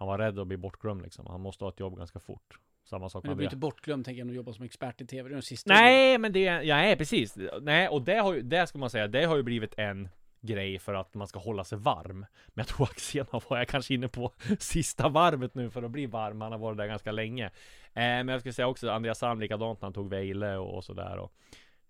Han 0.04 0.08
var 0.08 0.18
rädd 0.18 0.38
att 0.38 0.46
bli 0.46 0.56
bortglömd 0.56 1.02
liksom. 1.02 1.26
Han 1.26 1.40
måste 1.40 1.64
ha 1.64 1.68
ett 1.68 1.80
jobb 1.80 1.96
ganska 1.96 2.20
fort. 2.20 2.58
Samma 2.84 3.08
sak 3.08 3.24
Men 3.24 3.30
du 3.30 3.36
blir 3.36 3.46
inte 3.46 3.56
bortglömd 3.56 4.04
tänker 4.04 4.18
jag 4.18 4.26
när 4.26 4.32
du 4.32 4.36
jobbar 4.36 4.52
som 4.52 4.64
expert 4.64 5.00
i 5.00 5.06
tv. 5.06 5.28
Det 5.28 5.32
är 5.32 5.34
den 5.34 5.42
sista. 5.42 5.74
Nej, 5.74 6.18
men 6.18 6.32
det, 6.32 6.40
ja, 6.40 6.76
nej 6.76 6.96
precis. 6.96 7.38
Nej, 7.60 7.88
och 7.88 8.02
det 8.02 8.14
har 8.14 8.34
ju, 8.34 8.42
det 8.42 8.66
ska 8.66 8.78
man 8.78 8.90
säga, 8.90 9.08
det 9.08 9.24
har 9.24 9.36
ju 9.36 9.42
blivit 9.42 9.74
en 9.78 10.08
grej 10.40 10.78
för 10.78 10.94
att 10.94 11.14
man 11.14 11.28
ska 11.28 11.38
hålla 11.38 11.64
sig 11.64 11.78
varm. 11.78 12.18
Men 12.18 12.26
jag 12.54 12.66
tror 12.66 12.86
Axén 12.90 13.26
var 13.30 13.58
jag 13.58 13.68
kanske 13.68 13.94
inne 13.94 14.08
på 14.08 14.32
sista 14.58 15.08
varvet 15.08 15.54
nu 15.54 15.70
för 15.70 15.82
att 15.82 15.90
bli 15.90 16.06
varm. 16.06 16.40
Han 16.40 16.52
har 16.52 16.58
varit 16.58 16.78
där 16.78 16.86
ganska 16.86 17.12
länge. 17.12 17.44
Eh, 17.46 17.50
men 17.94 18.28
jag 18.28 18.40
skulle 18.40 18.52
säga 18.52 18.68
också 18.68 18.90
Andreas 18.90 19.18
Sam 19.18 19.40
likadant 19.40 19.80
när 19.80 19.86
han 19.86 19.92
tog 19.92 20.10
Vejle 20.10 20.56
och, 20.56 20.74
och 20.76 20.84
sådär. 20.84 21.18
Och, 21.18 21.32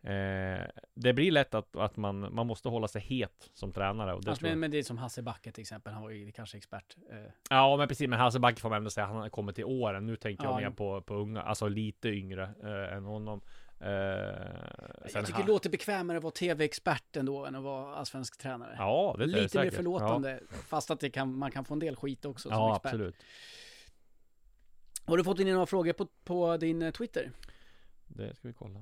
eh, 0.05 0.66
det 0.94 1.12
blir 1.12 1.30
lätt 1.30 1.55
att, 1.55 1.76
att 1.76 1.96
man, 1.96 2.34
man 2.34 2.46
måste 2.46 2.68
hålla 2.68 2.88
sig 2.88 3.02
het 3.02 3.50
som 3.55 3.72
tränare. 3.72 4.14
Och 4.14 4.24
det 4.24 4.30
Alltså, 4.30 4.46
jag. 4.46 4.50
men, 4.52 4.61
men 4.61 4.70
det 4.70 4.78
är 4.78 4.82
som 4.82 4.98
Hasse 4.98 5.22
Backe 5.22 5.52
till 5.52 5.61
exempel. 5.62 5.92
Han 5.92 6.02
var 6.02 6.11
ju 6.11 6.32
kanske 6.32 6.57
expert. 6.57 6.96
Eh, 7.11 7.16
Ja 7.50 7.76
men 7.76 7.88
precis, 7.88 8.09
men 8.09 8.18
Hasse 8.18 8.38
Backe 8.38 8.61
får 8.61 8.68
man 8.68 8.76
ändå 8.78 8.90
säga, 8.90 9.07
han 9.07 9.16
har 9.16 9.28
kommit 9.28 9.55
till 9.57 9.64
åren. 9.64 10.07
Nu 10.07 10.16
tänker 10.16 10.44
jag 10.44 10.52
Ja, 10.52 10.57
mer 10.57 10.64
jo. 10.66 10.72
på, 10.72 11.00
på 11.02 11.14
unga, 11.14 11.42
alltså 11.42 11.68
lite 11.68 12.09
yngre 12.09 12.42
eh, 12.62 12.96
än 12.96 13.05
honom. 13.05 13.40
Eh, 13.80 13.88
jag 13.90 15.26
tycker 15.26 15.32
ha- 15.32 15.40
det 15.42 15.46
låter 15.48 15.70
bekvämare 15.70 16.16
att 16.16 16.22
vara 16.22 16.30
tv-expert 16.32 17.16
ändå 17.16 17.46
än 17.46 17.55
att 17.55 17.62
vara 17.62 17.94
allsvensk 17.94 18.38
tränare. 18.38 18.74
Ja, 18.78 19.14
det 19.18 19.24
är 19.24 19.26
det 19.26 19.32
Lite 19.32 19.59
mer 19.59 19.64
säkert. 19.64 19.74
förlåtande. 19.74 20.40
Fast 20.68 20.90
att 20.90 21.00
det 21.00 21.11
kan, 21.11 21.38
man 21.38 21.50
kan 21.50 21.64
få 21.64 21.74
en 21.74 21.80
del 21.80 21.96
skit 21.96 22.24
också 22.24 22.48
Ja, 22.48 22.55
som 22.55 22.62
ja 22.62 22.76
expert. 22.76 22.92
absolut. 22.92 23.16
Har 25.07 25.16
du 25.16 25.24
fått 25.24 25.40
in 25.40 25.48
några 25.52 25.66
frågor 25.66 25.92
på, 25.92 26.07
på 26.24 26.57
din 26.57 26.82
eh, 26.82 26.90
Twitter? 26.90 27.30
Det 28.07 28.34
ska 28.36 28.48
vi 28.48 28.55
kolla. 28.55 28.80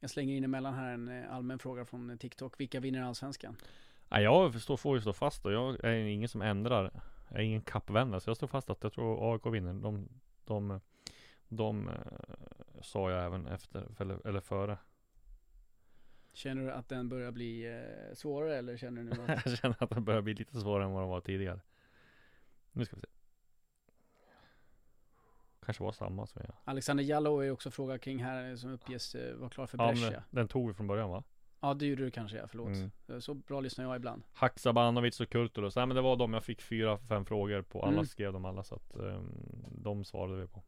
Jag 0.00 0.10
slänger 0.10 0.36
in 0.36 0.44
emellan 0.44 0.74
här 0.74 0.94
en 0.94 1.08
eh, 1.08 1.34
allmän 1.34 1.58
fråga 1.58 1.84
från 1.84 2.18
TikTok. 2.18 2.60
Vilka 2.60 2.80
vinner 2.80 3.02
allsvenskan? 3.02 3.56
Nej, 4.08 4.22
jag 4.22 4.60
står, 4.60 4.76
får 4.76 4.96
ju 4.96 5.00
stå 5.00 5.12
fast 5.12 5.46
och 5.46 5.52
jag 5.52 5.84
är 5.84 5.94
ingen 5.94 6.28
som 6.28 6.42
ändrar. 6.42 6.90
Jag 7.28 7.38
är 7.38 7.44
ingen 7.44 7.62
kappvändare, 7.62 8.20
så 8.20 8.30
jag 8.30 8.36
står 8.36 8.46
fast 8.46 8.70
att 8.70 8.82
jag 8.82 8.92
tror 8.92 9.34
AIK 9.34 9.46
vinner. 9.46 9.74
De, 9.74 10.08
de, 10.44 10.80
de, 11.48 11.88
eh, 11.88 11.94
sa 12.80 13.10
jag 13.10 13.24
även 13.24 13.46
efter, 13.46 13.88
eller, 13.98 14.26
eller 14.26 14.40
före. 14.40 14.78
Känner 16.32 16.62
du 16.62 16.72
att 16.72 16.88
den 16.88 17.08
börjar 17.08 17.32
bli 17.32 17.66
eh, 17.66 18.14
svårare 18.14 18.56
eller 18.56 18.76
känner 18.76 19.02
du 19.02 19.08
nu 19.08 19.22
att... 19.22 19.28
jag 19.46 19.58
känner 19.58 19.76
att 19.82 19.90
det 19.90 20.00
börjar 20.00 20.22
bli 20.22 20.34
lite 20.34 20.60
svårare 20.60 20.84
än 20.84 20.92
vad 20.92 21.02
det 21.02 21.08
var 21.08 21.20
tidigare. 21.20 21.60
Nu 22.72 22.84
ska 22.84 22.96
vi 22.96 23.02
se. 23.02 23.17
Kanske 25.68 25.84
var 25.84 25.92
samma 25.92 26.26
som 26.26 26.42
jag. 26.44 26.54
Alexander 26.64 27.04
Jallow 27.04 27.44
är 27.44 27.50
också 27.50 27.70
fråga 27.70 27.98
kring 27.98 28.24
här 28.24 28.50
eh, 28.50 28.56
som 28.56 28.72
uppges 28.72 29.14
eh, 29.14 29.34
vara 29.36 29.50
klar 29.50 29.66
för 29.66 29.78
Ja, 29.78 29.88
Brescia. 29.88 30.12
Ja, 30.12 30.20
den 30.30 30.48
tog 30.48 30.68
vi 30.68 30.74
från 30.74 30.86
början 30.86 31.10
va? 31.10 31.22
det 31.76 31.86
gjorde 31.86 32.04
du 32.04 32.10
kanske, 32.10 32.36
ja. 32.36 32.46
Förlåt. 32.48 32.68
Mm. 32.68 32.90
Eh, 33.08 33.18
Så 33.18 33.34
bra 33.34 33.60
lyssnar 33.60 33.84
jag 33.84 33.96
ibland. 33.96 34.22
Haksabanovic 34.32 35.20
och 35.20 35.28
Kurtulus. 35.30 35.76
Nej 35.76 35.86
men 35.86 35.96
det 35.96 36.02
var 36.02 36.16
de 36.16 36.32
jag 36.32 36.44
fick 36.44 36.62
fyra, 36.62 36.98
fem 36.98 37.24
frågor 37.24 37.62
på. 37.62 37.82
Alla 37.82 37.92
Mm. 37.92 38.06
skrev 38.06 38.32
de 38.32 38.44
alla 38.44 38.62
så 38.64 38.74
att 38.74 38.96
um, 38.96 39.32
de 39.70 40.04
svarade 40.04 40.40
vi 40.40 40.46
på. 40.46 40.62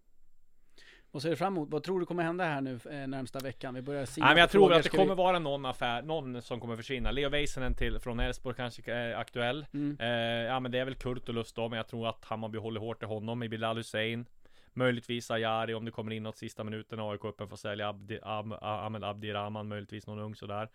Vad 1.13 1.23
ser 1.23 1.31
du 1.31 1.37
fram 1.37 1.53
emot? 1.57 1.69
Vad 1.71 1.83
tror 1.83 2.01
du 2.01 2.07
kommer 2.07 2.23
hända 2.23 2.45
här 2.45 2.61
nu 2.61 2.79
eh, 2.91 3.07
närmsta 3.07 3.39
veckan? 3.39 3.75
Vi 3.75 3.83
börjar 3.83 4.05
se 4.07 4.21
Nej 4.21 4.31
men 4.31 4.39
jag 4.39 4.51
tror 4.51 4.73
att 4.73 4.83
det 4.83 4.89
kommer 4.89 5.05
vi... 5.05 5.15
vara 5.15 5.39
någon 5.39 5.67
affär, 5.67 6.03
någon 6.03 6.43
som 6.43 6.61
kommer 6.61 6.77
försvinna. 6.77 7.11
Leo 7.11 7.29
Väisänen 7.29 7.75
till 7.75 7.99
från 7.99 8.21
Elfsborg 8.21 8.57
kanske 8.57 8.93
är 8.93 9.15
aktuell. 9.15 9.67
Mm. 9.73 9.97
Eh, 10.01 10.07
ja 10.47 10.61
men 10.61 10.73
det 10.73 10.79
är 10.79 10.85
väl 10.85 10.95
Kurtulus 10.95 11.53
då, 11.53 11.69
men 11.69 11.77
jag 11.77 11.89
tror 11.89 12.09
att 12.09 12.25
Hammarby 12.25 12.59
håller 12.59 12.81
hårt 12.81 13.03
i 13.03 13.07
honom. 13.07 13.43
I 13.43 13.49
Bilal 13.49 13.77
Hussein. 13.77 14.27
Möjligtvis 14.73 15.31
Ajari 15.31 15.75
om 15.75 15.85
det 15.85 15.91
kommer 15.91 16.13
in 16.13 16.23
något 16.23 16.37
sista 16.37 16.65
minuten. 16.65 17.01
AIK 17.01 17.25
öppen 17.25 17.49
för 17.49 17.55
att 17.55 17.61
sälja 17.61 17.89
Abdi, 17.89 18.19
Ab, 18.23 18.53
Ahmed 18.61 19.05
Abdirahman, 19.05 19.69
möjligtvis 19.69 20.07
någon 20.07 20.19
ung 20.19 20.35
sådär. 20.35 20.69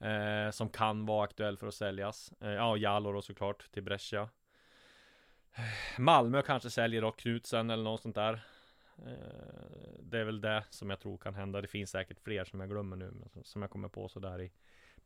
Eh, 0.00 0.50
som 0.50 0.68
kan 0.68 1.06
vara 1.06 1.24
aktuell 1.24 1.56
för 1.56 1.66
att 1.66 1.74
säljas. 1.74 2.32
Eh, 2.40 2.48
ja, 2.50 2.96
och 2.98 3.12
då 3.12 3.22
såklart 3.22 3.70
till 3.72 3.82
Brescia. 3.82 4.28
Eh, 5.54 6.00
Malmö 6.00 6.42
kanske 6.42 6.70
säljer 6.70 7.02
då 7.02 7.10
Knutsen 7.10 7.70
eller 7.70 7.84
något 7.84 8.02
sånt 8.02 8.14
där. 8.14 8.40
Eh, 9.06 9.98
det 10.00 10.18
är 10.18 10.24
väl 10.24 10.40
det 10.40 10.64
som 10.70 10.90
jag 10.90 11.00
tror 11.00 11.18
kan 11.18 11.34
hända. 11.34 11.60
Det 11.60 11.68
finns 11.68 11.90
säkert 11.90 12.20
fler 12.20 12.44
som 12.44 12.60
jag 12.60 12.68
glömmer 12.70 12.96
nu, 12.96 13.10
men 13.10 13.44
som- 13.44 13.62
jag 13.62 13.70
kommer 13.70 13.88
på 13.88 14.08
sådär 14.08 14.40
i 14.40 14.52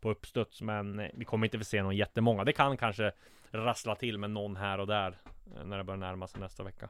på 0.00 0.10
uppstuds. 0.10 0.62
Men 0.62 1.00
eh, 1.00 1.10
vi 1.14 1.24
kommer 1.24 1.46
inte 1.46 1.58
få 1.58 1.64
se 1.64 1.82
någon 1.82 1.96
jättemånga. 1.96 2.44
Det 2.44 2.52
kan 2.52 2.76
kanske 2.76 3.12
rassla 3.50 3.94
till 3.94 4.18
med 4.18 4.30
någon 4.30 4.56
här 4.56 4.80
och 4.80 4.86
där 4.86 5.18
när 5.64 5.78
det 5.78 5.84
börjar 5.84 5.98
närma 5.98 6.26
sig 6.26 6.40
nästa 6.40 6.62
vecka. 6.62 6.88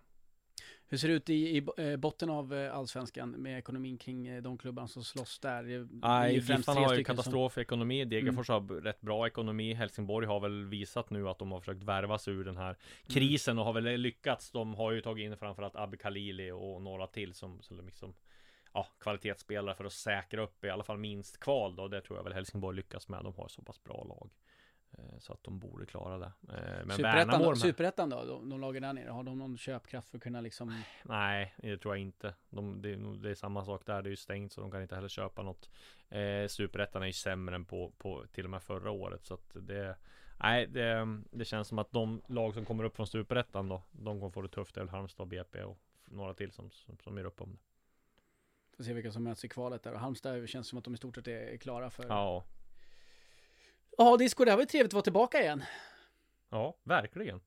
Hur 0.92 0.98
ser 0.98 1.08
det 1.08 1.14
ut 1.14 1.30
i, 1.30 1.34
i 1.58 1.66
eh, 1.76 1.96
botten 1.96 2.30
av 2.30 2.54
eh, 2.54 2.74
allsvenskan 2.76 3.30
med 3.30 3.58
ekonomin 3.58 3.98
kring 3.98 4.26
eh, 4.26 4.42
de 4.42 4.58
klubbarna 4.58 4.88
som 4.88 5.04
slåss 5.04 5.38
där? 5.38 5.88
Nej, 6.02 6.34
Giffarna 6.34 6.80
har 6.80 6.82
ju 6.82 6.88
stycken 6.88 7.04
som- 7.04 7.16
katastrof 7.16 7.58
i 7.58 7.60
ekonomi. 7.60 8.04
Degerfors 8.04 8.48
har 8.48 8.60
b- 8.60 8.74
rätt 8.74 9.00
bra 9.00 9.26
ekonomi. 9.26 9.74
Helsingborg 9.74 10.26
har 10.26 10.40
väl 10.40 10.64
visat 10.64 11.10
nu 11.10 11.28
att 11.28 11.38
de 11.38 11.52
har 11.52 11.60
försökt 11.60 11.82
värva 11.82 12.18
sig 12.18 12.34
ur 12.34 12.44
den 12.44 12.56
här 12.56 12.76
krisen 13.08 13.58
och 13.58 13.64
har 13.64 13.72
väl 13.72 13.84
lyckats. 14.00 14.50
De 14.50 14.74
har 14.74 14.92
ju 14.92 15.00
tagit 15.00 15.24
in 15.24 15.36
framförallt 15.36 15.76
Abbe 15.76 15.96
Khalili 15.96 16.50
och 16.50 16.82
några 16.82 17.06
till 17.06 17.34
som, 17.34 17.62
som 17.62 17.86
liksom 17.86 18.14
Ja, 18.74 18.86
kvalitetsspelare 19.00 19.74
för 19.74 19.84
att 19.84 19.92
säkra 19.92 20.42
upp 20.42 20.64
i 20.64 20.70
alla 20.70 20.84
fall 20.84 20.98
minst 20.98 21.40
kval 21.40 21.76
då. 21.76 21.88
Det 21.88 22.00
tror 22.00 22.18
jag 22.18 22.24
väl 22.24 22.32
Helsingborg 22.32 22.76
lyckas 22.76 23.08
med. 23.08 23.24
De 23.24 23.34
har 23.34 23.48
så 23.48 23.62
pass 23.62 23.84
bra 23.84 24.04
lag. 24.08 24.30
Eh, 24.98 25.18
Så 25.18 25.32
att 25.32 25.44
de 25.44 25.58
borde 25.58 25.86
klara 25.86 26.18
det. 26.18 26.32
Eh, 26.48 26.86
Men 26.86 26.96
Superettan 26.96 27.42
då, 27.42 27.56
Superettan 27.56 28.10
då, 28.10 28.24
de, 28.24 28.48
de 28.48 28.60
lagen 28.60 28.82
där 28.82 28.92
nere, 28.92 29.10
har 29.10 29.22
de 29.22 29.38
någon 29.38 29.58
köpkraft 29.58 30.08
för 30.08 30.16
att 30.18 30.22
kunna 30.22 30.40
liksom 30.40 30.82
Nej, 31.02 31.54
det 31.56 31.78
tror 31.78 31.94
jag 31.94 32.02
inte. 32.02 32.34
De, 32.50 32.82
det, 32.82 32.96
det 33.22 33.30
är 33.30 33.34
samma 33.34 33.64
sak 33.64 33.86
där. 33.86 34.02
Det 34.02 34.08
är 34.08 34.10
ju 34.10 34.16
stängt 34.16 34.52
så 34.52 34.60
de 34.60 34.70
kan 34.70 34.82
inte 34.82 34.94
heller 34.94 35.08
köpa 35.08 35.42
något. 35.42 35.70
Eh, 36.08 36.46
Superettan 36.48 37.02
är 37.02 37.06
ju 37.06 37.12
sämre 37.12 37.54
än 37.54 37.64
på, 37.64 37.92
på 37.98 38.24
till 38.32 38.44
och 38.44 38.50
med 38.50 38.62
förra 38.62 38.90
året. 38.90 39.26
Så 39.26 39.34
att 39.34 39.50
det 39.54 39.96
Nej, 40.42 40.66
det, 40.66 41.20
det 41.30 41.44
känns 41.44 41.68
som 41.68 41.78
att 41.78 41.92
de 41.92 42.22
lag 42.26 42.54
som 42.54 42.64
kommer 42.64 42.84
upp 42.84 42.96
från 42.96 43.06
Superettan 43.06 43.68
då, 43.68 43.82
de 43.92 44.20
kommer 44.20 44.30
få 44.30 44.42
det 44.42 44.48
tufft. 44.48 44.74
Det 44.74 44.80
är 44.80 44.84
väl 44.84 44.94
Halmstad, 44.94 45.28
BP 45.28 45.62
och 45.62 45.78
några 46.04 46.34
till 46.34 46.52
som, 46.52 46.70
som, 46.70 46.98
som 46.98 47.18
gör 47.18 47.24
upp 47.24 47.40
om 47.40 47.52
det. 47.52 47.58
Får 48.76 48.84
se 48.84 48.92
vilka 48.92 49.12
som 49.12 49.24
möts 49.24 49.44
i 49.44 49.48
kvalet 49.48 49.82
där. 49.82 49.92
Och 49.92 50.00
Halmstad 50.00 50.48
känns 50.48 50.68
som 50.68 50.78
att 50.78 50.84
de 50.84 50.94
i 50.94 50.96
stort 50.96 51.14
sett 51.14 51.28
är 51.28 51.56
klara 51.56 51.90
för... 51.90 52.04
Ja, 52.08 52.44
Ja, 53.98 54.16
Disco, 54.16 54.44
det 54.44 54.50
här 54.50 54.56
var 54.56 54.62
ju 54.62 54.66
trevligt 54.66 54.90
att 54.90 54.94
vara 54.94 55.02
tillbaka 55.02 55.40
igen. 55.42 55.62
ja, 56.50 56.76
verkligen. 56.82 57.40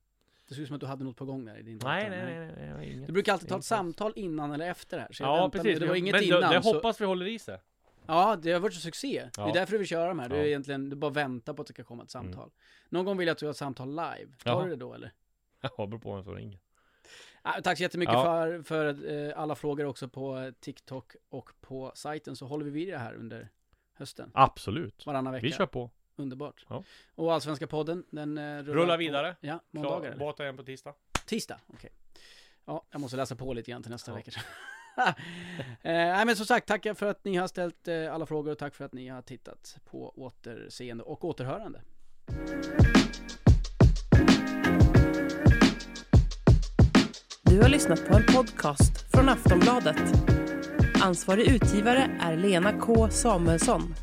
Det 0.48 0.54
såg 0.54 0.62
ut 0.62 0.66
som 0.68 0.74
att 0.74 0.80
du 0.80 0.86
hade 0.86 1.04
något 1.04 1.16
på 1.16 1.24
gång 1.24 1.44
där 1.44 1.58
i 1.58 1.62
din 1.62 1.80
Nej, 1.84 2.10
nej, 2.10 2.24
nej, 2.24 2.52
nej, 2.56 2.74
nej 2.76 2.92
inget. 2.92 3.06
Du 3.06 3.12
brukar 3.12 3.32
alltid 3.32 3.48
ta 3.48 3.58
ett 3.58 3.64
samtal 3.64 4.12
innan 4.16 4.52
eller 4.52 4.70
efter 4.70 4.98
här. 4.98 5.08
Så 5.12 5.22
jag 5.22 5.38
Ja, 5.38 5.50
precis. 5.50 5.78
Det 5.78 5.86
var 5.86 5.94
inget 5.94 6.12
Men 6.14 6.22
innan. 6.24 6.40
det, 6.40 6.56
det 6.56 6.62
så... 6.62 6.74
hoppas 6.74 7.00
vi 7.00 7.04
håller 7.04 7.26
i 7.26 7.38
sig. 7.38 7.58
Ja, 8.06 8.36
det 8.42 8.52
har 8.52 8.60
varit 8.60 8.74
en 8.74 8.80
succé. 8.80 9.28
Det 9.34 9.40
är 9.42 9.46
Ja. 9.46 9.52
därför 9.52 9.78
vi 9.78 9.86
kör 9.86 10.08
de 10.08 10.18
här. 10.18 10.28
Du 10.28 10.36
Ja. 10.36 10.42
egentligen, 10.44 10.90
du 10.90 10.96
bara 10.96 11.10
väntar 11.10 11.54
på 11.54 11.62
att 11.62 11.68
det 11.68 11.74
ska 11.74 11.84
komma 11.84 12.02
ett 12.02 12.10
samtal. 12.10 12.50
Någon 12.88 13.04
gång 13.04 13.16
vill 13.16 13.26
jag 13.26 13.32
att 13.34 13.38
du 13.38 13.46
har 13.46 13.50
ett 13.50 13.56
samtal 13.56 13.88
live. 13.88 14.32
Tar 14.44 14.50
Jaha. 14.50 14.64
du 14.64 14.70
det 14.70 14.76
då 14.76 14.94
eller? 14.94 15.12
Ja, 15.78 15.86
beror 15.86 15.98
på 15.98 16.14
vem 16.14 16.24
som 16.24 16.34
ringer. 16.34 16.58
Ah, 17.42 17.60
tack 17.60 17.76
så 17.76 17.82
jättemycket 17.82 18.12
Ja. 18.14 18.22
för, 18.24 18.62
för 18.62 19.10
eh, 19.28 19.38
alla 19.40 19.54
frågor 19.54 19.84
också 19.84 20.08
på 20.08 20.38
eh, 20.38 20.52
TikTok 20.60 21.12
och 21.28 21.50
på 21.60 21.92
sajten. 21.94 22.36
Så 22.36 22.46
håller 22.46 22.64
vi 22.64 22.70
vid 22.70 22.88
det 22.88 22.98
här 22.98 23.14
under 23.14 23.48
hösten. 23.94 24.30
Absolut. 24.34 25.06
Varannan 25.06 25.32
vecka. 25.32 25.46
Vi 25.46 25.52
kör 25.52 25.66
på. 25.66 25.90
Underbart. 26.16 26.66
Ja. 26.68 26.82
Och 27.14 27.32
Allsvenska 27.34 27.66
podden, 27.66 28.04
den 28.10 28.38
eh, 28.38 28.42
rullar, 28.42 28.62
Rullar 28.74 28.94
på- 28.94 28.98
vidare. 28.98 29.36
Ja, 29.40 29.58
Klar, 29.72 29.82
måndagar 29.82 30.16
båten 30.16 30.44
igen 30.46 30.56
på 30.56 30.62
tisdag. 30.62 30.94
Tisdag, 31.26 31.60
okej. 31.66 31.90
Ja, 32.64 32.84
jag 32.90 33.00
måste 33.00 33.16
läsa 33.16 33.36
på 33.36 33.52
lite 33.54 33.70
grann 33.70 33.82
till 33.82 33.90
nästa 33.92 34.10
Ja. 34.10 34.14
vecka. 34.16 34.30
eh, 35.06 35.14
nej 35.82 36.26
men 36.26 36.36
som 36.36 36.46
sagt, 36.46 36.68
tack 36.68 36.82
för 36.98 37.06
att 37.06 37.24
ni 37.24 37.36
har 37.36 37.48
ställt 37.48 37.88
eh, 37.88 38.14
alla 38.14 38.26
frågor 38.26 38.52
och 38.52 38.58
tack 38.58 38.74
för 38.74 38.84
att 38.84 38.92
ni 38.92 39.08
har 39.08 39.22
tittat 39.22 39.76
på 39.84 40.12
återseende 40.16 41.04
och 41.04 41.24
återhörande. 41.24 41.80
Du 47.42 47.62
har 47.62 47.68
lyssnat 47.68 48.06
på 48.08 48.16
en 48.16 48.22
podcast 48.26 49.10
från 49.10 49.28
Aftonbladet. 49.28 49.96
Ansvarig 51.02 51.46
utgivare 51.48 52.18
är 52.20 52.36
Lena 52.36 52.72
K 52.80 53.08
Samuelsson. 53.10 53.94